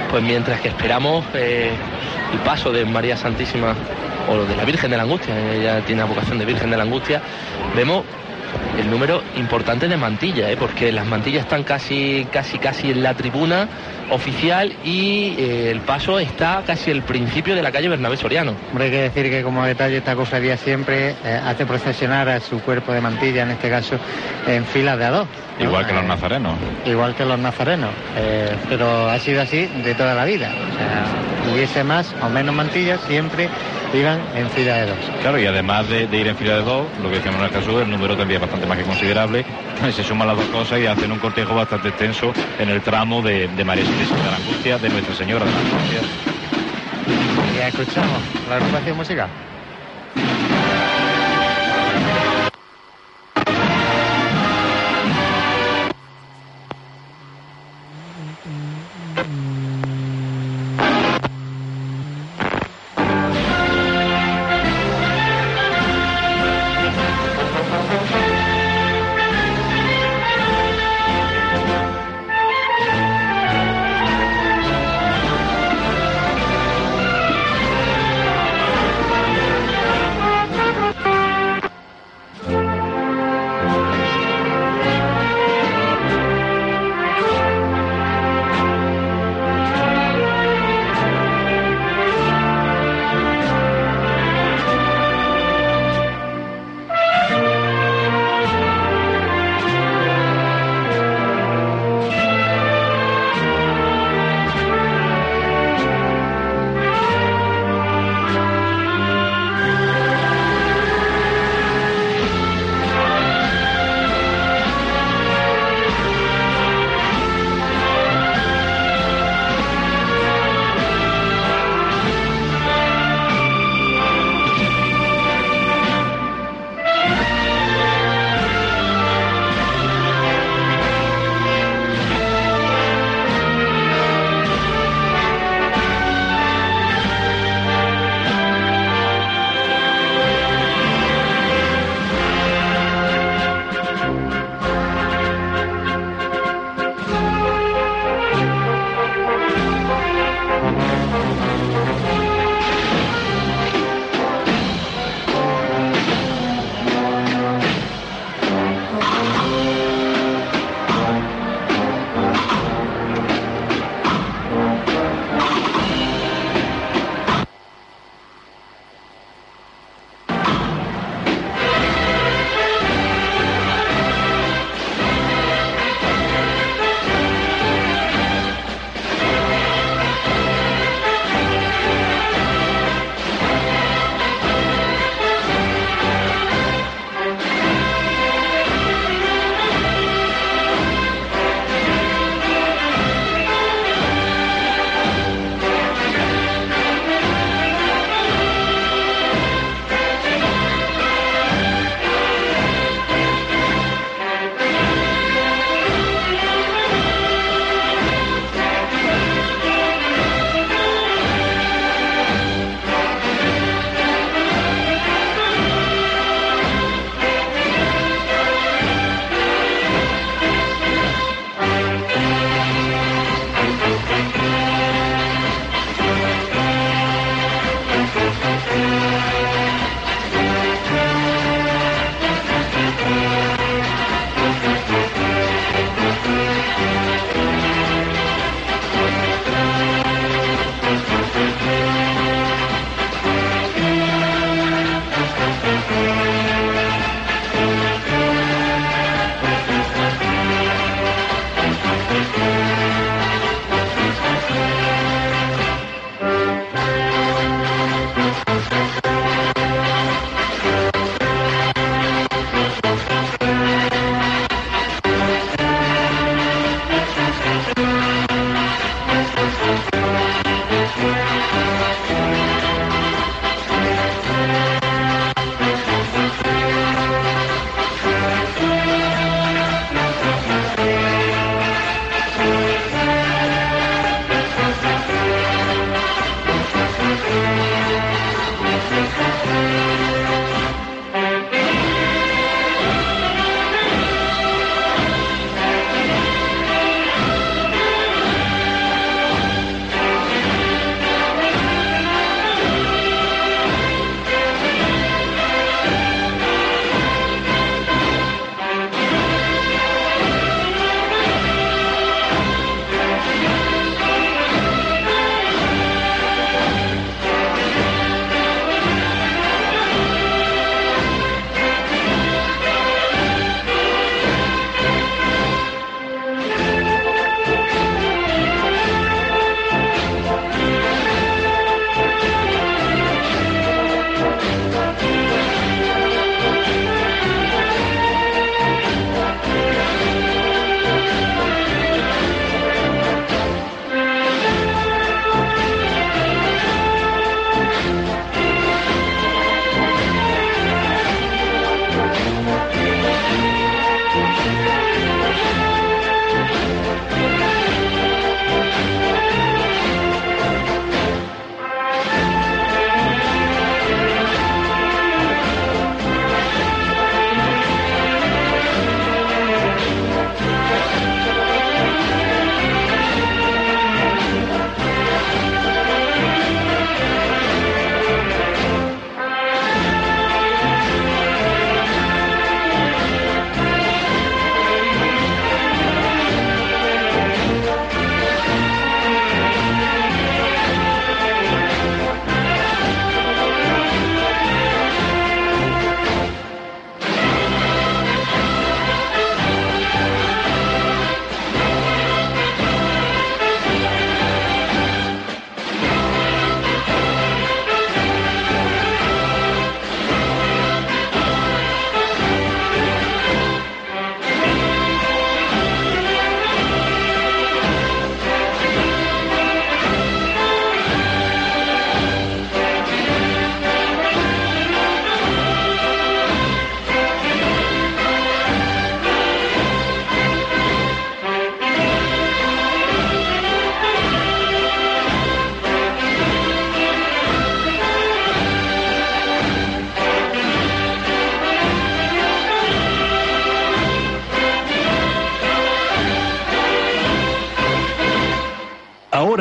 Pues 0.10 0.24
mientras 0.24 0.60
que 0.62 0.70
esperamos 0.70 1.24
eh, 1.36 1.72
el 2.34 2.40
paso 2.40 2.72
de 2.72 2.84
María 2.86 3.16
Santísima 3.16 3.76
o 4.30 4.38
de 4.44 4.56
la 4.56 4.66
Virgen 4.66 4.90
de 4.92 4.98
la 4.98 5.04
Angustia, 5.04 5.36
ella 5.54 5.82
tiene 5.82 6.02
la 6.02 6.08
vocación 6.08 6.40
de 6.40 6.46
Virgen 6.46 6.72
de 6.72 6.78
la 6.78 6.84
Angustia, 6.84 7.22
vemos 7.76 8.04
el 8.78 8.90
número 8.90 9.22
importante 9.36 9.88
de 9.88 9.98
mantillas, 9.98 10.52
¿eh? 10.52 10.58
porque 10.58 10.92
las 10.92 11.06
mantillas 11.06 11.44
están 11.44 11.64
casi, 11.64 12.28
casi, 12.32 12.58
casi 12.60 12.92
en 12.92 13.04
la 13.04 13.14
tribuna 13.14 13.68
oficial 14.12 14.74
y 14.84 15.36
eh, 15.38 15.72
el 15.72 15.82
paso 15.82 16.20
está 16.20 16.64
casi 16.66 16.92
al 16.92 17.04
principio 17.04 17.56
de 17.56 17.62
la 17.62 17.72
calle 17.72 17.90
Bernabé 17.90 18.18
Soriano. 18.18 18.56
Hombre, 18.70 18.86
hay 18.86 18.92
que 18.92 19.02
decir 19.04 19.30
que 19.30 19.44
como 19.44 19.64
detalle 19.66 19.98
esta 19.98 20.16
cofradía 20.16 20.58
siempre 20.58 21.16
eh, 21.24 21.42
hace 21.46 21.66
procesionar 21.66 22.30
a 22.30 22.40
su 22.40 22.60
cuerpo 22.62 22.92
de 22.94 23.02
mantilla, 23.02 23.44
en 23.44 23.52
este 23.52 23.70
caso 23.70 23.98
en 24.48 24.66
filas 24.66 24.98
de 24.98 25.06
a 25.06 25.10
dos. 25.12 25.28
¿no? 25.60 25.66
Igual 25.66 25.86
que 25.86 25.94
los 25.94 26.04
Eh, 26.04 26.08
nazarenos. 26.08 26.54
Igual 26.86 27.16
que 27.16 27.26
los 27.26 27.40
nazarenos, 27.40 27.90
eh, 28.18 28.56
pero 28.70 29.10
ha 29.10 29.20
sido 29.20 29.42
así 29.42 29.66
de 29.84 29.94
toda 29.96 30.14
la 30.14 30.26
vida. 30.26 30.50
O 30.50 30.78
sea, 30.78 31.54
hubiese 31.54 31.84
más 31.84 32.16
o 32.22 32.30
menos 32.30 32.56
mantillas, 32.56 33.00
siempre 33.08 33.50
iban 33.94 34.20
en 34.36 34.50
fila 34.52 34.76
de 34.78 34.86
dos. 34.88 34.98
Claro, 35.22 35.40
y 35.40 35.46
además 35.48 35.90
de, 35.90 36.08
de 36.08 36.18
ir 36.18 36.28
en 36.28 36.36
fila 36.38 36.56
de 36.58 36.62
dos, 36.62 36.86
lo 37.02 37.10
que 37.10 37.16
decíamos 37.16 37.40
en 37.42 37.46
el 37.48 37.52
caso, 37.52 37.82
el 37.82 37.90
número 37.90 38.16
también 38.16 38.36
es 38.38 38.42
bastante 38.42 38.68
más 38.68 38.78
que 38.78 38.84
considerable. 38.84 39.44
Se 39.96 40.04
suman 40.04 40.28
las 40.28 40.38
dos 40.38 40.46
cosas 40.48 40.80
y 40.80 40.86
hacen 40.86 41.12
un 41.12 41.20
cortejo 41.20 41.56
bastante 41.56 41.90
extenso 41.90 42.32
en 42.60 42.70
el 42.70 42.82
tramo 42.82 43.22
de, 43.22 43.48
de 43.48 43.66
María 43.66 43.84
Santísima 44.00 44.24
de 44.24 44.32
la 44.32 44.38
Angustia, 44.38 44.78
de 44.78 44.90
Nuestra 44.90 45.14
Señora 45.14 45.46
de 45.46 45.52
la 45.52 45.60
Angustia. 45.60 46.02
Ya 47.58 47.68
escuchamos 47.68 48.24
la 48.48 48.56
agrupación 48.56 48.96
musical. 48.96 49.30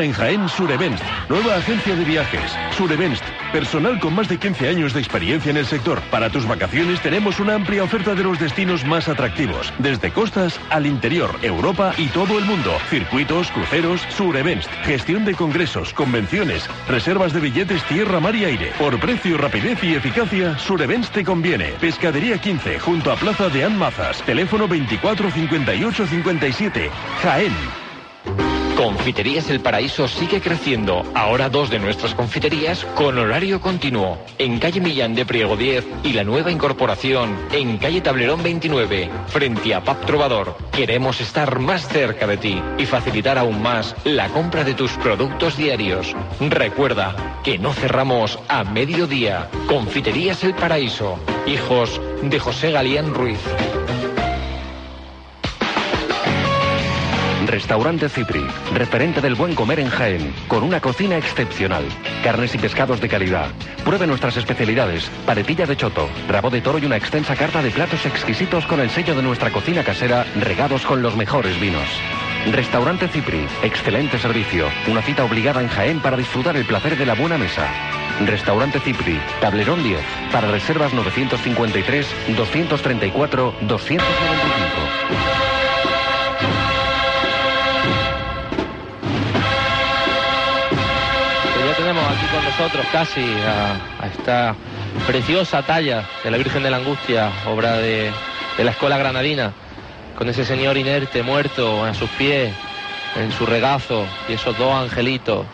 En 0.00 0.12
Jaén, 0.12 0.48
Surevents, 0.48 1.02
nueva 1.28 1.56
agencia 1.56 1.96
de 1.96 2.04
viajes. 2.04 2.56
Surevents, 2.76 3.20
personal 3.52 3.98
con 3.98 4.14
más 4.14 4.28
de 4.28 4.38
15 4.38 4.68
años 4.68 4.94
de 4.94 5.00
experiencia 5.00 5.50
en 5.50 5.56
el 5.56 5.66
sector. 5.66 6.00
Para 6.10 6.30
tus 6.30 6.46
vacaciones 6.46 7.00
tenemos 7.00 7.40
una 7.40 7.54
amplia 7.54 7.82
oferta 7.82 8.14
de 8.14 8.22
los 8.22 8.38
destinos 8.38 8.84
más 8.84 9.08
atractivos, 9.08 9.72
desde 9.78 10.12
costas 10.12 10.60
al 10.70 10.86
interior, 10.86 11.30
Europa 11.42 11.92
y 11.98 12.06
todo 12.08 12.38
el 12.38 12.44
mundo. 12.44 12.76
Circuitos, 12.90 13.50
cruceros, 13.50 14.00
Surevents, 14.16 14.68
gestión 14.84 15.24
de 15.24 15.34
congresos, 15.34 15.92
convenciones, 15.92 16.68
reservas 16.88 17.32
de 17.32 17.40
billetes 17.40 17.82
tierra, 17.84 18.20
mar 18.20 18.36
y 18.36 18.44
aire. 18.44 18.72
Por 18.78 19.00
precio, 19.00 19.36
rapidez 19.36 19.82
y 19.82 19.94
eficacia, 19.94 20.58
Surevents 20.58 21.10
te 21.10 21.24
conviene. 21.24 21.70
Pescadería 21.80 22.38
15, 22.38 22.78
junto 22.78 23.10
a 23.10 23.16
Plaza 23.16 23.48
de 23.48 23.64
Anmazas. 23.64 24.22
Teléfono 24.22 24.68
24 24.68 25.30
58 25.30 26.06
57. 26.06 26.90
Jaén. 27.22 27.77
Confiterías 28.78 29.50
El 29.50 29.58
Paraíso 29.58 30.06
sigue 30.06 30.40
creciendo. 30.40 31.02
Ahora 31.12 31.48
dos 31.50 31.68
de 31.68 31.80
nuestras 31.80 32.14
confiterías 32.14 32.84
con 32.94 33.18
horario 33.18 33.60
continuo. 33.60 34.18
En 34.38 34.60
calle 34.60 34.80
Millán 34.80 35.16
de 35.16 35.26
Priego 35.26 35.56
10 35.56 35.84
y 36.04 36.12
la 36.12 36.22
nueva 36.22 36.52
incorporación 36.52 37.36
en 37.50 37.78
calle 37.78 38.00
Tablerón 38.00 38.40
29, 38.40 39.10
frente 39.26 39.74
a 39.74 39.82
Pap 39.82 40.06
Trovador. 40.06 40.56
Queremos 40.70 41.20
estar 41.20 41.58
más 41.58 41.88
cerca 41.88 42.28
de 42.28 42.36
ti 42.36 42.62
y 42.78 42.86
facilitar 42.86 43.36
aún 43.36 43.60
más 43.60 43.96
la 44.04 44.28
compra 44.28 44.62
de 44.62 44.74
tus 44.74 44.92
productos 44.92 45.56
diarios. 45.56 46.14
Recuerda 46.38 47.40
que 47.42 47.58
no 47.58 47.72
cerramos 47.72 48.38
a 48.46 48.62
mediodía. 48.62 49.50
Confiterías 49.66 50.44
El 50.44 50.54
Paraíso. 50.54 51.18
Hijos 51.48 52.00
de 52.22 52.38
José 52.38 52.70
Galián 52.70 53.12
Ruiz. 53.12 53.40
Restaurante 57.48 58.10
Cipri, 58.10 58.46
referente 58.74 59.22
del 59.22 59.34
buen 59.34 59.54
comer 59.54 59.80
en 59.80 59.88
Jaén, 59.88 60.34
con 60.48 60.62
una 60.62 60.82
cocina 60.82 61.16
excepcional. 61.16 61.82
Carnes 62.22 62.54
y 62.54 62.58
pescados 62.58 63.00
de 63.00 63.08
calidad. 63.08 63.48
Pruebe 63.86 64.06
nuestras 64.06 64.36
especialidades, 64.36 65.10
paletilla 65.24 65.64
de 65.64 65.74
choto, 65.74 66.10
rabo 66.28 66.50
de 66.50 66.60
toro 66.60 66.78
y 66.78 66.84
una 66.84 66.98
extensa 66.98 67.36
carta 67.36 67.62
de 67.62 67.70
platos 67.70 68.04
exquisitos 68.04 68.66
con 68.66 68.80
el 68.80 68.90
sello 68.90 69.14
de 69.14 69.22
nuestra 69.22 69.50
cocina 69.50 69.82
casera, 69.82 70.26
regados 70.38 70.84
con 70.84 71.00
los 71.00 71.16
mejores 71.16 71.58
vinos. 71.58 71.88
Restaurante 72.52 73.08
Cipri, 73.08 73.46
excelente 73.62 74.18
servicio, 74.18 74.68
una 74.86 75.00
cita 75.00 75.24
obligada 75.24 75.62
en 75.62 75.68
Jaén 75.68 76.00
para 76.00 76.18
disfrutar 76.18 76.54
el 76.54 76.66
placer 76.66 76.98
de 76.98 77.06
la 77.06 77.14
buena 77.14 77.38
mesa. 77.38 77.66
Restaurante 78.26 78.78
Cipri, 78.78 79.18
Tablerón 79.40 79.82
10, 79.82 80.00
para 80.32 80.50
reservas 80.50 80.92
953 80.92 82.06
234 82.36 83.54
295. 83.62 85.47
Nosotros 92.48 92.86
casi 92.90 93.20
a, 93.20 94.06
esta 94.06 94.54
preciosa 95.06 95.62
talla 95.62 96.04
de 96.24 96.30
la 96.30 96.38
Virgen 96.38 96.62
de 96.62 96.70
la 96.70 96.78
Angustia, 96.78 97.30
obra 97.46 97.76
de, 97.76 98.10
de 98.56 98.64
la 98.64 98.70
Escuela 98.70 98.96
Granadina, 98.96 99.52
con 100.16 100.30
ese 100.30 100.46
señor 100.46 100.78
inerte, 100.78 101.22
muerto 101.22 101.84
a 101.84 101.92
sus 101.92 102.08
pies, 102.10 102.54
en 103.16 103.32
su 103.32 103.44
regazo, 103.44 104.06
y 104.28 104.32
esos 104.32 104.56
dos 104.56 104.72
angelitos. 104.74 105.44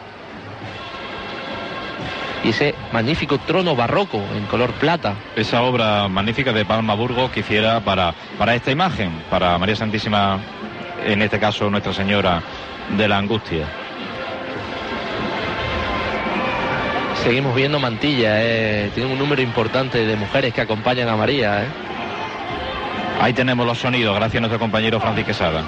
Y 2.44 2.50
ese 2.50 2.76
magnífico 2.92 3.38
trono 3.38 3.74
barroco 3.74 4.22
en 4.37 4.44
color 4.46 4.70
plata. 4.74 5.14
Esa 5.35 5.62
obra 5.62 6.07
magnífica 6.07 6.52
de 6.52 6.64
Palma 6.64 6.94
Burgos 6.94 7.30
que 7.33 7.40
hiciera 7.40 7.80
para, 7.80 8.14
para 8.38 8.54
esta 8.54 8.70
imagen, 8.70 9.11
para 9.30 9.59
María 9.59 9.74
Santísima, 9.74 10.38
en 11.04 11.22
este 11.22 11.40
caso 11.40 11.68
Nuestra 11.70 11.92
Señora 11.92 12.40
de 12.96 13.09
la 13.09 13.18
Angustia. 13.18 13.83
Seguimos 17.24 17.54
viendo 17.54 17.80
mantilla, 17.80 18.34
eh. 18.42 18.90
tiene 18.94 19.10
un 19.10 19.18
número 19.18 19.40
importante 19.40 20.04
de 20.04 20.14
mujeres 20.14 20.52
que 20.52 20.60
acompañan 20.60 21.08
a 21.08 21.16
María. 21.16 21.64
Eh. 21.64 21.68
Ahí 23.18 23.32
tenemos 23.32 23.66
los 23.66 23.78
sonidos, 23.78 24.14
gracias 24.14 24.37
a 24.37 24.40
nuestro 24.42 24.58
compañero 24.58 25.00
Francis 25.00 25.24
Quesada. 25.24 25.64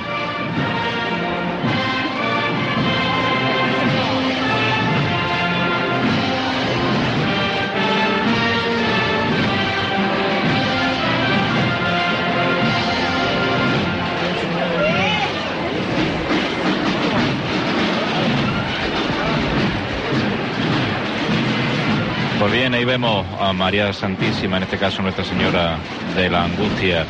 Bien, 22.57 22.73
ahí 22.73 22.87
vemos 22.87 23.27
a 23.39 23.53
María 23.53 23.93
Santísima, 23.93 24.57
en 24.57 24.63
este 24.63 24.79
caso 24.79 25.03
Nuestra 25.03 25.25
Señora 25.25 25.77
de 26.17 26.31
la 26.31 26.45
Angustia, 26.45 27.05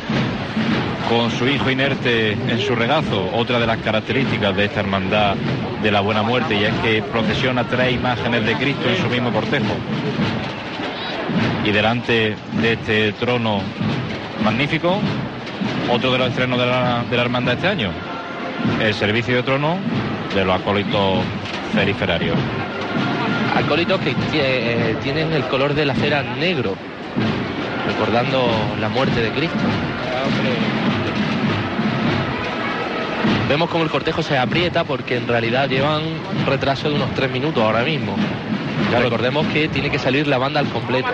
con 1.07 1.31
su 1.31 1.47
hijo 1.47 1.71
inerte 1.71 2.33
en 2.33 2.59
su 2.59 2.75
regazo, 2.75 3.29
otra 3.33 3.57
de 3.57 3.65
las 3.65 3.77
características 3.77 4.53
de 4.57 4.65
esta 4.65 4.81
hermandad 4.81 5.35
de 5.81 5.89
la 5.89 6.01
Buena 6.01 6.21
Muerte, 6.21 6.53
y 6.55 6.65
es 6.65 6.73
que 6.83 7.01
procesiona 7.01 7.63
tres 7.63 7.93
imágenes 7.93 8.45
de 8.45 8.55
Cristo 8.55 8.89
en 8.89 8.97
su 8.97 9.07
mismo 9.07 9.31
cortejo. 9.31 9.73
Y 11.63 11.71
delante 11.71 12.35
de 12.61 12.73
este 12.73 13.13
trono 13.13 13.61
magnífico, 14.43 14.99
otro 15.89 16.11
de 16.11 16.17
los 16.17 16.29
estrenos 16.29 16.59
de 16.59 16.65
la, 16.65 17.05
de 17.09 17.15
la 17.15 17.23
hermandad 17.23 17.53
este 17.53 17.69
año, 17.69 17.91
el 18.81 18.93
servicio 18.93 19.37
de 19.37 19.43
trono 19.43 19.77
de 20.35 20.43
los 20.43 20.59
acólitos 20.59 21.19
periferarios. 21.73 22.37
Acólitos 23.57 23.99
que 24.01 24.13
eh, 24.35 24.95
tienen 25.01 25.33
el 25.33 25.43
color 25.45 25.73
de 25.73 25.83
la 25.83 25.95
cera 25.95 26.21
negro, 26.21 26.75
recordando 27.87 28.47
la 28.79 28.87
muerte 28.87 29.19
de 29.19 29.31
Cristo. 29.31 29.57
Vemos 33.49 33.69
como 33.71 33.83
el 33.83 33.89
cortejo 33.89 34.21
se 34.21 34.37
aprieta 34.37 34.83
porque 34.83 35.17
en 35.17 35.27
realidad 35.27 35.67
llevan 35.67 36.03
un 36.03 36.45
retraso 36.45 36.87
de 36.89 36.95
unos 36.95 37.11
tres 37.15 37.31
minutos 37.31 37.63
ahora 37.63 37.81
mismo. 37.81 38.15
Ya 38.91 38.99
recordemos 38.99 39.47
que 39.47 39.67
tiene 39.69 39.89
que 39.89 39.97
salir 39.97 40.27
la 40.27 40.37
banda 40.37 40.59
al 40.59 40.67
completo. 40.67 41.09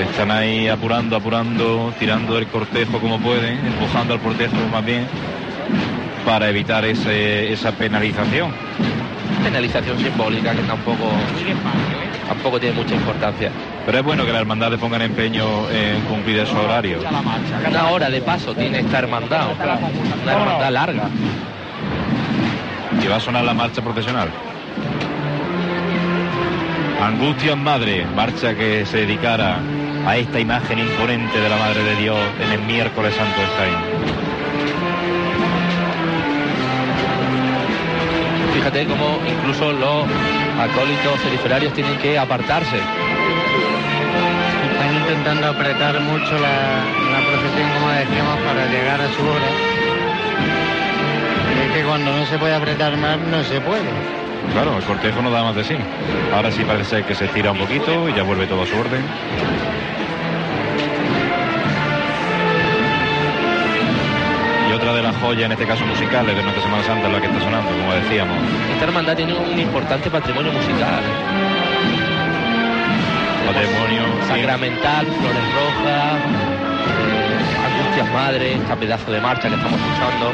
Están 0.00 0.30
ahí 0.30 0.68
apurando, 0.68 1.16
apurando, 1.16 1.92
tirando 1.98 2.38
el 2.38 2.46
cortejo 2.46 3.00
como 3.00 3.18
pueden, 3.18 3.58
empujando 3.66 4.14
al 4.14 4.20
cortejo 4.20 4.54
más 4.70 4.84
bien, 4.84 5.06
para 6.24 6.48
evitar 6.48 6.84
esa 6.84 7.72
penalización. 7.72 8.52
Penalización 9.42 9.98
simbólica 9.98 10.52
que 10.52 10.62
tampoco, 10.62 11.10
tampoco 12.28 12.60
tiene 12.60 12.76
mucha 12.76 12.94
importancia. 12.94 13.50
Pero 13.84 13.98
es 13.98 14.04
bueno 14.04 14.24
que 14.24 14.32
la 14.32 14.40
hermandad 14.40 14.70
le 14.70 14.78
pongan 14.78 15.02
empeño 15.02 15.68
en 15.70 16.00
cumplir 16.02 16.38
esos 16.38 16.56
horarios. 16.56 17.04
Una 17.68 17.88
hora 17.90 18.08
de 18.08 18.20
paso 18.20 18.54
tiene 18.54 18.80
esta 18.80 19.00
hermandad, 19.00 19.48
una 20.22 20.32
hermandad 20.32 20.70
larga. 20.70 21.08
Y 23.02 23.08
va 23.08 23.16
a 23.16 23.20
sonar 23.20 23.44
la 23.44 23.54
marcha 23.54 23.82
profesional. 23.82 24.28
Angustias 27.02 27.56
Madre, 27.56 28.06
marcha 28.14 28.54
que 28.54 28.86
se 28.86 28.98
dedicara 28.98 29.58
a 30.06 30.16
esta 30.16 30.38
imagen 30.38 30.78
imponente 30.78 31.40
de 31.40 31.48
la 31.48 31.56
Madre 31.56 31.82
de 31.82 31.96
Dios 31.96 32.18
en 32.40 32.52
el 32.52 32.62
miércoles 32.62 33.12
santo 33.14 33.40
de 33.40 33.46
Jaén. 33.46 33.91
Fíjate 38.62 38.86
cómo 38.86 39.18
incluso 39.26 39.72
los 39.72 40.04
acólitos 40.56 41.18
periferarios 41.24 41.72
tienen 41.72 41.98
que 41.98 42.16
apartarse. 42.16 42.76
Están 44.70 44.94
intentando 44.94 45.48
apretar 45.48 45.98
mucho 45.98 46.38
la, 46.38 46.84
la 47.10 47.26
procesión, 47.26 47.68
como 47.74 47.90
decíamos, 47.90 48.38
para 48.46 48.66
llegar 48.66 49.00
a 49.00 49.08
su 49.08 49.22
hora. 49.26 49.50
Y 51.56 51.66
es 51.66 51.72
que 51.76 51.82
cuando 51.82 52.16
no 52.16 52.24
se 52.24 52.38
puede 52.38 52.54
apretar 52.54 52.96
más, 52.98 53.18
no 53.18 53.42
se 53.42 53.60
puede. 53.60 53.90
Claro, 54.52 54.76
el 54.76 54.84
cortejo 54.84 55.22
no 55.22 55.32
da 55.32 55.42
más 55.42 55.56
de 55.56 55.64
sí. 55.64 55.76
Ahora 56.32 56.52
sí 56.52 56.62
parece 56.62 57.02
que 57.02 57.16
se 57.16 57.24
estira 57.24 57.50
un 57.50 57.58
poquito 57.58 58.08
y 58.08 58.14
ya 58.14 58.22
vuelve 58.22 58.46
todo 58.46 58.62
a 58.62 58.66
su 58.66 58.76
orden. 58.76 59.02
Joyas, 65.22 65.46
en 65.46 65.52
este 65.52 65.66
caso 65.66 65.86
musicales, 65.86 66.34
de 66.34 66.42
nuestra 66.42 66.62
Semana 66.64 66.82
Santa, 66.82 67.08
la 67.08 67.20
que 67.20 67.28
está 67.28 67.38
sonando, 67.38 67.70
como 67.70 67.94
decíamos. 67.94 68.36
Esta 68.72 68.84
hermandad 68.86 69.14
tiene 69.14 69.34
un 69.34 69.56
importante 69.58 70.10
patrimonio 70.10 70.52
musical. 70.52 71.02
Patrimonio. 73.46 74.02
Sacramental, 74.26 75.06
Flores 75.06 75.46
Rojas, 75.54 76.18
eh, 76.98 77.66
Angustias 77.66 78.12
Madre, 78.12 78.54
esta 78.54 78.74
pedazo 78.74 79.12
de 79.12 79.20
marcha 79.20 79.48
que 79.48 79.54
estamos 79.54 79.78
escuchando. 79.78 80.32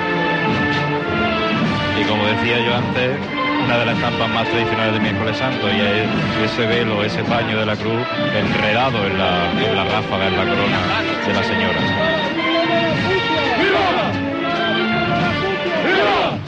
Y 2.01 2.05
como 2.05 2.24
decía 2.26 2.59
yo 2.64 2.74
antes, 2.74 3.18
una 3.64 3.76
de 3.78 3.84
las 3.84 3.95
estampas 3.97 4.30
más 4.30 4.49
tradicionales 4.49 4.95
de 4.95 5.01
miércoles 5.01 5.36
santo 5.36 5.68
y 5.68 5.80
es 5.80 6.51
ese 6.51 6.66
velo, 6.66 7.05
ese 7.05 7.22
paño 7.24 7.59
de 7.59 7.66
la 7.66 7.76
cruz 7.76 8.07
enredado 8.34 9.05
en 9.05 9.18
la, 9.18 9.51
en 9.53 9.76
la 9.76 9.84
ráfaga, 9.84 10.28
en 10.28 10.36
la 10.36 10.45
corona 10.45 10.78
de 11.26 11.34
la 11.34 11.43
señora. 11.43 12.09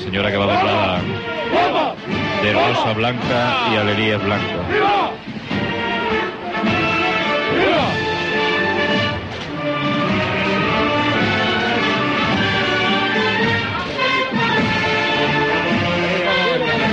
Señora 0.02 0.30
que 0.30 0.36
va 0.38 0.46
doblada. 0.46 1.00
De 2.42 2.52
rosa 2.52 2.92
blanca 2.94 3.68
y 3.70 3.76
alerías 3.76 4.22
blancas. 4.24 4.48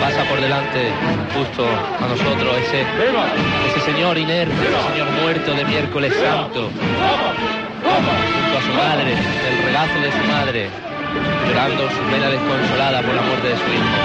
Pasa 0.01 0.23
por 0.29 0.41
delante, 0.41 0.91
justo 1.33 1.65
a 1.65 2.07
nosotros, 2.07 2.57
ese, 2.65 2.81
ese 2.81 3.79
señor 3.91 4.17
inerte, 4.17 4.53
ese 4.53 4.91
señor 4.91 5.11
muerto 5.21 5.53
de 5.53 5.65
miércoles 5.65 6.13
santo, 6.13 6.69
junto 6.69 8.57
a 8.57 8.61
su 8.61 8.73
madre, 8.73 9.13
el 9.13 9.65
regazo 9.65 9.99
de 9.99 10.11
su 10.11 10.31
madre, 10.31 10.69
llorando 11.47 11.89
su 11.89 12.01
pena 12.11 12.29
desconsolada 12.29 13.01
por 13.01 13.13
la 13.13 13.21
muerte 13.21 13.47
de 13.49 13.55
su 13.55 13.63
hijo. 13.63 13.97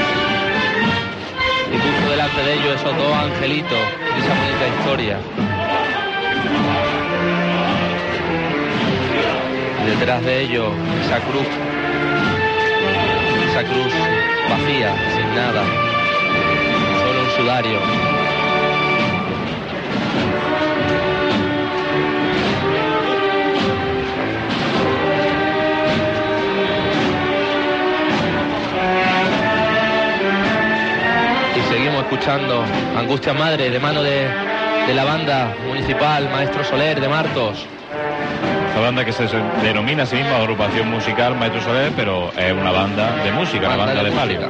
Y 1.72 1.76
justo 1.78 2.10
delante 2.10 2.42
de 2.42 2.54
ellos 2.54 2.74
esos 2.76 2.96
dos 2.96 3.14
angelitos, 3.14 3.78
esa 4.18 4.34
bonita 4.34 4.68
historia. 4.78 5.18
Y 9.82 9.90
detrás 9.90 10.24
de 10.24 10.42
ellos, 10.42 10.68
esa 11.04 11.18
cruz, 11.20 11.48
esa 13.50 13.62
cruz 13.64 13.92
vacía, 14.48 14.94
sin 15.14 15.34
nada, 15.34 15.62
solo 17.00 17.22
un 17.22 17.30
sudario. 17.36 18.11
Escuchando 32.12 32.62
Angustia 32.94 33.32
Madre 33.32 33.70
de 33.70 33.80
mano 33.80 34.02
de, 34.02 34.28
de 34.86 34.94
la 34.94 35.02
banda 35.02 35.56
municipal 35.66 36.28
Maestro 36.28 36.62
Soler 36.62 37.00
de 37.00 37.08
Martos. 37.08 37.64
La 38.74 38.80
banda 38.82 39.02
que 39.02 39.12
se 39.12 39.26
denomina 39.62 40.02
a 40.02 40.06
sí 40.06 40.16
misma 40.16 40.36
agrupación 40.36 40.90
musical 40.90 41.34
Maestro 41.36 41.62
Soler, 41.62 41.90
pero 41.96 42.30
es 42.36 42.52
una 42.52 42.70
banda 42.70 43.16
de 43.24 43.32
música, 43.32 43.66
una 43.66 43.76
banda 43.76 44.02
de 44.02 44.12
palio. 44.12 44.40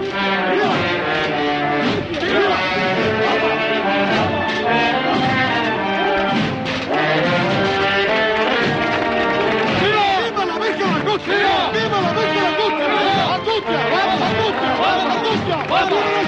¡Viva 10.30 10.44
la 10.46 10.58
Virgen 10.58 10.78
de 10.78 10.96
Angustia! 10.96 11.34
¡Viva 11.72 12.00
la 12.00 12.08
Angustia! 12.10 12.42
¡Angustia! 13.36 13.78
¡Vamos, 13.92 14.20
Angustia! 14.20 14.70
¡Vamos, 14.82 15.06
Angustia! 15.16 15.56
¡Vamos, 15.70 16.21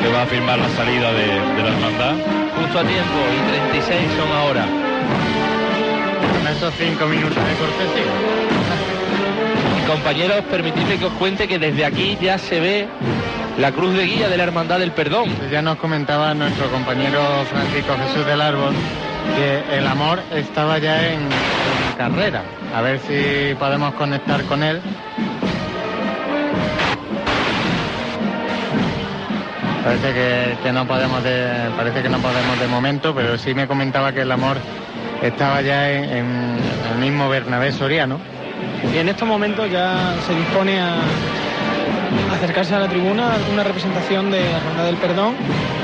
que 0.00 0.08
va 0.12 0.22
a 0.22 0.26
firmar 0.26 0.58
la 0.58 0.68
salida 0.70 1.12
de, 1.12 1.26
de 1.26 1.62
la 1.62 1.68
hermandad. 1.68 2.14
Justo 2.56 2.78
a 2.78 2.84
tiempo 2.84 3.18
y 3.34 3.40
36 3.50 3.98
son 4.16 4.30
ahora. 4.32 4.66
Con 6.36 6.46
esos 6.48 6.74
cinco 6.74 7.06
minutos 7.06 7.36
de 7.36 7.54
cortesía. 7.54 8.12
Y 9.82 9.86
compañeros, 9.88 10.44
permitidme 10.50 10.98
que 10.98 11.06
os 11.06 11.12
cuente 11.14 11.48
que 11.48 11.58
desde 11.58 11.84
aquí 11.84 12.18
ya 12.20 12.36
se 12.38 12.60
ve 12.60 12.88
la 13.58 13.72
cruz 13.72 13.94
de 13.94 14.04
guía 14.04 14.28
de 14.28 14.36
la 14.36 14.44
Hermandad 14.44 14.78
del 14.78 14.92
Perdón. 14.92 15.30
Ya 15.50 15.62
nos 15.62 15.78
comentaba 15.78 16.34
nuestro 16.34 16.70
compañero 16.70 17.20
Francisco 17.50 17.96
Jesús 18.06 18.26
del 18.26 18.42
Árbol 18.42 18.74
que 19.36 19.78
el 19.78 19.86
amor 19.86 20.20
estaba 20.32 20.78
ya 20.78 21.06
en, 21.08 21.20
en 21.20 21.96
carrera. 21.96 22.42
A 22.74 22.82
ver 22.82 23.00
si 23.00 23.54
podemos 23.54 23.94
conectar 23.94 24.42
con 24.44 24.62
él. 24.62 24.80
Parece 29.88 30.12
que, 30.12 30.56
que 30.64 30.70
no 30.70 30.86
podemos 30.86 31.24
de, 31.24 31.70
parece 31.74 32.02
que 32.02 32.10
no 32.10 32.18
podemos 32.18 32.60
de 32.60 32.68
momento, 32.68 33.14
pero 33.14 33.38
sí 33.38 33.54
me 33.54 33.66
comentaba 33.66 34.12
que 34.12 34.20
el 34.20 34.30
amor 34.30 34.58
estaba 35.22 35.62
ya 35.62 35.90
en, 35.90 36.58
el 36.92 36.98
mismo 37.00 37.30
Bernabé 37.30 37.72
Soriano. 37.72 38.20
Y 38.92 38.98
en 38.98 39.08
estos 39.08 39.26
momentos 39.26 39.70
ya 39.70 40.12
se 40.26 40.34
dispone 40.34 40.78
a 40.78 40.96
acercarse 42.34 42.74
a 42.74 42.80
la 42.80 42.88
tribuna 42.88 43.38
una 43.50 43.64
representación 43.64 44.30
de 44.30 44.52
la 44.52 44.60
Ronda 44.60 44.84
del 44.84 44.96
Perdón, 44.96 45.34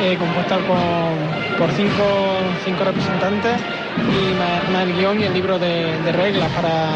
eh, 0.03 0.19
compuesta 0.19 0.57
con- 0.57 1.57
por 1.59 1.71
cinco, 1.75 2.41
cinco 2.63 2.85
representantes 2.85 3.57
y 3.97 4.71
más, 4.71 4.83
el 4.83 4.93
guion 4.99 5.19
y 5.19 5.25
el 5.25 5.33
libro 5.33 5.59
de, 5.59 5.95
reglas 6.13 6.51
para 6.51 6.91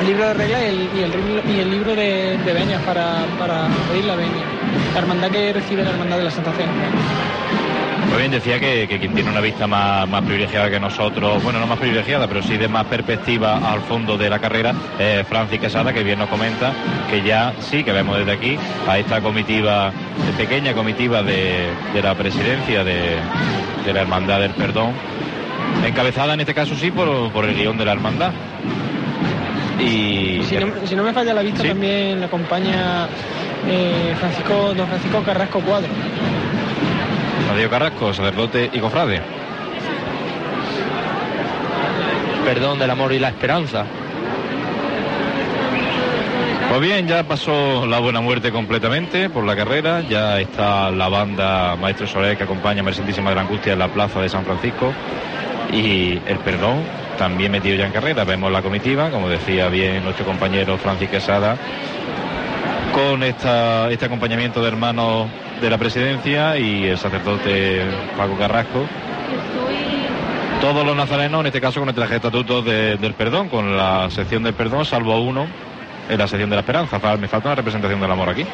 el 0.00 0.06
libro 0.08 0.26
de 0.26 0.34
reglas 0.34 0.62
y 0.62 0.64
el, 0.64 0.90
y 0.96 1.02
el, 1.04 1.56
y 1.56 1.60
el 1.60 1.70
libro 1.70 1.94
de, 1.94 2.38
de 2.44 2.52
veñas 2.52 2.82
para, 2.82 3.24
para 3.38 3.68
pedir 3.88 4.04
la 4.06 4.16
veña. 4.16 4.55
La 4.94 5.00
hermandad 5.00 5.30
que 5.30 5.52
recibe 5.52 5.82
la 5.82 5.90
hermandad 5.90 6.18
de 6.18 6.24
la 6.24 6.30
Santa 6.30 6.52
Cena. 6.52 6.72
Pues 8.08 8.18
bien, 8.18 8.30
decía 8.30 8.60
que, 8.60 8.86
que 8.88 8.98
quien 9.00 9.14
tiene 9.14 9.30
una 9.30 9.40
vista 9.40 9.66
más, 9.66 10.08
más 10.08 10.22
privilegiada 10.22 10.70
que 10.70 10.78
nosotros, 10.78 11.42
bueno, 11.42 11.58
no 11.58 11.66
más 11.66 11.78
privilegiada, 11.78 12.28
pero 12.28 12.40
sí 12.42 12.56
de 12.56 12.68
más 12.68 12.84
perspectiva 12.86 13.56
al 13.70 13.80
fondo 13.80 14.16
de 14.16 14.30
la 14.30 14.38
carrera, 14.38 14.72
es 14.98 15.26
Francis 15.26 15.60
Quesada, 15.60 15.92
que 15.92 16.04
bien 16.04 16.18
nos 16.20 16.28
comenta 16.28 16.72
que 17.10 17.22
ya 17.22 17.52
sí 17.60 17.82
que 17.82 17.92
vemos 17.92 18.16
desde 18.18 18.32
aquí 18.32 18.56
a 18.88 18.98
esta 18.98 19.20
comitiva, 19.20 19.90
pequeña 20.38 20.72
comitiva 20.72 21.22
de, 21.22 21.66
de 21.92 22.02
la 22.02 22.14
presidencia 22.14 22.84
de, 22.84 23.16
de 23.84 23.92
la 23.92 24.02
Hermandad 24.02 24.40
del 24.40 24.52
Perdón, 24.52 24.92
encabezada 25.84 26.34
en 26.34 26.40
este 26.40 26.54
caso 26.54 26.74
sí 26.76 26.90
por, 26.92 27.30
por 27.32 27.44
el 27.44 27.56
guion 27.56 27.76
de 27.76 27.84
la 27.84 27.92
Hermandad. 27.92 28.30
Y 29.80 30.42
Si 30.44 30.56
no, 30.56 30.68
si 30.86 30.96
no 30.96 31.02
me 31.02 31.12
falla 31.12 31.34
la 31.34 31.42
vista, 31.42 31.62
también 31.62 32.20
le 32.20 32.26
acompaña 32.26 33.08
eh, 33.68 34.14
Francisco, 34.18 34.74
don 34.74 34.86
Francisco 34.86 35.22
Carrasco 35.22 35.60
Cuadro. 35.60 35.88
Mario 37.48 37.70
Carrasco, 37.70 38.12
sacerdote 38.12 38.70
y 38.72 38.78
cofrade. 38.80 39.20
Perdón 42.44 42.78
del 42.78 42.90
amor 42.90 43.12
y 43.12 43.18
la 43.18 43.28
esperanza. 43.28 43.84
Pues 46.68 46.80
bien, 46.80 47.06
ya 47.06 47.22
pasó 47.22 47.86
la 47.86 48.00
buena 48.00 48.20
muerte 48.20 48.50
completamente 48.50 49.30
por 49.30 49.44
la 49.44 49.56
carrera, 49.56 50.00
ya 50.00 50.40
está 50.40 50.90
la 50.90 51.08
banda 51.08 51.76
Maestro 51.76 52.06
Soler 52.06 52.36
que 52.36 52.42
acompaña 52.44 52.80
a 52.80 52.82
María 52.82 52.98
Santísima 52.98 53.30
de 53.30 53.36
la 53.36 53.42
Angustia 53.42 53.72
en 53.72 53.78
la 53.78 53.88
plaza 53.88 54.20
de 54.20 54.28
San 54.28 54.44
Francisco 54.44 54.92
y 55.72 56.20
el 56.26 56.38
perdón 56.44 56.82
también 57.16 57.52
metido 57.52 57.76
ya 57.76 57.86
en 57.86 57.92
carrera. 57.92 58.24
Vemos 58.24 58.52
la 58.52 58.62
comitiva, 58.62 59.10
como 59.10 59.28
decía 59.28 59.68
bien 59.68 60.04
nuestro 60.04 60.26
compañero 60.26 60.76
Francis 60.76 61.08
Quesada, 61.08 61.56
con 62.96 63.22
este 63.22 64.06
acompañamiento 64.06 64.62
de 64.62 64.68
hermanos 64.68 65.28
de 65.60 65.68
la 65.68 65.76
presidencia 65.76 66.56
y 66.56 66.84
el 66.86 66.96
sacerdote 66.96 67.82
Paco 68.16 68.38
Carrasco. 68.38 68.86
Todos 70.62 70.86
los 70.86 70.96
nazarenos, 70.96 71.40
en 71.40 71.46
este 71.48 71.60
caso 71.60 71.80
con 71.80 71.90
el 71.90 72.02
estatuto 72.02 72.62
de- 72.62 72.96
del 72.96 73.12
perdón, 73.12 73.50
con 73.50 73.76
la 73.76 74.08
sección 74.10 74.42
del 74.44 74.54
perdón, 74.54 74.86
salvo 74.86 75.20
uno 75.20 75.46
en 76.08 76.18
la 76.18 76.26
sección 76.26 76.50
de 76.50 76.56
la 76.56 76.60
esperanza. 76.60 76.98
Me 77.16 77.28
falta 77.28 77.48
una 77.48 77.54
representación 77.54 78.00
del 78.00 78.10
amor 78.10 78.28
aquí, 78.28 78.46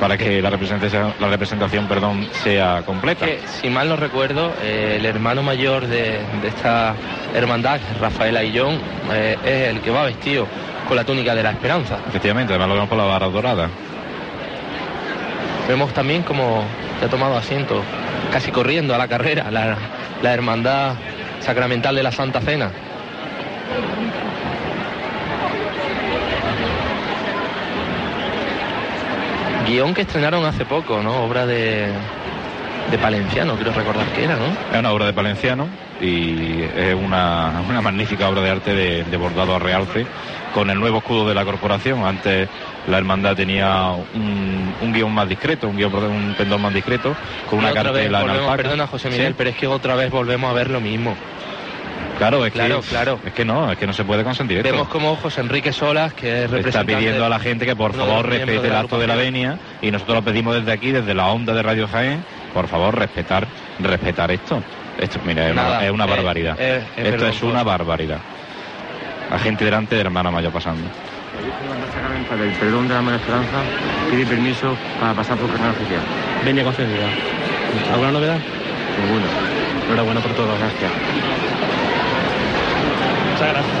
para 0.00 0.16
que 0.16 0.40
la 0.40 0.50
representación, 0.50 1.14
la 1.20 1.28
representación 1.28 1.86
perdón, 1.86 2.28
sea 2.44 2.82
completa. 2.84 3.26
Que, 3.26 3.40
si 3.60 3.68
mal 3.68 3.88
no 3.88 3.96
recuerdo, 3.96 4.52
eh, 4.62 4.96
el 4.98 5.06
hermano 5.06 5.42
mayor 5.42 5.86
de, 5.86 6.20
de 6.42 6.48
esta 6.48 6.94
hermandad, 7.34 7.80
Rafael 8.00 8.36
Aillón, 8.36 8.80
eh, 9.12 9.36
es 9.44 9.68
el 9.74 9.80
que 9.80 9.90
va 9.90 10.04
vestido 10.04 10.46
con 10.86 10.96
la 10.96 11.04
túnica 11.04 11.34
de 11.34 11.42
la 11.42 11.50
esperanza. 11.50 11.98
Efectivamente, 12.08 12.52
además 12.52 12.68
lo 12.68 12.74
vemos 12.74 12.88
por 12.88 12.98
la 12.98 13.04
barra 13.04 13.28
dorada. 13.28 13.68
Vemos 15.68 15.92
también 15.92 16.22
como 16.22 16.64
se 16.98 17.04
ha 17.04 17.08
tomado 17.08 17.36
asiento, 17.36 17.82
casi 18.32 18.50
corriendo 18.50 18.94
a 18.94 18.98
la 18.98 19.06
carrera, 19.06 19.50
la, 19.50 19.76
la 20.22 20.32
hermandad 20.32 20.94
sacramental 21.40 21.94
de 21.94 22.02
la 22.02 22.10
Santa 22.10 22.40
Cena. 22.40 22.70
Guión 29.68 29.94
que 29.94 30.02
estrenaron 30.02 30.44
hace 30.44 30.64
poco, 30.64 31.02
¿no? 31.02 31.24
Obra 31.24 31.44
de, 31.46 31.88
de 32.90 32.98
Palenciano, 32.98 33.54
quiero 33.56 33.72
recordar 33.72 34.06
que 34.08 34.24
era, 34.24 34.36
¿no? 34.36 34.46
Es 34.72 34.78
una 34.78 34.92
obra 34.92 35.06
de 35.06 35.12
Palenciano 35.12 35.68
y 36.00 36.62
es 36.62 36.94
una, 36.94 37.60
una 37.68 37.80
magnífica 37.82 38.28
obra 38.28 38.40
de 38.40 38.50
arte 38.50 38.74
de, 38.74 39.04
de 39.04 39.16
bordado 39.16 39.54
a 39.54 39.58
realce 39.58 40.06
con 40.54 40.70
el 40.70 40.78
nuevo 40.80 40.98
escudo 40.98 41.28
de 41.28 41.34
la 41.34 41.44
corporación. 41.44 42.04
Antes 42.06 42.48
la 42.86 42.96
hermandad 42.98 43.36
tenía 43.36 43.90
un, 44.14 44.74
un 44.80 44.92
guion 44.92 45.12
más 45.12 45.28
discreto, 45.28 45.68
un 45.68 45.76
guion, 45.76 45.94
un 45.94 46.34
pendón 46.38 46.62
más 46.62 46.72
discreto, 46.72 47.14
con 47.50 47.58
una 47.58 47.70
Y 47.70 47.74
cartela 47.74 48.20
en 48.20 48.26
volvemos- 48.26 48.40
alpaca. 48.44 48.56
Perdona, 48.62 48.86
José 48.86 49.10
Miguel, 49.10 49.28
Sí. 49.28 49.34
pero 49.36 49.50
es 49.50 49.56
que 49.56 49.66
otra 49.66 49.94
vez 49.96 50.10
volvemos 50.10 50.50
a 50.50 50.54
ver 50.54 50.70
lo 50.70 50.80
mismo. 50.80 51.14
Claro, 52.18 52.44
es 52.44 52.52
Claro, 52.52 52.80
que, 52.80 52.88
claro. 52.88 53.18
Es 53.24 53.32
que 53.32 53.44
no, 53.44 53.70
es 53.70 53.78
que 53.78 53.86
no 53.86 53.92
se 53.92 54.04
puede 54.04 54.24
consentir 54.24 54.58
esto. 54.58 54.70
Vemos 54.70 54.88
como 54.88 55.16
José 55.16 55.40
Enrique 55.40 55.72
Solas, 55.72 56.12
que 56.12 56.44
es 56.44 56.52
Está 56.52 56.84
pidiendo 56.84 57.24
a 57.24 57.28
la 57.28 57.38
gente 57.38 57.64
que 57.64 57.76
por 57.76 57.94
favor 57.94 58.28
respete 58.28 58.66
el 58.66 58.74
acto 58.74 58.98
de 58.98 59.06
la 59.06 59.14
venia 59.14 59.58
y 59.80 59.90
nosotros 59.90 60.16
lo 60.16 60.22
pedimos 60.22 60.54
desde 60.56 60.72
aquí, 60.72 60.90
desde 60.90 61.14
la 61.14 61.28
onda 61.28 61.54
de 61.54 61.62
Radio 61.62 61.86
Jaén, 61.88 62.22
por 62.52 62.66
favor 62.68 62.98
respetar, 62.98 63.46
respetar 63.78 64.30
esto. 64.30 64.62
Esto, 64.98 65.20
mira, 65.24 65.46
es 65.46 65.52
una, 65.52 65.84
es 65.86 65.90
una 65.92 66.04
eh, 66.04 66.08
barbaridad. 66.10 66.56
eh, 66.58 66.82
es 66.96 67.06
esto 67.06 67.28
es 67.28 67.42
una 67.42 67.62
barbaridad. 67.62 68.18
La 69.30 69.38
gente 69.38 69.64
delante 69.64 69.94
de 69.94 70.00
hermano 70.00 70.32
mayor 70.32 70.52
pasando. 70.52 70.88
Para 72.28 72.44
el 72.44 72.50
perdón 72.52 72.88
de 72.88 72.94
la 72.94 73.00
mala 73.00 73.16
esperanza, 73.16 73.58
pide 74.10 74.26
permiso 74.26 74.76
para 75.00 75.14
pasar 75.14 75.36
por 75.38 75.50
carnal 75.50 75.70
oficial. 75.70 76.00
Venía 76.44 76.64
concedida. 76.64 77.06
¿Alguna 77.92 78.10
novedad? 78.12 78.38
Ninguna. 79.00 79.26
Enhorabuena 79.86 80.20
por 80.20 80.32
todo. 80.32 80.48
Gracias. 80.58 80.90
Muchas 83.38 83.52
gracias. 83.52 83.78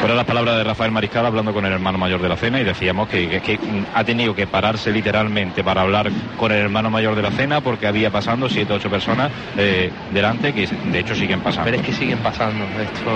Fueron 0.00 0.16
las 0.18 0.26
palabras 0.26 0.56
de 0.58 0.62
Rafael 0.64 0.92
Mariscal 0.92 1.26
hablando 1.26 1.52
con 1.52 1.66
el 1.66 1.72
hermano 1.72 1.98
mayor 1.98 2.22
de 2.22 2.28
la 2.28 2.36
cena 2.36 2.60
y 2.60 2.64
decíamos 2.64 3.08
que, 3.08 3.28
que- 3.28 3.40
que, 3.40 3.58
ha 3.94 4.04
tenido 4.04 4.34
que 4.34 4.46
pararse 4.46 4.92
literalmente 4.92 5.64
para 5.64 5.80
hablar 5.82 6.10
con 6.36 6.52
el 6.52 6.58
hermano 6.58 6.90
mayor 6.90 7.16
de 7.16 7.22
la 7.22 7.32
cena 7.32 7.60
porque 7.60 7.88
había 7.88 8.10
pasando 8.10 8.48
siete 8.48 8.72
o 8.72 8.76
ocho 8.76 8.88
personas 8.90 9.32
eh, 9.56 9.90
delante 10.12 10.52
que 10.52 10.66
de 10.68 10.98
hecho 11.00 11.14
siguen 11.16 11.40
pasando. 11.40 11.64
Pero 11.64 11.78
es 11.78 11.82
que 11.86 11.92
siguen 11.92 12.18
pasando. 12.18 12.64
Esto... 12.80 13.10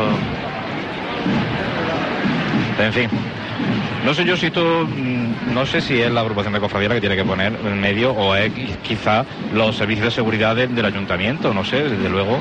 En 2.82 2.92
fin. 2.92 3.08
No 4.04 4.14
sé 4.14 4.24
yo 4.24 4.36
si 4.36 4.46
esto, 4.46 4.86
mm, 4.88 5.52
no 5.54 5.66
sé 5.66 5.80
si 5.82 6.00
es 6.00 6.10
la 6.10 6.22
agrupación 6.22 6.54
de 6.54 6.60
cofradía 6.60 6.88
la 6.88 6.94
que 6.96 7.00
tiene 7.02 7.14
que 7.16 7.24
poner 7.24 7.52
en 7.64 7.80
medio 7.80 8.12
o 8.12 8.34
es 8.34 8.50
qui- 8.52 8.76
quizá 8.82 9.24
los 9.52 9.76
servicios 9.76 10.06
de 10.06 10.10
seguridad 10.10 10.56
del, 10.56 10.74
del 10.74 10.86
ayuntamiento, 10.86 11.52
no 11.54 11.62
sé, 11.64 11.84
desde 11.84 12.08
luego 12.08 12.40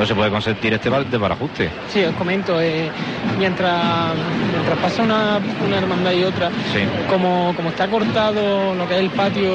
no 0.00 0.06
se 0.06 0.14
puede 0.14 0.30
consentir 0.30 0.72
este 0.72 0.88
ba- 0.88 1.04
desbarajuste. 1.04 1.70
Sí, 1.92 2.02
os 2.02 2.14
comento, 2.14 2.58
eh, 2.58 2.90
mientras, 3.38 4.14
mientras 4.50 4.78
pasa 4.78 5.02
una, 5.02 5.38
una 5.66 5.76
hermandad 5.76 6.12
y 6.12 6.24
otra, 6.24 6.48
Sí. 6.72 6.80
como, 7.08 7.52
como 7.54 7.68
está 7.68 7.86
cortado 7.86 8.74
lo 8.74 8.88
que 8.88 8.94
es 8.94 9.00
el 9.00 9.10
patio 9.10 9.52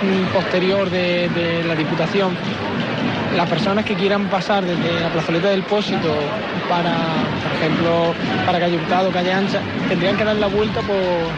mm, 0.00 0.32
posterior 0.32 0.88
de, 0.88 1.28
de 1.28 1.64
la 1.64 1.74
Diputación, 1.74 2.34
las 3.36 3.48
personas 3.48 3.84
que 3.84 3.94
quieran 3.94 4.26
pasar 4.26 4.64
desde 4.64 5.00
la 5.00 5.08
plazoleta 5.10 5.48
del 5.48 5.62
Pósito 5.62 6.14
para, 6.68 6.94
por 7.42 7.52
ejemplo, 7.60 8.14
para 8.46 8.58
calle 8.58 8.76
Hurtado, 8.76 9.10
calle 9.10 9.32
Ancha, 9.32 9.60
tendrían 9.88 10.16
que 10.16 10.24
dar 10.24 10.36
la 10.36 10.46
vuelta 10.48 10.80
por, 10.82 10.96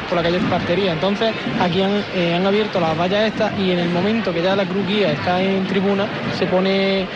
por 0.08 0.16
la 0.16 0.22
calle 0.22 0.38
Espartería. 0.38 0.92
Entonces, 0.92 1.32
aquí 1.60 1.82
han, 1.82 2.02
eh, 2.14 2.34
han 2.34 2.46
abierto 2.46 2.80
las 2.80 2.96
vallas 2.98 3.24
estas 3.24 3.52
y 3.58 3.70
en 3.72 3.78
el 3.80 3.88
momento 3.90 4.32
que 4.32 4.42
ya 4.42 4.56
la 4.56 4.64
cruz 4.64 4.86
guía 4.86 5.12
está 5.12 5.40
en 5.42 5.66
tribuna, 5.66 6.06
se 6.38 6.46
pone 6.46 7.06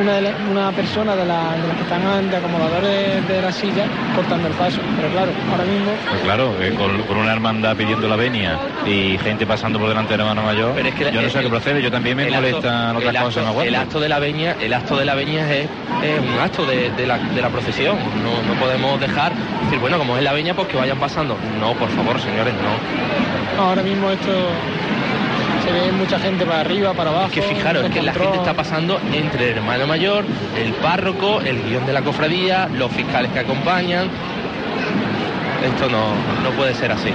una, 0.00 0.14
de 0.14 0.22
la- 0.22 0.32
una 0.50 0.72
persona 0.72 1.14
de, 1.14 1.24
la- 1.26 1.52
de 1.56 1.68
las 1.68 1.76
que 1.76 1.82
están 1.82 2.30
de 2.30 2.36
acomodadores 2.36 3.28
de 3.28 3.42
la 3.42 3.52
silla 3.52 3.86
cortando 4.14 4.48
el 4.48 4.54
paso. 4.54 4.80
Pero 4.96 5.08
claro, 5.10 5.32
ahora 5.50 5.64
mismo 5.64 5.92
Pues 6.08 6.20
claro, 6.22 6.54
eh, 6.60 6.74
con, 6.76 7.02
con 7.02 7.16
una 7.18 7.32
hermandad 7.32 7.76
pidiendo 7.76 8.08
la 8.08 8.16
venia 8.16 8.58
y 8.86 9.18
gente 9.18 9.46
pasando 9.46 9.78
por 9.78 9.88
delante 9.88 10.12
del 10.12 10.20
hermano 10.20 10.42
mayor, 10.42 10.72
Pero 10.74 10.88
es 10.88 10.94
que 10.94 11.12
yo 11.12 11.22
no 11.22 11.28
sé 11.28 11.40
qué 11.40 11.48
procede, 11.48 11.82
yo 11.82 11.90
también 11.90 12.16
me 12.16 12.30
molestan 12.30 12.96
otras 12.96 13.14
acto- 13.14 13.24
cosas, 13.24 13.44
no. 13.54 13.62
El 13.62 13.74
acto 13.74 14.00
de 14.02 14.08
la 14.10 14.18
veña, 14.18 14.54
el 14.60 14.74
acto 14.74 14.96
de 14.98 15.06
la 15.06 15.14
veña 15.14 15.50
es, 15.50 15.66
es 16.02 16.20
un 16.20 16.38
acto 16.38 16.66
de, 16.66 16.90
de 16.90 17.06
la, 17.06 17.16
de 17.18 17.40
la 17.40 17.48
procesión. 17.48 17.96
No, 18.22 18.42
no 18.52 18.60
podemos 18.60 19.00
dejar 19.00 19.32
decir, 19.64 19.78
bueno, 19.78 19.96
como 19.98 20.18
es 20.18 20.22
la 20.22 20.32
veña, 20.32 20.54
pues 20.54 20.68
que 20.68 20.76
vayan 20.76 20.98
pasando. 20.98 21.36
No, 21.58 21.72
por 21.74 21.88
favor, 21.90 22.20
señores, 22.20 22.52
no. 22.54 23.62
ahora 23.62 23.82
mismo 23.82 24.10
esto 24.10 24.30
se 25.64 25.72
ve 25.72 25.92
mucha 25.92 26.18
gente 26.18 26.44
para 26.44 26.60
arriba, 26.60 26.92
para 26.92 27.10
abajo. 27.10 27.26
Es 27.28 27.32
que 27.32 27.42
fijaros, 27.42 27.84
es 27.84 27.90
que 27.90 28.02
la 28.02 28.12
gente 28.12 28.36
está 28.36 28.52
pasando 28.52 29.00
entre 29.12 29.52
el 29.52 29.58
hermano 29.58 29.86
mayor, 29.86 30.24
el 30.58 30.72
párroco, 30.74 31.40
el 31.40 31.62
guion 31.62 31.86
de 31.86 31.92
la 31.92 32.02
cofradía, 32.02 32.68
los 32.68 32.90
fiscales 32.92 33.30
que 33.32 33.38
acompañan. 33.38 34.08
Esto 35.64 35.88
no, 35.88 36.08
no 36.42 36.50
puede 36.56 36.74
ser 36.74 36.90
así. 36.90 37.10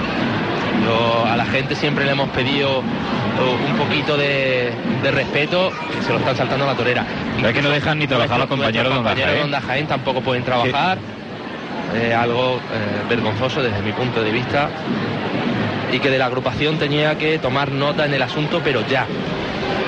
Yo 0.83 1.25
a 1.25 1.35
la 1.35 1.45
gente 1.45 1.75
siempre 1.75 2.05
le 2.05 2.11
hemos 2.11 2.29
pedido 2.29 2.79
uh, 2.79 3.69
un 3.71 3.77
poquito 3.77 4.17
de, 4.17 4.71
de 5.03 5.11
respeto, 5.11 5.71
que 5.95 6.03
se 6.03 6.11
lo 6.11 6.19
están 6.19 6.35
saltando 6.35 6.65
a 6.65 6.69
la 6.69 6.75
torera. 6.75 7.05
es 7.43 7.53
que 7.53 7.61
no 7.61 7.69
dejan 7.69 7.99
ni 7.99 8.07
trabajar 8.07 8.39
los 8.39 8.47
compañeros 8.47 8.91
de 8.91 8.97
Onda 8.97 9.09
compañeros 9.09 9.25
Jaén. 9.31 9.37
de 9.37 9.43
Onda 9.45 9.61
Jaén 9.61 9.87
tampoco 9.87 10.21
pueden 10.21 10.43
trabajar. 10.43 10.97
Eh, 11.95 12.13
algo 12.13 12.55
eh, 12.57 13.07
vergonzoso 13.09 13.61
desde 13.63 13.81
mi 13.81 13.91
punto 13.93 14.21
de 14.21 14.31
vista. 14.31 14.69
Y 15.91 15.99
que 15.99 16.09
de 16.09 16.17
la 16.17 16.25
agrupación 16.25 16.77
tenía 16.77 17.17
que 17.17 17.39
tomar 17.39 17.71
nota 17.71 18.05
en 18.05 18.13
el 18.13 18.21
asunto, 18.21 18.61
pero 18.63 18.85
ya. 18.87 19.05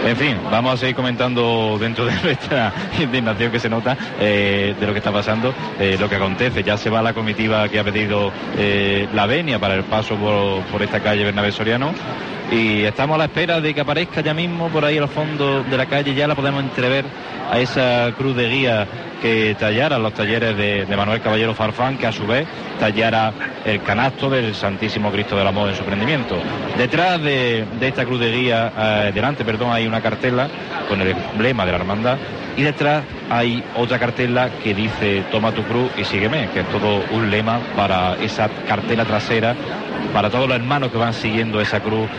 En 0.05 0.15
fin, 0.15 0.37
vamos 0.49 0.73
a 0.73 0.77
seguir 0.77 0.95
comentando 0.95 1.77
dentro 1.79 2.05
de 2.05 2.13
nuestra 2.23 2.73
indignación 2.99 3.51
que 3.51 3.59
se 3.59 3.69
nota 3.69 3.97
eh, 4.19 4.75
de 4.79 4.87
lo 4.87 4.93
que 4.93 4.99
está 4.99 5.11
pasando, 5.11 5.53
eh, 5.79 5.97
lo 5.99 6.09
que 6.09 6.15
acontece. 6.15 6.63
Ya 6.63 6.77
se 6.77 6.89
va 6.89 7.01
la 7.01 7.13
comitiva 7.13 7.67
que 7.69 7.79
ha 7.79 7.83
pedido 7.83 8.31
eh, 8.57 9.07
la 9.13 9.25
venia 9.25 9.59
para 9.59 9.75
el 9.75 9.83
paso 9.83 10.15
por, 10.15 10.63
por 10.63 10.81
esta 10.81 11.01
calle 11.01 11.25
Bernabé 11.25 11.51
Soriano 11.51 11.93
y 12.51 12.83
estamos 12.83 13.15
a 13.15 13.17
la 13.19 13.25
espera 13.25 13.61
de 13.61 13.73
que 13.73 13.81
aparezca 13.81 14.21
ya 14.21 14.33
mismo 14.33 14.69
por 14.69 14.83
ahí 14.83 14.97
al 14.97 15.07
fondo 15.07 15.63
de 15.63 15.77
la 15.77 15.85
calle, 15.85 16.13
ya 16.13 16.27
la 16.27 16.35
podemos 16.35 16.63
entrever 16.63 17.05
a 17.51 17.59
esa 17.59 18.11
cruz 18.17 18.35
de 18.35 18.49
guía 18.49 18.87
que 19.21 19.55
tallara 19.59 19.99
los 19.99 20.13
talleres 20.13 20.55
de, 20.55 20.85
Manuel 20.95 21.21
Caballero 21.21 21.53
Farfán, 21.53 21.97
que 21.97 22.07
a 22.07 22.11
su 22.11 22.25
vez 22.25 22.47
tallara 22.79 23.33
el 23.65 23.81
canasto 23.81 24.29
del 24.29 24.55
Santísimo 24.55 25.11
Cristo 25.11 25.37
del 25.37 25.47
Amor 25.47 25.69
en 25.69 25.75
su 25.75 25.83
prendimiento. 25.83 26.37
Detrás 26.77 27.21
de, 27.21 27.65
de 27.79 27.87
esta 27.87 28.05
cruz 28.05 28.19
de 28.19 28.31
guía, 28.31 28.71
eh, 28.77 29.11
delante, 29.13 29.43
perdón, 29.43 29.71
hay 29.71 29.85
una 29.85 30.01
cartela 30.01 30.47
con 30.87 31.01
el 31.01 31.09
emblema 31.09 31.65
de 31.65 31.71
la 31.71 31.77
hermandad 31.77 32.17
y 32.59 32.63
detrás 32.63 33.03
hay 33.29 33.63
otra 33.77 33.99
cartela 33.99 34.49
que 34.61 34.73
dice 34.73 35.23
toma 35.31 35.53
tu 35.53 35.63
cruz 35.63 35.91
y 35.97 36.03
sígueme, 36.03 36.49
que 36.53 36.61
es 36.61 36.67
todo 36.67 37.03
un 37.11 37.29
lema 37.29 37.59
para 37.75 38.15
esa 38.15 38.49
cartela 38.67 39.05
trasera, 39.05 39.55
para 40.13 40.29
todos 40.29 40.47
los 40.47 40.55
hermanos 40.55 40.91
que 40.91 40.97
van 40.97 41.13
siguiendo 41.13 41.61
esa 41.61 41.79
cruz 41.79 42.09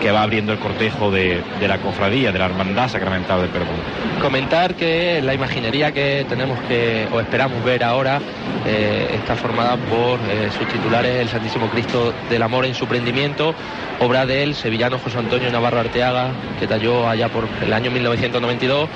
que 0.00 0.10
va 0.10 0.22
abriendo 0.22 0.52
el 0.52 0.58
cortejo 0.58 1.10
de, 1.10 1.42
la 1.60 1.78
cofradía, 1.78 2.32
de 2.32 2.38
la 2.38 2.46
hermandad 2.46 2.88
sacramental 2.88 3.40
del 3.40 3.50
perdón. 3.50 3.76
Comentar 4.20 4.74
que 4.74 5.20
la 5.22 5.34
imaginería 5.34 5.92
que 5.92 6.26
tenemos 6.28 6.58
que 6.68 7.06
o 7.12 7.20
esperamos 7.20 7.64
ver 7.64 7.82
ahora 7.82 8.20
eh, 8.66 9.08
está 9.14 9.36
formada 9.36 9.76
por 9.76 10.18
eh, 10.30 10.50
sus 10.56 10.68
titulares 10.68 11.16
el 11.16 11.28
Santísimo 11.28 11.68
Cristo 11.70 12.12
del 12.28 12.42
Amor 12.42 12.66
en 12.66 12.74
su 12.74 12.86
prendimiento, 12.86 13.54
obra 14.00 14.26
del 14.26 14.54
sevillano 14.54 14.98
José 14.98 15.18
Antonio 15.18 15.50
Navarro 15.50 15.80
Arteaga, 15.80 16.30
que 16.58 16.66
talló 16.66 17.08
allá 17.08 17.28
por 17.28 17.48
el 17.62 17.72
año 17.72 17.90
1992. 17.90 18.88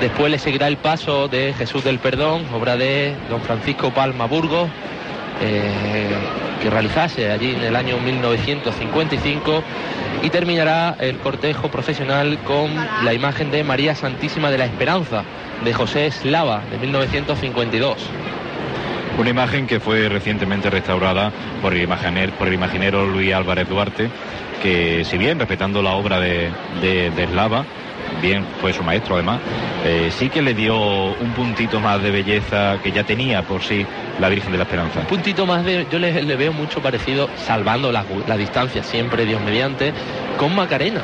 Después 0.00 0.30
le 0.30 0.38
seguirá 0.38 0.68
el 0.68 0.76
paso 0.76 1.26
de 1.28 1.54
Jesús 1.54 1.82
del 1.82 1.98
Perdón, 1.98 2.44
obra 2.52 2.76
de 2.76 3.14
don 3.30 3.40
Francisco 3.40 3.90
Palma 3.90 4.26
Burgos, 4.26 4.68
eh, 5.40 6.08
que 6.62 6.70
realizase 6.70 7.30
allí 7.30 7.52
en 7.52 7.62
el 7.62 7.76
año 7.76 7.98
1955 7.98 9.62
y 10.22 10.30
terminará 10.30 10.96
el 10.98 11.18
cortejo 11.18 11.68
profesional 11.68 12.38
con 12.44 12.70
la 13.04 13.12
imagen 13.12 13.50
de 13.50 13.62
María 13.64 13.94
Santísima 13.94 14.50
de 14.50 14.58
la 14.58 14.64
Esperanza 14.64 15.24
de 15.64 15.72
José 15.72 16.06
Eslava 16.06 16.62
de 16.70 16.78
1952. 16.78 17.96
Una 19.18 19.30
imagen 19.30 19.66
que 19.66 19.80
fue 19.80 20.08
recientemente 20.08 20.68
restaurada 20.68 21.32
por 21.62 21.74
el 21.74 21.82
imaginero, 21.82 23.06
Luis 23.06 23.32
Álvarez 23.32 23.68
Duarte, 23.68 24.10
que 24.62 25.04
si 25.04 25.16
bien 25.16 25.38
respetando 25.38 25.82
la 25.82 25.92
obra 25.92 26.20
de, 26.20 26.50
de, 26.82 27.10
de 27.10 27.24
Eslava, 27.24 27.64
bien 28.20 28.44
fue 28.60 28.72
su 28.72 28.82
maestro 28.82 29.14
además, 29.14 29.40
eh, 29.84 30.10
sí 30.10 30.28
que 30.28 30.42
le 30.42 30.54
dio 30.54 30.76
un 30.76 31.32
puntito 31.34 31.80
más 31.80 32.02
de 32.02 32.10
belleza 32.10 32.78
que 32.82 32.92
ya 32.92 33.04
tenía 33.04 33.42
por 33.42 33.62
sí 33.62 33.86
la 34.20 34.28
Virgen 34.28 34.52
de 34.52 34.58
la 34.58 34.64
Esperanza. 34.64 35.00
Un 35.00 35.06
puntito 35.06 35.46
más 35.46 35.64
de, 35.64 35.86
yo 35.90 35.98
le, 35.98 36.22
le 36.22 36.36
veo 36.36 36.52
mucho 36.52 36.80
parecido, 36.80 37.28
salvando 37.36 37.92
la, 37.92 38.04
la 38.26 38.36
distancia 38.36 38.82
siempre, 38.82 39.24
Dios 39.24 39.40
mediante, 39.42 39.92
con 40.38 40.54
Macarena. 40.54 41.02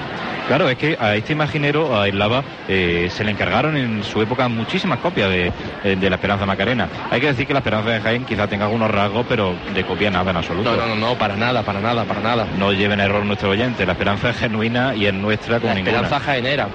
Claro, 0.49 0.69
es 0.69 0.77
que 0.77 0.97
a 1.01 1.15
este 1.15 1.33
imaginero, 1.33 1.99
a 1.99 2.09
Eslava, 2.09 2.43
eh, 2.69 3.09
se 3.11 3.25
le 3.25 3.31
encargaron 3.31 3.77
en 3.77 4.03
su 4.05 4.21
época 4.21 4.49
muchísimas 4.49 4.99
copias 4.99 5.31
de, 5.31 5.53
eh, 5.85 5.97
de 5.99 6.11
la 6.11 6.17
Esperanza 6.17 6.45
Macarena. 6.45 6.89
Hay 7.11 7.21
que 7.21 7.29
decir 7.29 7.47
que 7.47 7.53
la 7.53 7.61
Esperanza 7.61 7.91
de 7.91 8.01
Jaén 8.01 8.25
quizá 8.25 8.47
tenga 8.49 8.65
algunos 8.67 8.91
rasgos, 8.91 9.25
pero 9.29 9.55
de 9.75 9.85
copia 9.85 10.11
nada 10.11 10.31
en 10.31 10.37
absoluto. 10.37 10.71
No, 10.71 10.77
no, 10.77 10.95
no, 10.95 11.09
no, 11.09 11.15
para 11.15 11.37
nada, 11.37 11.63
para 11.63 11.81
nada, 11.81 12.05
para 12.05 12.21
nada. 12.21 12.47
No 12.59 12.73
lleven 12.73 13.01
error 13.01 13.25
nuestro 13.25 13.51
oyente, 13.51 13.87
la 13.87 13.93
Esperanza 13.93 14.31
es 14.31 14.37
genuina 14.37 14.95
y 14.95 15.07
es 15.07 15.15
nuestra 15.15 15.59
como 15.61 15.69
La 15.69 15.75
ninguna. 15.77 15.97
esperanza 15.99 16.21
jaenera. 16.25 16.69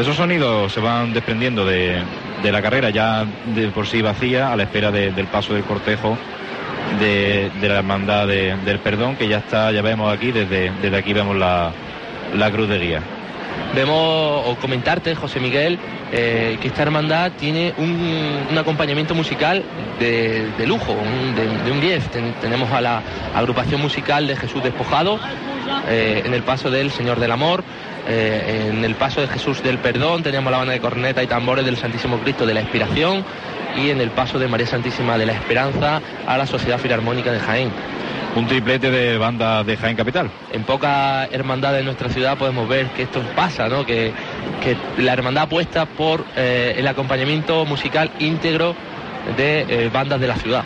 Esos 0.00 0.16
sonidos 0.16 0.72
se 0.72 0.80
van 0.80 1.12
desprendiendo 1.12 1.64
de, 1.64 2.00
de 2.42 2.52
la 2.52 2.60
carrera 2.62 2.90
ya 2.90 3.24
de 3.54 3.68
por 3.68 3.86
sí 3.86 4.02
vacía 4.02 4.52
a 4.52 4.56
la 4.56 4.64
espera 4.64 4.90
de- 4.90 5.12
del 5.12 5.26
paso 5.26 5.54
del 5.54 5.62
cortejo 5.62 6.18
de, 7.00 7.50
de 7.60 7.68
la 7.68 7.78
hermandad 7.78 8.26
de- 8.26 8.56
del 8.64 8.78
perdón, 8.78 9.16
que 9.16 9.28
ya 9.28 9.38
está, 9.38 9.72
ya 9.72 9.82
vemos 9.82 10.12
aquí, 10.12 10.32
desde, 10.32 10.70
desde 10.82 10.96
aquí 10.96 11.12
vemos 11.12 11.36
la, 11.36 11.72
la 12.36 12.50
cruz 12.50 12.68
de 12.68 12.78
guía. 12.78 13.00
Vemos, 13.74 14.42
o 14.46 14.56
comentarte, 14.60 15.14
José 15.14 15.40
Miguel, 15.40 15.78
eh, 16.12 16.58
que 16.60 16.68
esta 16.68 16.82
hermandad 16.82 17.32
tiene 17.38 17.72
un, 17.78 18.46
un 18.50 18.58
acompañamiento 18.58 19.14
musical 19.14 19.64
de, 19.98 20.46
de 20.56 20.66
lujo, 20.66 20.94
de, 21.64 21.70
un 21.72 21.80
10. 21.80 22.08
Ten- 22.10 22.34
tenemos 22.40 22.70
a 22.70 22.80
la 22.80 23.02
agrupación 23.34 23.80
musical 23.80 24.26
de 24.26 24.36
Jesús 24.36 24.62
Despojado, 24.62 25.18
eh, 25.88 26.22
en 26.24 26.34
el 26.34 26.42
paso 26.42 26.70
del 26.70 26.90
Señor 26.92 27.18
del 27.18 27.32
Amor, 27.32 27.64
eh, 28.06 28.68
en 28.70 28.84
el 28.84 28.94
paso 28.96 29.20
de 29.22 29.28
Jesús 29.28 29.62
del 29.62 29.78
Perdón 29.78 30.22
tenemos 30.22 30.50
la 30.52 30.58
banda 30.58 30.74
de 30.74 30.80
corneta 30.80 31.22
y 31.22 31.26
tambores 31.26 31.64
del 31.64 31.76
Santísimo 31.78 32.18
Cristo 32.18 32.44
de 32.46 32.52
la 32.54 32.60
Expiración 32.60 33.24
y 33.76 33.90
en 33.90 34.00
el 34.00 34.10
paso 34.10 34.38
de 34.38 34.48
María 34.48 34.66
Santísima 34.66 35.18
de 35.18 35.26
la 35.26 35.32
Esperanza 35.32 36.00
a 36.26 36.38
la 36.38 36.46
Sociedad 36.46 36.78
Filarmónica 36.78 37.32
de 37.32 37.40
Jaén. 37.40 37.70
Un 38.36 38.46
triplete 38.46 38.90
de 38.90 39.16
bandas 39.16 39.64
de 39.64 39.76
Jaén 39.76 39.96
Capital. 39.96 40.30
En 40.52 40.64
pocas 40.64 41.28
hermandades 41.32 41.78
de 41.78 41.84
nuestra 41.84 42.08
ciudad 42.08 42.36
podemos 42.36 42.68
ver 42.68 42.88
que 42.88 43.02
esto 43.02 43.20
pasa, 43.36 43.68
¿no? 43.68 43.86
que, 43.86 44.12
que 44.62 44.76
la 45.02 45.12
hermandad 45.12 45.44
apuesta 45.44 45.86
por 45.86 46.24
eh, 46.36 46.74
el 46.76 46.86
acompañamiento 46.88 47.64
musical 47.64 48.10
íntegro 48.18 48.74
de 49.36 49.60
eh, 49.68 49.90
bandas 49.92 50.20
de 50.20 50.26
la 50.26 50.36
ciudad. 50.36 50.64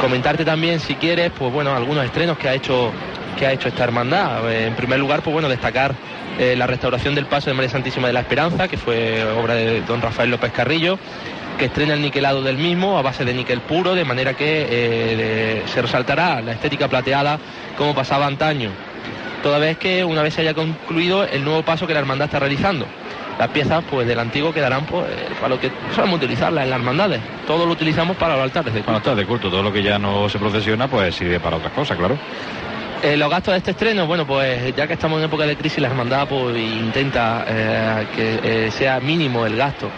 Comentarte 0.00 0.44
también, 0.46 0.80
si 0.80 0.94
quieres, 0.94 1.30
pues 1.38 1.52
bueno, 1.52 1.76
algunos 1.76 2.04
estrenos 2.04 2.38
que 2.38 2.48
ha 2.48 2.54
hecho, 2.54 2.90
que 3.38 3.46
ha 3.46 3.52
hecho 3.52 3.68
esta 3.68 3.84
hermandad. 3.84 4.50
Eh, 4.50 4.66
en 4.68 4.74
primer 4.74 4.98
lugar, 4.98 5.20
pues 5.20 5.32
bueno, 5.34 5.48
destacar 5.48 5.94
eh, 6.40 6.56
la 6.56 6.66
restauración 6.66 7.14
del 7.14 7.26
paso 7.26 7.50
de 7.50 7.54
María 7.54 7.68
Santísima 7.70 8.06
de 8.06 8.12
la 8.14 8.20
Esperanza, 8.20 8.66
que 8.66 8.76
fue 8.78 9.22
obra 9.24 9.54
de 9.54 9.82
don 9.82 10.00
Rafael 10.00 10.30
López 10.30 10.50
Carrillo, 10.52 10.98
que 11.58 11.66
estrena 11.66 11.92
el 11.94 12.00
niquelado 12.00 12.42
del 12.42 12.56
mismo 12.56 12.96
a 12.98 13.02
base 13.02 13.24
de 13.24 13.34
níquel 13.34 13.60
puro, 13.60 13.94
de 13.94 14.04
manera 14.04 14.32
que 14.34 14.62
eh, 14.62 15.16
de- 15.16 15.62
se 15.68 15.82
resaltará 15.82 16.40
la 16.40 16.52
estética 16.52 16.88
plateada 16.88 17.38
como 17.76 17.94
pasaba 17.94 18.26
antaño. 18.26 18.70
Toda 19.42 19.58
vez 19.58 19.76
que 19.78 20.04
una 20.04 20.22
vez 20.22 20.34
se 20.34 20.40
haya 20.40 20.54
concluido 20.54 21.24
el 21.24 21.44
nuevo 21.44 21.62
paso 21.62 21.86
que 21.86 21.92
la 21.94 22.00
hermandad 22.00 22.26
está 22.26 22.38
realizando. 22.38 22.86
Las 23.38 23.48
piezas 23.48 23.82
pues 23.90 24.06
del 24.06 24.18
antiguo 24.20 24.52
quedarán 24.52 24.84
pues, 24.84 25.06
eh, 25.06 25.28
para 25.36 25.48
lo 25.50 25.60
que 25.60 25.70
solemos 25.94 26.16
utilizarlas 26.18 26.64
en 26.64 26.70
las 26.70 26.78
hermandades. 26.78 27.20
Todo 27.46 27.64
lo 27.64 27.72
utilizamos 27.72 28.16
para 28.18 28.34
los 28.34 28.42
altares 28.44 28.72
de 28.74 28.82
Bueno, 28.82 28.98
está 28.98 29.14
de 29.14 29.24
culto, 29.24 29.48
todo 29.50 29.62
lo 29.62 29.72
que 29.72 29.82
ya 29.82 29.98
no 29.98 30.28
se 30.28 30.38
procesiona, 30.38 30.88
pues 30.88 31.14
sirve 31.14 31.40
para 31.40 31.56
otras 31.56 31.72
cosas, 31.72 31.96
claro. 31.96 32.18
Eh, 33.02 33.16
los 33.16 33.30
gastos 33.30 33.52
de 33.52 33.58
este 33.58 33.70
estreno, 33.70 34.06
bueno, 34.06 34.26
pues 34.26 34.76
ya 34.76 34.86
que 34.86 34.92
estamos 34.92 35.18
en 35.18 35.24
época 35.24 35.46
de 35.46 35.56
crisis, 35.56 35.78
la 35.78 35.88
hermandad 35.88 36.28
pues, 36.28 36.54
intenta 36.54 37.46
eh, 37.48 38.06
que 38.14 38.66
eh, 38.66 38.70
sea 38.70 39.00
mínimo 39.00 39.46
el 39.46 39.56
gasto. 39.56 39.90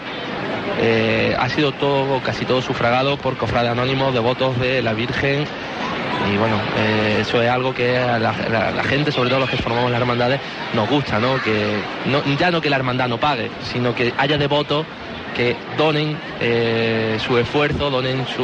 Ha 1.37 1.49
sido 1.49 1.71
todo, 1.73 2.21
casi 2.21 2.45
todo 2.45 2.61
sufragado 2.61 3.17
por 3.17 3.37
cofrades 3.37 3.71
anónimos, 3.71 4.13
devotos 4.13 4.59
de 4.59 4.81
la 4.81 4.93
Virgen. 4.93 5.45
Y 6.33 6.37
bueno, 6.37 6.57
eso 7.19 7.41
es 7.41 7.49
algo 7.49 7.73
que 7.73 7.97
a 7.97 8.19
la, 8.19 8.33
gente, 8.83 9.11
sobre 9.11 9.29
todo 9.29 9.39
los 9.39 9.49
que 9.49 9.57
formamos 9.57 9.91
las 9.91 9.99
hermandades, 9.99 10.41
nos 10.73 10.89
gusta, 10.89 11.19
¿no? 11.19 11.41
Que 11.41 11.79
ya 12.37 12.51
no 12.51 12.59
que 12.59 12.69
la 12.69 12.77
hermandad 12.77 13.07
no 13.07 13.19
pague, 13.19 13.49
sino 13.71 13.93
que 13.93 14.13
haya 14.17 14.37
devotos 14.37 14.85
que 15.35 15.55
donen 15.77 16.17
su 17.19 17.37
esfuerzo, 17.37 17.89
donen 17.89 18.25
su 18.27 18.43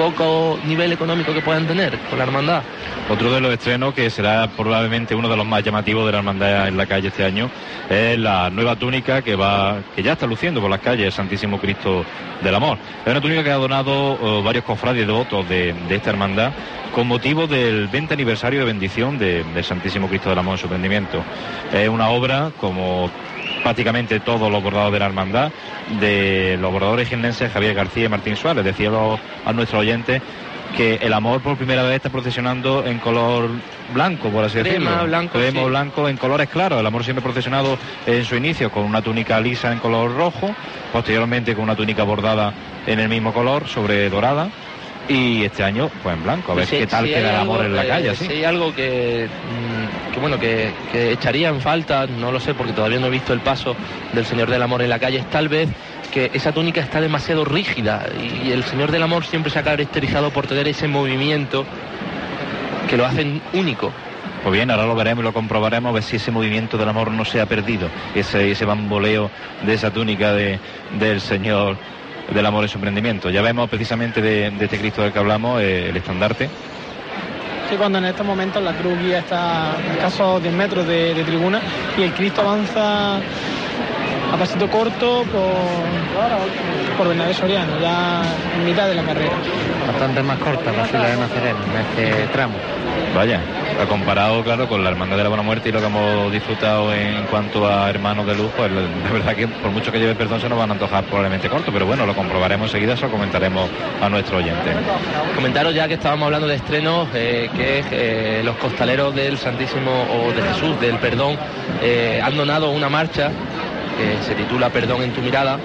poco 0.00 0.58
nivel 0.64 0.92
económico 0.92 1.34
que 1.34 1.42
puedan 1.42 1.66
tener 1.66 1.98
con 2.08 2.16
la 2.18 2.24
hermandad. 2.24 2.62
Otro 3.10 3.30
de 3.30 3.38
los 3.40 3.52
estrenos 3.52 3.92
que 3.92 4.08
será 4.08 4.48
probablemente 4.56 5.14
uno 5.14 5.28
de 5.28 5.36
los 5.36 5.44
más 5.44 5.62
llamativos 5.62 6.06
de 6.06 6.12
la 6.12 6.18
hermandad 6.18 6.68
en 6.68 6.76
la 6.78 6.86
calle 6.86 7.08
este 7.08 7.22
año 7.22 7.50
es 7.90 8.18
la 8.18 8.48
nueva 8.48 8.76
túnica 8.76 9.20
que 9.20 9.36
va, 9.36 9.76
que 9.94 10.02
ya 10.02 10.12
está 10.12 10.26
luciendo 10.26 10.60
por 10.62 10.70
las 10.70 10.80
calles 10.80 11.12
Santísimo 11.12 11.58
Cristo 11.60 12.02
del 12.42 12.54
Amor. 12.54 12.78
Es 13.04 13.10
una 13.10 13.20
túnica 13.20 13.44
que 13.44 13.50
ha 13.50 13.56
donado 13.56 14.18
eh, 14.22 14.42
varios 14.42 14.64
cofrades 14.64 15.06
devotos 15.06 15.46
de, 15.50 15.74
de 15.86 15.96
esta 15.96 16.08
hermandad 16.10 16.52
con 16.94 17.06
motivo 17.06 17.46
del 17.46 17.86
20 17.88 18.14
aniversario 18.14 18.60
de 18.60 18.64
bendición 18.66 19.18
de- 19.18 19.44
del 19.44 19.64
Santísimo 19.64 20.08
Cristo 20.08 20.30
del 20.30 20.38
Amor 20.38 20.54
en 20.54 20.58
su 20.58 20.68
prendimiento. 20.68 21.22
Es 21.74 21.88
una 21.90 22.08
obra 22.08 22.52
como 22.58 23.10
prácticamente 23.62 24.20
todos 24.20 24.50
los 24.50 24.62
bordados 24.62 24.92
de 24.92 24.98
la 24.98 25.06
hermandad, 25.06 25.52
de 26.00 26.56
los 26.60 26.72
bordadores 26.72 27.08
jiennenses 27.08 27.52
Javier 27.52 27.74
García 27.74 28.06
y 28.06 28.08
Martín 28.08 28.36
Suárez. 28.36 28.64
Decía 28.64 28.90
a 29.44 29.52
nuestros 29.52 29.80
oyentes 29.80 30.22
que 30.76 30.96
el 31.02 31.12
amor 31.12 31.40
por 31.40 31.56
primera 31.56 31.82
vez 31.82 31.96
está 31.96 32.10
procesionando 32.10 32.86
en 32.86 32.98
color 32.98 33.50
blanco, 33.92 34.28
por 34.30 34.44
así 34.44 34.58
Crema, 34.60 34.90
decirlo. 34.90 35.04
blanco, 35.06 35.32
Crema 35.38 35.60
sí. 35.62 35.66
blanco 35.68 36.08
en 36.08 36.16
colores 36.16 36.48
claros. 36.48 36.78
El 36.80 36.86
amor 36.86 37.02
siempre 37.02 37.22
procesionado 37.22 37.76
en 38.06 38.24
su 38.24 38.36
inicio 38.36 38.70
con 38.70 38.84
una 38.84 39.02
túnica 39.02 39.40
lisa 39.40 39.72
en 39.72 39.78
color 39.80 40.14
rojo, 40.14 40.54
posteriormente 40.92 41.54
con 41.54 41.64
una 41.64 41.74
túnica 41.74 42.04
bordada 42.04 42.52
en 42.86 43.00
el 43.00 43.08
mismo 43.08 43.32
color 43.32 43.66
sobre 43.66 44.08
dorada. 44.10 44.48
Y 45.10 45.42
este 45.44 45.64
año, 45.64 45.90
pues 46.04 46.16
en 46.16 46.22
blanco, 46.22 46.52
a 46.52 46.54
ver 46.54 46.66
Si- 46.66 46.78
qué 46.78 46.86
tal 46.86 47.04
si 47.04 47.12
queda 47.12 47.30
el 47.30 47.36
amor 47.36 47.64
en 47.64 47.74
la 47.74 47.84
calle. 47.86 48.14
Si 48.14 48.28
hay 48.30 48.44
algo 48.44 48.72
que, 48.74 49.26
mm, 49.28 50.12
que 50.14 50.20
bueno, 50.20 50.38
que, 50.38 50.72
que 50.92 51.12
echaría 51.12 51.48
en 51.48 51.60
falta, 51.60 52.06
no 52.06 52.30
lo 52.30 52.38
sé, 52.38 52.54
porque 52.54 52.72
todavía 52.72 53.00
no 53.00 53.08
he 53.08 53.10
visto 53.10 53.32
el 53.32 53.40
paso 53.40 53.74
del 54.12 54.24
Señor 54.24 54.48
del 54.50 54.62
Amor 54.62 54.82
en 54.82 54.88
la 54.90 55.00
calle, 55.00 55.18
es 55.18 55.26
tal 55.28 55.48
vez 55.48 55.68
que 56.12 56.30
esa 56.32 56.52
túnica 56.52 56.80
está 56.80 57.00
demasiado 57.00 57.44
rígida 57.44 58.06
y 58.44 58.52
el 58.52 58.62
Señor 58.64 58.92
del 58.92 59.02
Amor 59.02 59.24
siempre 59.24 59.50
se 59.50 59.58
ha 59.58 59.62
caracterizado 59.64 60.30
por 60.30 60.46
tener 60.46 60.68
ese 60.68 60.86
movimiento 60.86 61.64
que 62.88 62.96
lo 62.96 63.04
hacen 63.04 63.40
único. 63.52 63.92
Pues 64.44 64.52
bien, 64.54 64.70
ahora 64.70 64.86
lo 64.86 64.94
veremos 64.94 65.22
y 65.22 65.26
lo 65.26 65.32
comprobaremos 65.32 65.90
a 65.90 65.92
ver 65.92 66.02
si 66.02 66.16
ese 66.16 66.30
movimiento 66.30 66.78
del 66.78 66.88
amor 66.88 67.10
no 67.10 67.24
se 67.26 67.40
ha 67.42 67.46
perdido, 67.46 67.88
ese, 68.14 68.50
ese 68.52 68.64
bamboleo 68.64 69.30
de 69.66 69.74
esa 69.74 69.90
túnica 69.90 70.32
de, 70.32 70.58
del 70.98 71.20
Señor 71.20 71.76
del 72.34 72.46
amor 72.46 72.64
en 72.64 72.68
su 72.68 72.78
emprendimiento. 72.78 73.30
Ya 73.30 73.42
vemos 73.42 73.68
precisamente 73.68 74.20
de, 74.20 74.50
de 74.50 74.64
este 74.64 74.78
Cristo 74.78 75.02
del 75.02 75.12
que 75.12 75.18
hablamos 75.18 75.60
eh, 75.60 75.88
el 75.88 75.96
estandarte. 75.96 76.48
Sí, 77.68 77.76
cuando 77.76 77.98
en 77.98 78.06
estos 78.06 78.26
momentos 78.26 78.62
la 78.62 78.72
cruz 78.72 78.98
guía 78.98 79.20
está 79.20 79.72
a 79.72 79.92
escasos 79.92 80.42
10 80.42 80.54
metros 80.54 80.86
de, 80.86 81.14
de 81.14 81.24
tribuna 81.24 81.60
y 81.96 82.02
el 82.02 82.12
Cristo 82.14 82.40
avanza 82.40 83.16
a 83.16 84.36
pasito 84.38 84.68
corto 84.68 85.24
por, 85.24 86.96
por 86.96 87.08
Bernabé 87.08 87.34
Soriano, 87.34 87.78
ya 87.80 88.22
en 88.56 88.64
mitad 88.64 88.88
de 88.88 88.94
la 88.94 89.02
carrera. 89.02 89.34
Bastante 89.86 90.22
más 90.22 90.38
corta 90.38 90.72
la 90.72 90.84
fila 90.84 91.08
de 91.08 91.16
Nazareno 91.16 91.58
en 91.72 91.80
este 91.80 92.26
tramo. 92.32 92.54
Vaya, 93.14 93.40
comparado, 93.88 94.42
claro, 94.44 94.68
con 94.68 94.84
la 94.84 94.90
Hermandad 94.90 95.16
de 95.16 95.22
la 95.24 95.28
Buena 95.28 95.42
Muerte 95.42 95.68
y 95.68 95.72
lo 95.72 95.80
que 95.80 95.86
hemos 95.86 96.32
disfrutado 96.32 96.94
en 96.94 97.24
cuanto 97.24 97.66
a 97.66 97.90
hermanos 97.90 98.26
de 98.26 98.36
luz, 98.36 98.50
pues 98.56 98.70
la 98.70 99.10
verdad 99.10 99.34
que 99.34 99.48
por 99.48 99.70
mucho 99.70 99.90
que 99.90 99.98
lleve 99.98 100.14
perdón 100.14 100.40
se 100.40 100.48
nos 100.48 100.58
van 100.58 100.70
a 100.70 100.74
antojar 100.74 101.04
probablemente 101.04 101.48
corto, 101.48 101.72
pero 101.72 101.86
bueno, 101.86 102.06
lo 102.06 102.14
comprobaremos 102.14 102.68
enseguida, 102.68 102.96
se 102.96 103.06
lo 103.06 103.10
comentaremos 103.10 103.68
a 104.00 104.08
nuestro 104.08 104.38
oyente. 104.38 104.70
Comentaros 105.34 105.74
ya 105.74 105.88
que 105.88 105.94
estábamos 105.94 106.26
hablando 106.26 106.46
de 106.46 106.54
estrenos, 106.54 107.08
eh, 107.14 107.50
que 107.56 107.84
eh, 107.90 108.42
los 108.44 108.56
costaleros 108.56 109.14
del 109.14 109.38
Santísimo 109.38 109.90
o 109.90 110.32
de 110.32 110.42
Jesús, 110.42 110.80
del 110.80 110.98
Perdón, 110.98 111.36
eh, 111.82 112.20
han 112.22 112.36
donado 112.36 112.70
una 112.70 112.88
marcha 112.88 113.30
que 113.98 114.22
se 114.22 114.34
titula 114.34 114.70
Perdón 114.70 115.02
en 115.02 115.12
tu 115.12 115.20
mirada. 115.20 115.58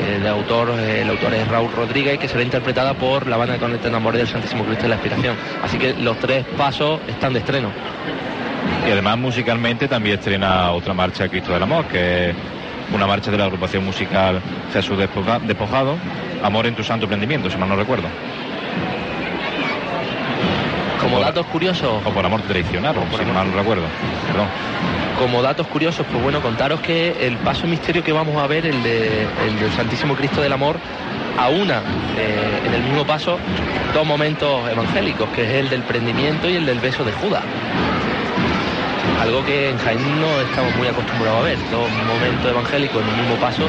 Eh, 0.00 0.28
autor, 0.28 0.70
eh, 0.78 1.02
el 1.02 1.10
autor 1.10 1.34
es 1.34 1.48
Raúl 1.48 1.70
Rodríguez, 1.72 2.18
que 2.18 2.28
será 2.28 2.42
interpretada 2.42 2.94
por 2.94 3.26
la 3.26 3.36
banda 3.36 3.54
de 3.54 3.60
Conecta 3.60 3.88
Amores 3.94 4.20
del 4.20 4.28
Santísimo 4.28 4.64
Cristo 4.64 4.82
de 4.84 4.88
la 4.90 4.96
Aspiración. 4.96 5.36
Así 5.62 5.78
que 5.78 5.94
los 5.94 6.18
tres 6.18 6.44
pasos 6.56 7.00
están 7.08 7.32
de 7.32 7.40
estreno. 7.40 7.70
Y 8.86 8.90
además 8.90 9.18
musicalmente 9.18 9.88
también 9.88 10.18
estrena 10.18 10.70
otra 10.72 10.94
marcha 10.94 11.28
Cristo 11.28 11.52
del 11.52 11.62
Amor, 11.62 11.86
que 11.86 12.30
es 12.30 12.36
una 12.94 13.06
marcha 13.06 13.30
de 13.30 13.38
la 13.38 13.44
agrupación 13.44 13.84
musical 13.84 14.40
Jesús 14.72 14.98
Despoja- 14.98 15.40
Despojado, 15.40 15.96
Amor 16.42 16.66
en 16.66 16.74
tu 16.74 16.82
santo 16.84 17.06
prendimiento, 17.08 17.50
si 17.50 17.56
mal 17.58 17.68
no 17.68 17.76
recuerdo. 17.76 18.08
Como 21.00 21.20
datos 21.20 21.46
curiosos. 21.46 22.02
O 22.04 22.10
por 22.10 22.24
amor 22.24 22.42
traicionaron, 22.42 23.04
si 23.16 23.24
mal 23.24 23.50
no 23.50 23.56
recuerdo. 23.56 23.84
Perdón. 24.26 24.48
Como 25.18 25.42
datos 25.42 25.66
curiosos, 25.66 26.06
pues 26.10 26.22
bueno, 26.22 26.40
contaros 26.40 26.80
que 26.80 27.26
el 27.26 27.36
paso 27.38 27.66
misterio 27.66 28.04
que 28.04 28.12
vamos 28.12 28.36
a 28.36 28.46
ver, 28.46 28.66
el, 28.66 28.82
de, 28.82 29.26
el 29.46 29.58
del 29.58 29.72
Santísimo 29.72 30.14
Cristo 30.14 30.40
del 30.40 30.52
Amor, 30.52 30.78
aúna 31.38 31.82
eh, 32.16 32.62
en 32.66 32.74
el 32.74 32.82
mismo 32.82 33.04
paso 33.04 33.38
dos 33.94 34.06
momentos 34.06 34.68
evangélicos, 34.70 35.28
que 35.30 35.42
es 35.42 35.50
el 35.64 35.70
del 35.70 35.82
prendimiento 35.82 36.48
y 36.48 36.56
el 36.56 36.66
del 36.66 36.80
beso 36.80 37.04
de 37.04 37.12
Judas. 37.12 37.42
Algo 39.20 39.44
que 39.44 39.70
en 39.70 39.78
Jaén 39.78 40.20
no 40.20 40.40
estamos 40.40 40.74
muy 40.76 40.86
acostumbrados 40.86 41.40
a 41.40 41.44
ver, 41.44 41.58
dos 41.70 41.88
momentos 42.06 42.50
evangélicos 42.50 43.02
en 43.02 43.08
el 43.08 43.16
mismo 43.16 43.36
paso. 43.36 43.62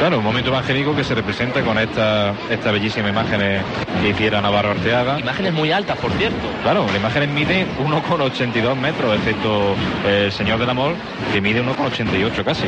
Claro, 0.00 0.16
un 0.18 0.24
momento 0.24 0.48
evangélico 0.48 0.96
que 0.96 1.04
se 1.04 1.14
representa 1.14 1.60
con 1.60 1.78
esta, 1.78 2.32
esta 2.48 2.72
bellísima 2.72 3.10
imagen 3.10 3.40
eh, 3.42 3.60
que 4.00 4.08
hiciera 4.08 4.40
Navarro 4.40 4.70
Arteaga. 4.70 5.20
Imágenes 5.20 5.52
muy 5.52 5.70
altas, 5.72 5.98
por 5.98 6.10
cierto. 6.12 6.38
Claro, 6.62 6.86
la 6.90 6.96
imagen 6.96 7.34
mide 7.34 7.66
1,82 7.84 8.76
metros, 8.76 9.14
excepto 9.16 9.74
el 10.08 10.32
Señor 10.32 10.58
del 10.58 10.70
Amor, 10.70 10.94
que 11.34 11.42
mide 11.42 11.62
1,88 11.62 12.44
casi. 12.44 12.64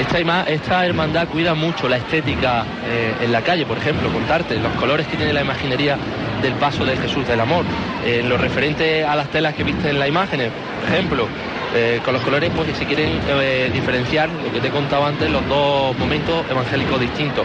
Esta, 0.00 0.20
ima- 0.20 0.44
esta 0.46 0.86
hermandad 0.86 1.26
cuida 1.26 1.54
mucho 1.54 1.88
la 1.88 1.96
estética 1.96 2.64
eh, 2.86 3.14
en 3.24 3.32
la 3.32 3.42
calle, 3.42 3.66
por 3.66 3.76
ejemplo, 3.78 4.08
contarte 4.10 4.56
los 4.60 4.72
colores 4.74 5.08
que 5.08 5.16
tiene 5.16 5.32
la 5.32 5.40
imaginería 5.40 5.96
del 6.40 6.52
paso 6.54 6.84
de 6.84 6.96
Jesús 6.96 7.26
del 7.26 7.40
Amor. 7.40 7.64
En 8.06 8.28
lo 8.28 8.38
referente 8.38 9.04
a 9.04 9.16
las 9.16 9.28
telas 9.30 9.54
que 9.54 9.64
viste 9.64 9.90
en 9.90 9.98
las 9.98 10.08
imágenes, 10.08 10.52
por 10.80 10.94
ejemplo, 10.94 11.26
Eh, 11.74 12.00
con 12.04 12.14
los 12.14 12.22
colores, 12.22 12.50
pues 12.56 12.76
si 12.76 12.84
quieren 12.86 13.20
eh, 13.28 13.70
diferenciar 13.72 14.28
lo 14.30 14.52
que 14.52 14.60
te 14.60 14.68
he 14.68 14.70
contado 14.70 15.04
antes, 15.04 15.30
los 15.30 15.46
dos 15.48 15.96
momentos 15.98 16.44
evangélicos 16.50 17.00
distintos. 17.00 17.44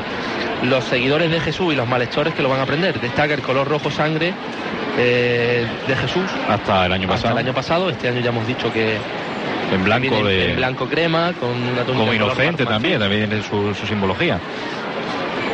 Los 0.64 0.86
seguidores 0.86 1.30
de 1.30 1.42
Jesús 1.42 1.74
y 1.74 1.76
los 1.76 1.88
malhechores 1.88 2.34
que 2.34 2.42
lo 2.42 2.48
van 2.50 2.60
a 2.60 2.64
aprender. 2.64 3.00
Destaca 3.02 3.34
el 3.34 3.42
color 3.42 3.68
rojo 3.68 3.92
sangre 3.92 4.34
eh, 4.98 5.68
de 5.88 5.96
Jesús. 5.96 6.24
Hasta 6.48 6.86
el 6.86 6.94
año 6.94 7.04
Hasta 7.04 7.16
pasado. 7.16 7.34
el 7.40 7.46
año 7.46 7.54
pasado. 7.54 7.90
Este 7.90 8.08
año 8.08 8.22
ya 8.22 8.30
hemos 8.30 8.48
dicho 8.48 8.72
que 8.72 8.98
En 9.74 9.84
blanco 9.84 10.24
de. 10.24 10.52
en 10.52 10.56
blanco 10.56 10.88
crema, 10.88 11.34
con 11.34 11.50
una 11.50 11.84
como 11.84 12.14
inocente 12.14 12.66
también, 12.66 13.00
también 13.00 13.28
tiene 13.28 13.44
su, 13.44 13.74
su 13.76 13.86
simbología. 13.86 14.40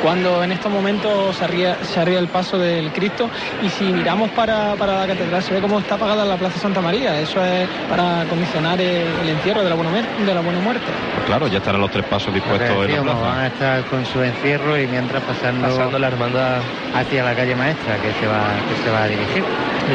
Cuando 0.02 0.44
en 0.44 0.52
estos 0.52 0.72
momentos 0.72 1.36
se 1.36 1.44
arría, 1.44 1.78
se 1.84 2.00
arría 2.00 2.20
el 2.20 2.28
paso 2.28 2.58
del 2.58 2.92
Cristo 2.92 3.30
y 3.62 3.70
si 3.70 3.84
miramos 3.86 4.30
para, 4.32 4.76
para 4.76 5.00
la 5.02 5.08
catedral 5.08 5.42
se 5.44 5.54
ve 5.54 5.62
cómo 5.62 5.80
está 5.80 5.96
apagada 5.96 6.26
la 6.26 6.38
Plaza 6.38 6.60
Santa 6.60 6.82
María. 6.82 7.20
Eso 7.20 7.44
es 7.44 7.68
para 7.90 8.26
condicionar 8.30 8.80
el, 8.80 9.08
el 9.24 9.30
encierro 9.30 9.64
de 9.64 9.70
la, 9.70 9.76
buena, 9.76 9.92
de 10.26 10.34
la 10.34 10.42
buena 10.42 10.60
muerte. 10.60 10.86
Pues 11.16 11.26
claro, 11.26 11.48
ya 11.48 11.58
estarán 11.58 11.82
los 11.82 11.92
tres 11.92 12.06
pasos 12.06 12.34
dispuestos 12.34 12.70
en 12.70 12.76
la 12.76 12.82
Decíamos, 12.84 13.14
van 13.16 13.22
plaza. 13.24 13.42
a 13.42 13.48
estar 13.48 13.84
con 13.86 14.06
su 14.06 14.22
encierro 14.24 14.80
y 14.80 14.88
mientras 14.88 15.22
pasando, 15.24 15.68
Pasando 15.68 16.00
la 16.00 16.08
hermandad 16.08 16.60
hacia 16.96 17.24
la 17.24 17.36
calle 17.36 17.56
maestra 17.56 17.96
que 17.98 18.12
se 18.20 18.28
va, 18.28 18.44
que 18.70 18.84
se 18.84 18.90
va 18.92 19.04
a 19.04 19.08
dirigir. 19.08 19.44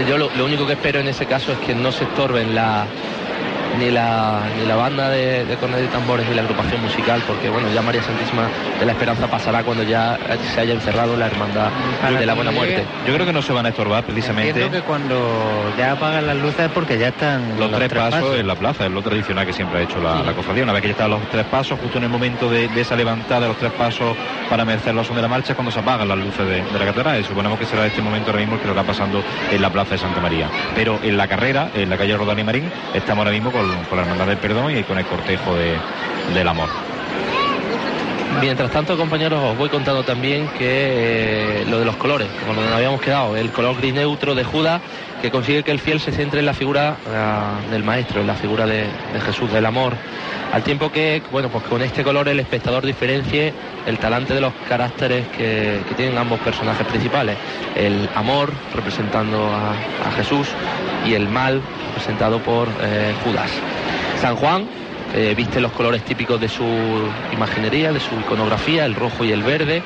Yo 0.09 0.19
lo, 0.19 0.31
lo 0.37 0.45
único 0.45 0.67
que 0.67 0.73
espero 0.75 1.01
en 1.01 1.09
ese 1.09 1.27
caso 1.27 1.53
es 1.53 1.59
que 1.59 1.75
no 1.75 1.93
se 1.93 2.05
estorben 2.05 2.55
la 2.55 2.87
ni 3.79 3.91
la, 3.91 4.43
ni 4.59 4.67
la 4.67 4.77
banda 4.77 5.09
de, 5.09 5.45
de 5.45 5.57
cornetas 5.57 5.85
y 5.85 5.89
tambores 5.89 6.29
ni 6.29 6.35
la 6.35 6.43
agrupación 6.43 6.83
musical, 6.83 7.23
porque 7.27 7.49
bueno, 7.49 7.69
ya 7.75 7.83
María 7.83 8.03
Santísima 8.03 8.49
de 8.79 8.87
la 8.87 8.93
Esperanza 8.93 9.27
pasará 9.27 9.63
cuando 9.63 9.83
ya 9.83 10.19
se 10.55 10.61
haya 10.61 10.75
encerrado 10.75 11.17
la 11.17 11.27
hermandad 11.27 11.71
Para 12.01 12.21
de 12.21 12.27
la 12.27 12.35
Buena 12.35 12.51
Muerte. 12.51 12.85
Yo 13.07 13.15
creo 13.15 13.27
que 13.27 13.33
no 13.33 13.43
se 13.43 13.53
van 13.53 13.67
a 13.67 13.71
estorbar 13.71 14.05
precisamente 14.05 14.51
Entiendo 14.51 14.79
que 14.79 14.85
cuando 14.85 15.73
ya 15.79 15.93
apagan 15.93 16.27
las 16.27 16.37
luces 16.37 16.61
es 16.61 16.71
porque 16.71 16.99
ya 16.99 17.09
están 17.09 17.59
los, 17.59 17.71
tres, 17.73 17.93
pasos, 17.93 18.37
en 18.37 18.47
la 18.47 18.55
plaza, 18.55 18.87
es 18.87 18.93
lo 18.93 19.03
tradicional 19.03 19.47
que 19.47 19.53
siempre 19.53 19.81
ha 19.81 19.83
hecho 19.83 20.01
la, 20.01 20.23
la 20.23 20.33
cofradía. 20.33 20.65
Una 20.65 20.73
vez 20.73 20.83
que 20.83 20.89
ya 20.89 20.93
están 20.93 21.11
los 21.11 21.29
tres 21.31 21.45
pasos, 21.47 21.79
justo 21.81 21.99
en 21.99 22.05
el 22.05 22.11
momento 22.11 22.49
de, 22.51 22.69
de 22.69 22.81
esa 22.81 22.97
levantada 22.97 23.43
de 23.43 23.49
los 23.49 23.57
tres 23.59 23.73
pasos 23.73 24.17
para 24.49 24.65
merecer 24.65 24.95
la 24.95 25.05
son 25.05 25.17
de 25.17 25.23
la 25.23 25.29
marcha, 25.29 25.53
es 25.53 25.57
cuando 25.57 25.71
se 25.71 25.81
apagan 25.81 26.09
las 26.09 26.19
luces 26.19 26.47
de, 26.47 26.63
de 26.63 26.79
la 26.79 26.87
catedral. 26.87 27.21
Y 27.21 27.25
suponemos 27.25 27.59
que 27.59 27.67
será 27.67 27.87
este 27.87 28.03
momento 28.03 28.31
ahora 28.31 28.41
mismo 28.41 28.55
el 28.57 28.61
que 28.61 28.67
lo 28.67 28.73
está 28.73 28.87
pasando 28.87 29.23
en 29.51 29.63
la 29.63 29.71
plaza 29.71 29.93
de 29.93 29.99
Santa 29.99 30.21
María. 30.21 30.49
Pero 30.75 30.99
en 31.03 31.17
la 31.17 31.29
carrera, 31.29 31.71
en 31.75 31.91
la 31.91 31.97
calle 31.97 32.17
Rodán 32.17 32.39
y 32.39 32.45
Marín, 32.45 32.71
estamos 32.95 33.25
ahora 33.25 33.33
mismo 33.33 33.53
con, 33.53 33.64
con 33.89 33.97
la 33.97 34.03
Hermandad 34.03 34.27
del 34.27 34.39
Perdón 34.39 34.77
y 34.77 34.83
con 34.85 34.99
el 34.99 35.05
cortejo 35.07 35.55
de- 35.57 35.81
del 36.35 36.49
amor. 36.49 36.94
Mientras 38.41 38.71
tanto, 38.71 38.97
compañeros, 38.97 39.43
os 39.43 39.57
voy 39.57 39.69
contando 39.69 40.03
también 40.03 40.49
que 40.59 41.63
eh, 41.63 41.65
lo 41.69 41.79
de 41.79 41.85
los 41.85 41.97
colores, 41.97 42.29
como 42.47 42.61
nos 42.61 42.73
habíamos 42.73 43.01
quedado, 43.01 43.37
el 43.37 43.51
color 43.51 43.77
gris 43.77 43.95
neutro 43.95 44.35
de 44.35 44.45
Judas, 44.45 44.81
que 45.23 45.31
consigue 45.31 45.63
que 45.63 45.71
el 45.71 45.81
fiel 45.81 46.01
se 46.01 46.13
centre 46.13 46.41
en 46.41 46.47
la 46.47 46.53
figura 46.53 46.97
ah, 47.09 47.55
del 47.71 47.83
maestro, 47.83 48.21
en 48.21 48.27
la 48.27 48.35
figura 48.35 48.67
de, 48.67 48.85
Jesús, 49.25 49.51
del 49.53 49.65
amor. 49.65 49.95
Al 50.53 50.63
tiempo 50.63 50.93
que, 50.93 51.23
bueno, 51.33 51.49
pues 51.49 51.65
con 51.65 51.81
este 51.81 52.05
color 52.05 52.29
el 52.29 52.39
espectador 52.39 52.85
diferencie 52.85 53.55
el 53.87 53.99
talante 53.99 54.35
de 54.35 54.41
los 54.41 54.53
caracteres 54.69 55.27
que, 55.29 55.81
tienen 55.97 56.19
ambos 56.19 56.41
personajes 56.41 56.87
principales. 56.87 57.37
El 57.75 58.09
amor, 58.15 58.53
representando 58.75 59.47
a, 59.47 59.71
a 60.09 60.13
Jesús, 60.17 60.49
y 61.07 61.15
el 61.15 61.29
mal, 61.29 61.63
representado 61.89 62.39
por 62.41 62.69
eh, 62.83 63.15
Judas. 63.25 63.51
San 64.21 64.37
Juan, 64.37 64.67
eh, 65.15 65.35
viste 65.37 65.61
los 65.61 65.73
colores 65.73 66.03
típicos 66.03 66.41
de 66.41 66.49
su 66.49 66.65
imaginería, 67.33 67.93
de 67.93 68.01
su 68.01 68.15
iconografía, 68.17 68.85
el 68.85 68.95
rojo 68.95 69.25
y 69.25 69.31
el 69.31 69.43
verde, 69.43 69.83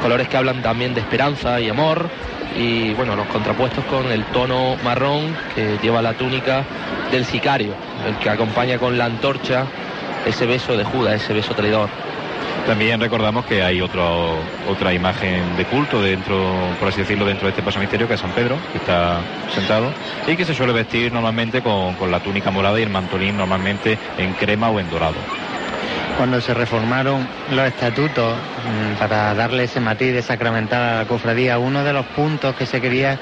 colores 0.00 0.28
que 0.28 0.36
hablan 0.36 0.62
también 0.62 0.94
de 0.94 1.00
esperanza 1.00 1.60
y 1.60 1.68
amor, 1.68 2.08
y 2.56 2.94
bueno, 2.94 3.16
los 3.16 3.26
contrapuestos 3.26 3.84
con 3.86 4.06
el 4.12 4.24
tono 4.26 4.76
marrón 4.84 5.36
que 5.54 5.76
lleva 5.82 6.00
la 6.02 6.14
túnica 6.14 6.64
del 7.10 7.24
sicario, 7.24 7.74
el 8.06 8.16
que 8.18 8.30
acompaña 8.30 8.78
con 8.78 8.96
la 8.96 9.06
antorcha 9.06 9.66
ese 10.24 10.46
beso 10.46 10.76
de 10.76 10.84
Judas, 10.84 11.22
ese 11.22 11.34
beso 11.34 11.54
traidor. 11.54 11.88
También 12.66 12.98
recordamos 12.98 13.44
que 13.44 13.62
hay 13.62 13.82
otro, 13.82 14.38
otra 14.68 14.94
imagen 14.94 15.54
de 15.56 15.66
culto 15.66 16.00
dentro, 16.00 16.50
por 16.78 16.88
así 16.88 17.00
decirlo, 17.00 17.26
dentro 17.26 17.46
de 17.46 17.50
este 17.50 17.62
paso 17.62 17.78
misterio, 17.78 18.08
que 18.08 18.14
es 18.14 18.20
San 18.20 18.30
Pedro, 18.30 18.56
que 18.72 18.78
está 18.78 19.20
sentado, 19.54 19.92
y 20.26 20.34
que 20.34 20.46
se 20.46 20.54
suele 20.54 20.72
vestir 20.72 21.12
normalmente 21.12 21.60
con, 21.60 21.94
con 21.96 22.10
la 22.10 22.20
túnica 22.20 22.50
morada 22.50 22.80
y 22.80 22.82
el 22.82 22.88
mantolín 22.88 23.36
normalmente 23.36 23.98
en 24.16 24.32
crema 24.32 24.70
o 24.70 24.80
en 24.80 24.88
dorado. 24.88 25.16
Cuando 26.16 26.40
se 26.40 26.54
reformaron 26.54 27.28
los 27.50 27.66
estatutos 27.66 28.34
mm, 28.34 28.98
para 28.98 29.34
darle 29.34 29.64
ese 29.64 29.80
matiz 29.80 30.14
de 30.14 30.22
sacramental 30.22 30.82
a 30.82 30.98
la 31.00 31.04
cofradía, 31.06 31.58
uno 31.58 31.84
de 31.84 31.92
los 31.92 32.06
puntos 32.06 32.54
que 32.54 32.64
se 32.64 32.80
quería 32.80 33.18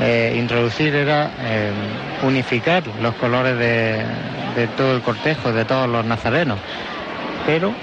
eh, 0.00 0.34
introducir 0.38 0.94
era 0.94 1.30
eh, 1.40 1.72
unificar 2.22 2.84
los 3.02 3.14
colores 3.16 3.58
de, 3.58 4.02
de 4.56 4.66
todo 4.76 4.94
el 4.94 5.02
cortejo, 5.02 5.52
de 5.52 5.64
todos 5.66 5.88
los 5.88 6.06
nazarenos. 6.06 6.58
Pero 7.44 7.74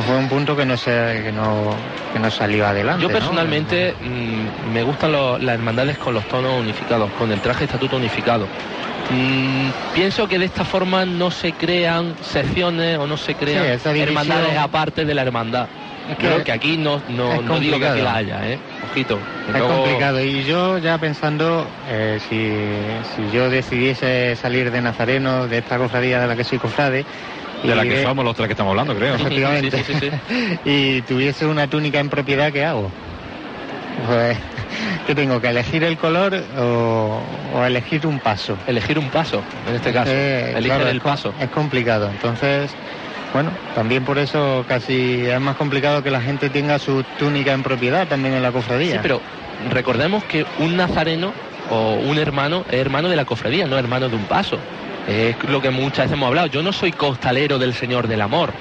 fue 0.00 0.16
un 0.16 0.28
punto 0.28 0.56
que 0.56 0.64
no 0.64 0.76
se, 0.76 0.90
que 1.24 1.32
no, 1.32 1.74
que 2.12 2.18
no 2.18 2.30
salió 2.30 2.66
adelante. 2.66 3.02
Yo 3.02 3.08
¿no? 3.08 3.12
personalmente 3.12 3.94
mm, 4.00 4.72
me 4.72 4.82
gustan 4.82 5.12
lo- 5.12 5.38
las 5.38 5.54
hermandades 5.54 5.98
con 5.98 6.14
los 6.14 6.24
tonos 6.28 6.58
unificados, 6.60 7.10
con 7.18 7.30
el 7.30 7.40
traje 7.40 7.64
estatuto 7.64 7.96
unificado. 7.96 8.46
Mm, 9.10 9.68
pienso 9.94 10.26
que 10.28 10.38
de 10.38 10.46
esta 10.46 10.64
forma 10.64 11.04
no 11.04 11.30
se 11.30 11.52
crean 11.52 12.14
secciones 12.22 12.98
o 12.98 13.06
no 13.06 13.16
se 13.16 13.34
crean 13.34 13.78
Sí, 13.78 14.00
hermandades 14.00 14.56
aparte 14.56 15.04
de 15.04 15.14
la 15.14 15.22
hermandad. 15.22 15.68
Es 16.10 16.16
que 16.16 16.26
Creo 16.26 16.42
que 16.44 16.52
aquí 16.52 16.76
no, 16.76 17.00
no, 17.10 17.42
no 17.42 17.60
digo 17.60 17.78
que 17.78 17.86
aquí 17.86 18.00
la 18.00 18.16
haya, 18.16 18.48
¿eh? 18.48 18.58
Ojito. 18.90 19.18
Es 19.46 19.52
luego- 19.52 19.82
complicado 19.82 20.20
y 20.20 20.42
yo 20.44 20.78
ya 20.78 20.98
pensando 20.98 21.64
eh, 21.88 22.18
si, 22.28 22.50
si 23.14 23.30
yo 23.36 23.48
decidiese 23.50 24.34
salir 24.36 24.70
de 24.70 24.80
Nazareno, 24.80 25.46
de 25.46 25.58
esta 25.58 25.78
cofradía 25.78 26.20
de 26.20 26.26
la 26.26 26.34
que 26.34 26.42
soy 26.44 26.58
cofrade, 26.58 27.04
De 27.62 27.74
la 27.74 27.84
y 27.84 27.88
que 27.88 28.02
somos 28.02 28.24
los 28.24 28.34
tres 28.34 28.48
que 28.48 28.52
estamos 28.52 28.70
hablando, 28.70 28.94
creo. 28.94 29.14
Efectivamente. 29.14 29.84
Sí, 29.84 29.94
sí, 29.94 30.10
sí, 30.10 30.58
y 30.64 31.02
tuviese 31.02 31.46
una 31.46 31.68
túnica 31.68 32.00
en 32.00 32.08
propiedad, 32.08 32.52
¿qué 32.52 32.64
hago? 32.64 32.90
Pues, 34.06 34.36
¿qué 35.06 35.14
tengo? 35.14 35.40
¿Que 35.40 35.48
elegir 35.48 35.84
el 35.84 35.96
color 35.96 36.34
o, 36.58 37.20
o 37.54 37.64
elegir 37.64 38.06
un 38.06 38.18
paso? 38.18 38.56
Elegir 38.66 38.98
un 38.98 39.10
paso, 39.10 39.42
en 39.68 39.76
este 39.76 39.92
caso. 39.92 40.10
Eh, 40.12 40.54
Elige 40.56 40.74
claro, 40.74 40.88
el 40.88 40.96
es 40.96 41.02
paso. 41.02 41.32
Es 41.40 41.50
complicado. 41.50 42.08
Entonces, 42.10 42.74
bueno, 43.32 43.50
también 43.74 44.04
por 44.04 44.18
eso 44.18 44.64
casi 44.68 45.26
es 45.26 45.40
más 45.40 45.56
complicado 45.56 46.02
que 46.02 46.10
la 46.10 46.20
gente 46.20 46.50
tenga 46.50 46.78
su 46.78 47.04
túnica 47.18 47.52
en 47.52 47.62
propiedad 47.62 48.06
también 48.06 48.34
en 48.34 48.42
la 48.42 48.52
cofradía. 48.52 48.94
Sí, 48.94 48.98
pero 49.02 49.20
recordemos 49.70 50.24
que 50.24 50.44
un 50.58 50.76
nazareno 50.76 51.32
o 51.70 51.94
un 51.94 52.18
hermano 52.18 52.64
es 52.70 52.78
hermano 52.78 53.08
de 53.08 53.16
la 53.16 53.24
cofradía, 53.24 53.66
no 53.66 53.78
hermano 53.78 54.08
de 54.08 54.16
un 54.16 54.24
paso. 54.24 54.58
Es 55.08 55.36
lo 55.48 55.60
que 55.60 55.70
muchas 55.70 55.98
veces 56.06 56.12
hemos 56.12 56.28
hablado. 56.28 56.46
Yo 56.46 56.62
no 56.62 56.72
soy 56.72 56.92
costalero 56.92 57.58
del 57.58 57.74
Señor 57.74 58.06
del 58.08 58.20
Amor. 58.20 58.52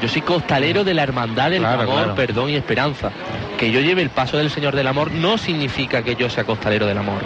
Yo 0.00 0.08
soy 0.08 0.22
costalero 0.22 0.84
de 0.84 0.94
la 0.94 1.02
hermandad 1.02 1.50
del 1.50 1.60
Claro, 1.60 1.82
amor, 1.82 1.94
claro. 1.96 2.14
perdón 2.14 2.50
y 2.50 2.56
esperanza. 2.56 3.10
Que 3.58 3.70
yo 3.70 3.80
lleve 3.80 4.02
el 4.02 4.10
paso 4.10 4.36
del 4.36 4.50
Señor 4.50 4.74
del 4.74 4.86
Amor 4.88 5.10
no 5.12 5.38
significa 5.38 6.02
que 6.02 6.16
yo 6.16 6.28
sea 6.28 6.44
costalero 6.44 6.86
del 6.86 6.98
amor. 6.98 7.20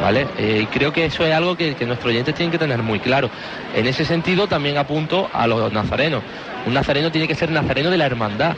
¿Vale? 0.00 0.26
Eh, 0.38 0.60
y 0.62 0.66
creo 0.66 0.92
que 0.92 1.06
eso 1.06 1.24
es 1.26 1.34
algo 1.34 1.56
que, 1.56 1.74
que 1.74 1.86
nuestros 1.86 2.10
oyentes 2.10 2.34
tienen 2.34 2.50
que 2.52 2.58
tener 2.58 2.82
muy 2.82 3.00
claro. 3.00 3.28
En 3.74 3.86
ese 3.86 4.04
sentido 4.04 4.46
también 4.46 4.76
apunto 4.78 5.28
a 5.32 5.46
los 5.46 5.72
nazarenos. 5.72 6.22
Un 6.66 6.74
nazareno 6.74 7.10
tiene 7.10 7.26
que 7.28 7.34
ser 7.34 7.50
nazareno 7.50 7.90
de 7.90 7.96
la 7.98 8.06
hermandad 8.06 8.54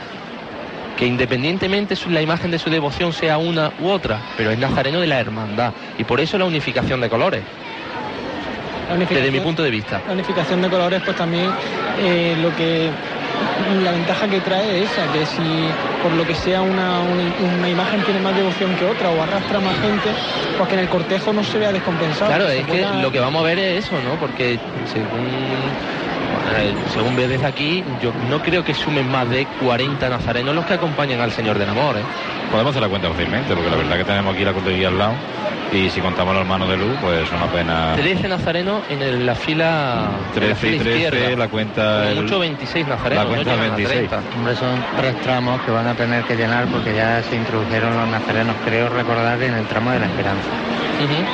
que 0.97 1.05
independientemente 1.05 1.95
su- 1.95 2.09
la 2.09 2.21
imagen 2.21 2.49
de 2.49 2.57
su 2.59 2.69
devoción 2.71 3.13
sea 3.13 3.37
una 3.37 3.71
u 3.79 3.89
otra, 3.89 4.19
pero 4.35 4.49
es 4.51 4.57
nazareno 4.57 4.99
de 4.99 5.07
la 5.07 5.19
hermandad. 5.19 5.71
Y 5.97 6.03
por 6.05 6.19
eso 6.19 6.37
la 6.39 6.45
unificación 6.45 6.99
de 7.01 7.09
colores, 7.09 7.43
desde 8.95 9.31
mi 9.31 9.39
punto 9.41 9.63
de 9.63 9.71
vista. 9.71 10.01
La 10.07 10.13
unificación 10.13 10.61
de 10.61 10.69
colores, 10.69 11.01
pues 11.03 11.17
también 11.17 11.51
eh, 11.99 12.35
lo 12.39 12.55
que 12.55 12.91
la 13.83 13.91
ventaja 13.91 14.27
que 14.27 14.39
trae 14.41 14.83
es 14.83 14.91
esa, 14.91 15.11
que 15.11 15.25
si 15.25 15.69
por 16.01 16.11
lo 16.13 16.25
que 16.25 16.35
sea 16.35 16.61
una, 16.61 17.01
una- 17.01 17.33
una 17.57 17.69
imagen 17.69 18.01
tiene 18.03 18.19
más 18.19 18.35
devoción 18.35 18.75
que 18.75 18.85
otra 18.85 19.09
o 19.09 19.21
arrastra 19.21 19.59
más 19.59 19.79
gente, 19.79 20.09
pues 20.57 20.69
que 20.69 20.75
en 20.75 20.81
el 20.81 20.89
cortejo 20.89 21.33
no 21.33 21.43
se 21.43 21.57
vea 21.57 21.71
descompensado. 21.71 22.29
Claro, 22.31 22.47
es 22.49 22.65
que 22.65 22.71
pueda- 22.71 23.01
lo 23.01 23.11
que 23.11 23.19
vamos 23.19 23.41
a 23.41 23.45
ver 23.45 23.59
es 23.59 23.85
eso, 23.85 23.99
¿no? 24.01 24.15
Porque 24.19 24.59
según, 24.85 25.27
según 26.93 27.15
veo 27.15 27.27
desde 27.27 27.45
aquí, 27.45 27.83
yo 28.01 28.13
no 28.13 28.41
creo 28.41 28.63
que 28.63 28.73
sumen 28.73 29.07
más 29.09 29.29
de 29.29 29.45
40 29.59 30.09
nazarenos 30.09 30.55
los 30.55 30.65
que 30.65 30.73
acompañan 30.73 31.19
al 31.19 31.31
Señor 31.31 31.57
del 31.57 31.69
Amor, 31.69 31.97
¿eh? 31.97 32.05
Podemos 32.49 32.71
hacer 32.71 32.81
la 32.81 32.89
cuenta 32.89 33.09
fácilmente, 33.09 33.53
porque 33.53 33.69
la 33.69 33.75
verdad 33.77 33.97
que 33.97 34.05
tenemos 34.05 34.33
aquí 34.33 34.43
la 34.45 34.53
cortería 34.53 34.87
al 34.87 34.97
lado, 34.97 35.13
y 35.71 35.89
si 35.89 35.99
contamos 35.99 36.33
los 36.33 36.41
hermanos 36.41 36.69
de 36.69 36.77
luz, 36.77 36.97
pues 37.01 37.27
son 37.27 37.41
apenas 37.41 37.97
13 37.97 38.27
nazarenos 38.29 38.83
en 38.89 39.01
el- 39.01 39.25
la 39.25 39.35
fila, 39.35 40.07
en 40.33 40.49
la 40.49 40.55
13 40.55 40.67
y 40.67 40.79
fila 40.79 40.83
13, 40.83 41.05
izquierda. 41.05 41.37
la 41.37 41.47
cuenta... 41.49 42.09
El- 42.11 42.21
mucho 42.21 42.39
26 42.39 42.87
nazarenos, 42.87 43.23
la 43.25 43.29
cuenta 43.29 43.49
no 43.51 43.55
llegan 43.57 43.73
a 43.73 43.75
26. 43.75 44.09
30. 44.09 44.37
Hombre, 44.37 44.55
son 44.55 44.83
tres 44.97 45.21
tramos 45.21 45.61
que 45.61 45.71
van 45.71 45.87
a 45.87 45.93
tener 45.95 46.23
que 46.23 46.35
llenar 46.35 46.65
porque 46.67 46.95
ya 46.95 47.21
se 47.23 47.35
introdujeron 47.35 47.97
los 47.97 48.07
nazarenos, 48.07 48.55
creo 48.63 48.87
recordar, 48.89 49.41
en 49.43 49.53
el 49.55 49.65
tramo 49.65 49.91
de 49.91 49.99
la 49.99 50.05
esperanza. 50.05 50.47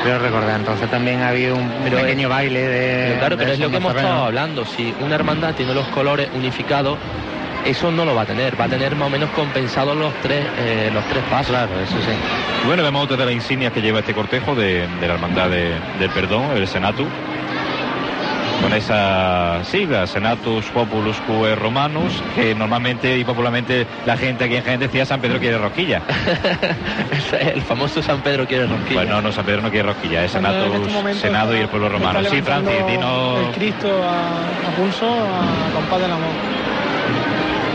Creo 0.03 0.19
recordar. 0.19 0.59
Entonces 0.59 0.89
también 0.89 1.21
ha 1.21 1.29
habido 1.29 1.55
un 1.55 1.71
Pero 1.83 1.97
pequeño 1.97 2.29
baile 2.29 2.59
de. 2.61 3.03
Pero 3.07 3.19
claro, 3.19 3.35
de 3.37 3.43
pero 3.43 3.53
es 3.53 3.59
lo 3.59 3.69
que 3.69 3.77
hemos 3.77 3.95
estado 3.95 4.25
hablando. 4.25 4.65
Si 4.65 4.93
una 5.01 5.15
hermandad 5.15 5.53
tiene 5.55 5.73
los 5.73 5.87
colores 5.87 6.29
unificados, 6.33 6.97
eso 7.65 7.91
no 7.91 8.03
lo 8.03 8.13
va 8.13 8.23
a 8.23 8.25
tener. 8.25 8.59
Va 8.59 8.65
a 8.65 8.69
tener 8.69 8.95
más 8.95 9.07
o 9.07 9.09
menos 9.09 9.29
compensados 9.31 9.95
los 9.95 10.13
tres, 10.21 10.45
eh, 10.57 10.89
los 10.93 11.03
tres 11.05 11.23
pasos. 11.29 11.47
Claro, 11.47 11.71
eso 11.81 11.93
sí. 11.95 12.11
Bueno, 12.67 12.83
vemos 12.83 13.03
otra 13.05 13.17
de 13.17 13.25
las 13.25 13.33
insignias 13.33 13.71
que 13.73 13.81
lleva 13.81 13.99
este 13.99 14.13
cortejo 14.13 14.53
de, 14.55 14.87
de 14.99 15.07
la 15.07 15.13
Hermandad 15.13 15.49
de- 15.49 15.75
del 15.99 16.09
Perdón, 16.13 16.51
el 16.55 16.67
Senatu. 16.67 17.05
Con 18.61 18.73
esa 18.73 19.63
sigla, 19.63 20.07
Senatus 20.07 20.65
Populus 20.67 21.17
Cue 21.27 21.55
Romanus, 21.55 22.21
que 22.35 22.55
normalmente 22.55 23.17
y 23.17 23.23
popularmente 23.23 23.85
la 24.05 24.17
gente 24.17 24.45
aquí 24.45 24.55
en 24.55 24.63
Jaén 24.63 24.79
decía 24.79 25.05
San 25.05 25.21
Pedro 25.21 25.39
quiere 25.39 25.57
rosquilla. 25.57 26.01
el 27.39 27.61
famoso 27.61 28.01
San 28.01 28.21
Pedro 28.21 28.47
quiere 28.47 28.67
rosquilla. 28.67 29.01
Bueno, 29.01 29.21
no, 29.21 29.31
San 29.31 29.45
Pedro 29.45 29.61
no 29.61 29.69
quiere 29.69 29.87
rosquilla, 29.89 30.23
es 30.23 30.31
Senatus, 30.31 30.75
este 30.75 30.93
momento 30.93 31.21
Senado 31.21 31.55
y 31.55 31.59
el 31.59 31.67
pueblo 31.67 31.89
romano. 31.89 32.19
Sí, 32.29 32.41
Francis, 32.41 32.87
dinos... 32.87 33.47
El 33.47 33.53
Cristo 33.53 34.03
a, 34.03 34.69
a 34.69 34.75
pulso, 34.75 35.07
a 35.07 35.73
compás 35.73 36.01
del 36.01 36.11
amor. 36.11 36.33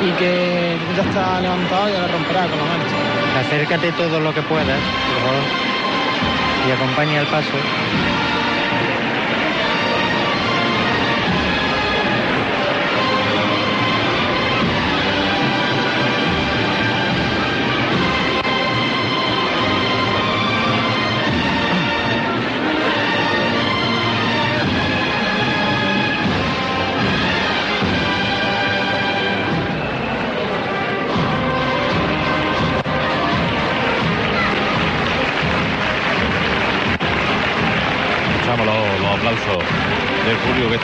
Y 0.07 0.11
que 0.13 0.77
ya 0.97 1.03
está 1.03 1.41
levantado 1.41 1.89
y 1.89 1.93
ya 1.93 2.01
le 2.01 2.09
romperá 2.09 2.47
con 2.47 2.59
la 2.59 2.65
mancha. 2.65 3.09
Acércate 3.41 3.93
todo 3.93 4.21
lo 4.21 4.33
que 4.35 4.43
puedas, 4.43 4.67
por 4.67 5.23
favor, 5.23 5.43
y 6.67 6.73
acompaña 6.73 7.21
el 7.21 7.27
paso. 7.27 7.53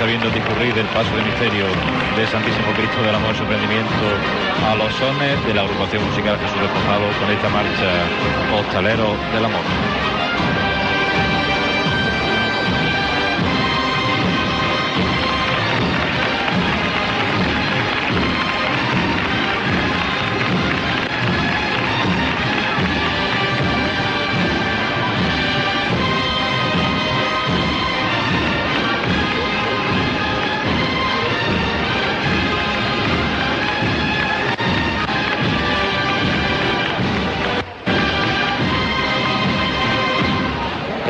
Viendo 0.06 0.28
discurrir 0.30 0.76
el 0.76 0.86
paso 0.86 1.14
de 1.16 1.22
misterio 1.22 1.66
del 2.16 2.28
Santísimo 2.28 2.72
Cristo 2.76 3.02
del 3.02 3.14
Amor 3.14 3.34
y 3.34 3.38
Sorprendimiento 3.38 4.06
a 4.66 4.74
los 4.74 4.92
sones 4.94 5.44
de 5.46 5.54
la 5.54 5.62
agrupación 5.62 6.04
musical 6.04 6.38
Jesús 6.38 6.60
Despojado 6.60 7.08
con 7.20 7.30
esta 7.30 7.48
marcha 7.48 8.04
Hostalero 8.52 9.16
del 9.32 9.44
Amor. 9.44 9.64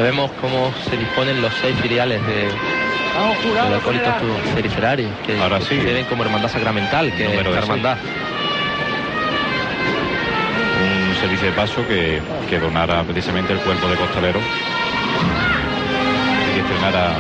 Ya 0.05 0.11
vemos 0.11 0.31
cómo 0.39 0.71
se 0.87 0.99
disponen 0.99 1.41
los 1.41 1.51
seis 1.63 1.75
filiales 1.81 2.21
de, 2.27 2.35
de 2.35 3.71
los 3.71 3.81
acólitos 3.81 4.13
periferarios, 4.55 5.11
que 5.27 5.41
Ahora 5.41 5.63
sí. 5.63 5.79
que 5.79 5.83
deben 5.83 6.05
como 6.05 6.25
hermandad 6.25 6.51
sacramental, 6.51 7.11
que 7.17 7.25
es 7.25 7.47
hermandad. 7.47 7.97
Un 11.09 11.15
servicio 11.17 11.47
de 11.47 11.53
paso 11.55 11.89
que, 11.89 12.21
que 12.51 12.59
donara 12.61 13.03
precisamente 13.05 13.55
el 13.55 13.61
cuerpo 13.61 13.89
de 13.89 13.97
costalero 13.97 14.41
y 16.55 16.59
estrenara 16.59 17.15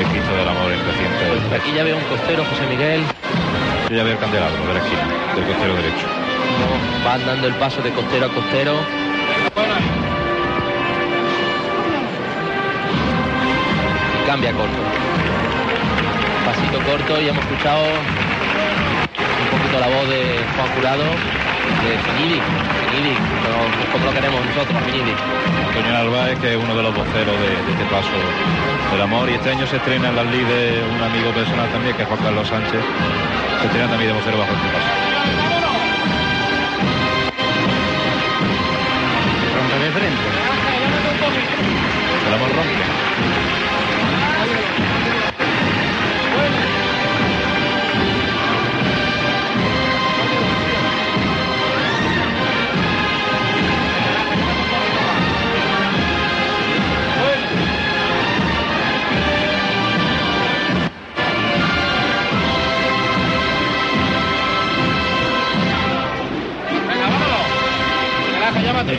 el 0.00 0.06
Cristo 0.08 0.36
del 0.36 0.48
Amor 0.48 0.70
en 0.70 0.84
reciente. 0.84 1.48
Pues 1.48 1.62
aquí 1.62 1.72
ya 1.74 1.82
veo 1.82 1.96
un 1.96 2.04
costero, 2.04 2.44
José 2.44 2.66
Miguel, 2.68 3.00
Yo 3.88 3.96
ya 3.96 4.04
veo 4.04 4.12
el 4.12 4.18
candelabro 4.18 4.66
de 4.66 4.74
la 4.74 4.80
esquina, 4.80 5.34
del 5.34 5.44
costero 5.46 5.76
derecho. 5.76 6.06
van 7.06 7.24
dando 7.24 7.46
el 7.46 7.54
paso 7.54 7.80
de 7.80 7.90
costero 7.92 8.26
a 8.26 8.28
costero. 8.28 9.03
Cambia 14.34 14.50
corto. 14.50 14.82
Pasito 16.44 16.82
corto 16.90 17.22
y 17.22 17.28
hemos 17.28 17.38
escuchado 17.44 17.86
un 17.86 19.46
poquito 19.46 19.78
la 19.78 19.86
voz 19.86 20.08
de 20.10 20.42
Juan 20.56 20.68
Jurado, 20.74 21.04
de 21.06 21.90
Finidi, 22.02 22.42
Finidi, 22.90 23.14
como, 23.14 23.62
como 23.92 24.06
lo 24.06 24.12
queremos 24.12 24.44
nosotros, 24.44 24.74
Finidi. 24.90 25.14
Antonio 25.68 25.92
Narváez, 25.92 26.36
que 26.40 26.50
es 26.50 26.56
uno 26.58 26.74
de 26.74 26.82
los 26.82 26.92
voceros 26.96 27.38
de, 27.38 27.46
de 27.46 27.72
este 27.78 27.84
paso 27.94 28.10
del 28.90 29.02
amor. 29.02 29.30
Y 29.30 29.34
este 29.34 29.50
año 29.52 29.68
se 29.68 29.76
estrena 29.76 30.08
en 30.08 30.16
las 30.16 30.26
lides 30.26 30.82
un 30.82 31.00
amigo 31.00 31.30
personal 31.30 31.70
también, 31.70 31.94
que 31.94 32.02
es 32.02 32.08
Juan 32.08 32.18
Carlos 32.18 32.48
Sánchez. 32.48 32.82
Se 33.60 33.66
estrena 33.66 33.86
también 33.86 34.10
de 34.10 34.18
vocero 34.18 34.36
bajo 34.36 34.50
este 34.50 34.66
paso. 34.74 34.90
Rompe 39.54 39.78
de 39.78 39.90
frente. 39.94 40.26
El 42.26 42.34
amor 42.34 42.50
rompe. 42.50 42.73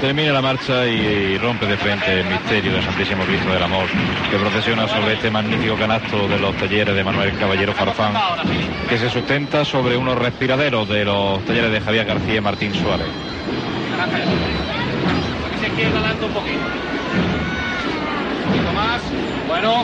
Termina 0.06 0.32
la 0.34 0.42
marcha 0.42 0.86
y, 0.86 1.34
y 1.34 1.38
rompe 1.40 1.66
de 1.66 1.78
frente 1.78 2.20
el 2.20 2.28
misterio 2.28 2.74
del 2.74 2.84
Santísimo 2.84 3.24
Cristo 3.24 3.52
del 3.52 3.64
Amor, 3.64 3.88
que 4.30 4.38
procesiona 4.38 4.88
sobre 4.88 5.14
este 5.14 5.32
magnífico 5.32 5.76
canasto 5.78 6.28
de 6.28 6.38
los 6.38 6.56
talleres 6.58 6.96
de 6.96 7.04
Manuel 7.04 7.36
Caballero 7.40 7.74
Farfán, 7.74 8.14
que 8.88 9.00
se 9.00 9.10
sustenta 9.10 9.66
sobre 9.66 9.98
unos 9.98 10.16
respiraderos 10.16 10.88
de 10.88 11.06
los 11.06 11.44
talleres 11.46 11.72
de 11.72 11.82
Javier 11.82 12.06
García 12.06 12.36
y 12.36 12.42
Martín 12.42 12.72
Suárez. 12.76 13.08
Aquí 15.66 15.82
se 15.82 15.88
adelante 15.88 16.26
un 16.26 16.34
poquito. 16.34 16.60
Un 18.46 18.52
poquito 18.52 18.74
más. 18.74 19.02
Bueno. 19.48 19.84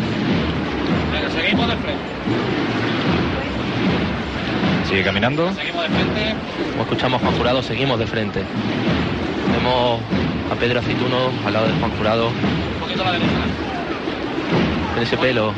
Venga, 1.11 1.29
seguimos 1.31 1.67
de 1.67 1.75
frente. 1.77 2.03
Sigue 4.87 5.03
caminando. 5.03 5.51
Seguimos 5.55 5.81
de 5.81 5.89
frente. 5.89 6.35
Como 6.73 6.83
escuchamos 6.83 7.21
Juan 7.21 7.33
Jurado, 7.37 7.63
seguimos 7.63 7.97
de 7.97 8.05
frente. 8.05 8.43
Vemos 9.63 9.99
a 10.51 10.55
Pedro 10.55 10.79
Aceituno 10.79 11.17
al 11.45 11.53
lado 11.53 11.67
de 11.67 11.73
Juan 11.73 11.91
Jurado, 11.91 12.27
Un 12.29 12.79
poquito 12.79 13.03
a 13.03 13.05
la 13.05 13.11
derecha. 13.11 13.31
con 14.95 15.03
ese 15.03 15.17
pelo 15.17 15.53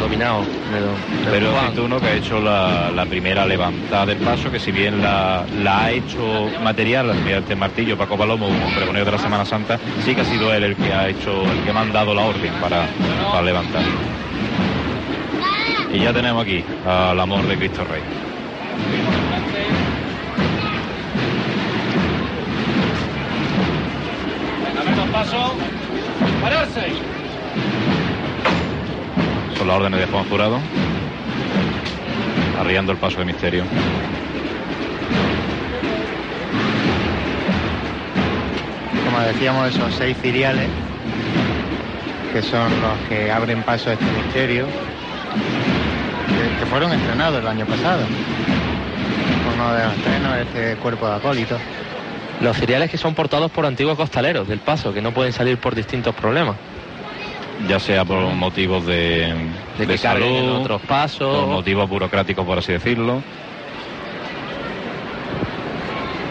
dominado. 0.00 0.40
de- 0.40 1.26
de 1.26 1.30
Pero 1.30 1.50
Juan. 1.52 1.64
Aceituno 1.66 2.00
que 2.00 2.06
ha 2.06 2.14
hecho 2.14 2.40
la, 2.40 2.90
la 2.90 3.04
primera 3.04 3.44
levantada 3.44 4.06
del 4.06 4.16
paso, 4.18 4.50
que 4.50 4.58
si 4.58 4.72
bien 4.72 5.02
la, 5.02 5.44
la 5.62 5.84
ha 5.84 5.90
hecho 5.90 6.48
material 6.64 7.14
mediante 7.22 7.52
el 7.52 7.58
martillo 7.58 7.96
Paco 7.98 8.16
Palomo, 8.16 8.46
un 8.48 8.74
pregonero 8.74 9.04
de 9.04 9.12
la 9.12 9.18
Semana 9.18 9.44
Santa, 9.44 9.78
sí 10.02 10.14
que 10.14 10.22
ha 10.22 10.24
sido 10.24 10.52
él 10.54 10.64
el 10.64 10.76
que 10.76 10.90
ha 10.92 11.08
hecho, 11.10 11.42
el 11.42 11.62
que 11.62 11.70
ha 11.70 11.74
mandado 11.74 12.14
la 12.14 12.22
orden 12.22 12.52
para, 12.54 12.86
para 13.30 13.42
levantar. 13.42 13.82
Y 15.92 15.98
ya 15.98 16.12
tenemos 16.14 16.42
aquí 16.42 16.64
al 16.86 17.20
amor 17.20 17.46
de 17.46 17.56
Cristo 17.58 17.84
Rey. 17.84 18.00
Paso. 25.12 25.54
Pararse. 26.40 26.88
Son 29.56 29.68
las 29.68 29.76
órdenes 29.76 30.00
de 30.00 30.06
Juan 30.06 30.24
Jurado. 30.28 30.58
Arriando 32.58 32.92
el 32.92 32.98
paso 32.98 33.18
de 33.18 33.26
misterio. 33.26 33.64
Como 39.04 39.20
decíamos, 39.20 39.68
esos 39.74 39.94
seis 39.94 40.16
filiales, 40.16 40.68
que 42.32 42.42
son 42.42 42.70
los 42.80 43.08
que 43.08 43.30
abren 43.30 43.62
paso 43.62 43.90
a 43.90 43.92
este 43.92 44.06
misterio, 44.24 44.66
que, 44.66 46.58
que 46.58 46.66
fueron 46.66 46.92
estrenados 46.92 47.40
el 47.40 47.46
año 47.46 47.66
pasado. 47.66 48.06
Uno 49.54 49.74
de 49.74 49.84
los 49.84 49.92
estrenos 49.94 50.36
es 50.36 50.46
este 50.46 50.76
cuerpo 50.76 51.06
de 51.08 51.16
acólitos. 51.16 51.60
Los 52.42 52.56
cereales 52.56 52.90
que 52.90 52.98
son 52.98 53.14
portados 53.14 53.50
por 53.50 53.64
antiguos 53.66 53.96
costaleros 53.96 54.48
del 54.48 54.58
paso, 54.58 54.92
que 54.92 55.00
no 55.00 55.12
pueden 55.12 55.32
salir 55.32 55.58
por 55.58 55.74
distintos 55.74 56.14
problemas. 56.14 56.56
Ya 57.68 57.78
sea 57.78 58.04
por 58.04 58.18
motivos 58.34 58.84
de, 58.86 59.32
De 59.78 59.86
de 59.86 59.94
que 59.94 59.98
carguen 60.00 60.34
en 60.34 60.44
salud, 60.46 60.60
otros 60.60 60.82
pasos. 60.82 61.36
por 61.38 61.46
motivos 61.46 61.88
burocráticos, 61.88 62.44
por 62.44 62.58
así 62.58 62.72
decirlo. 62.72 63.22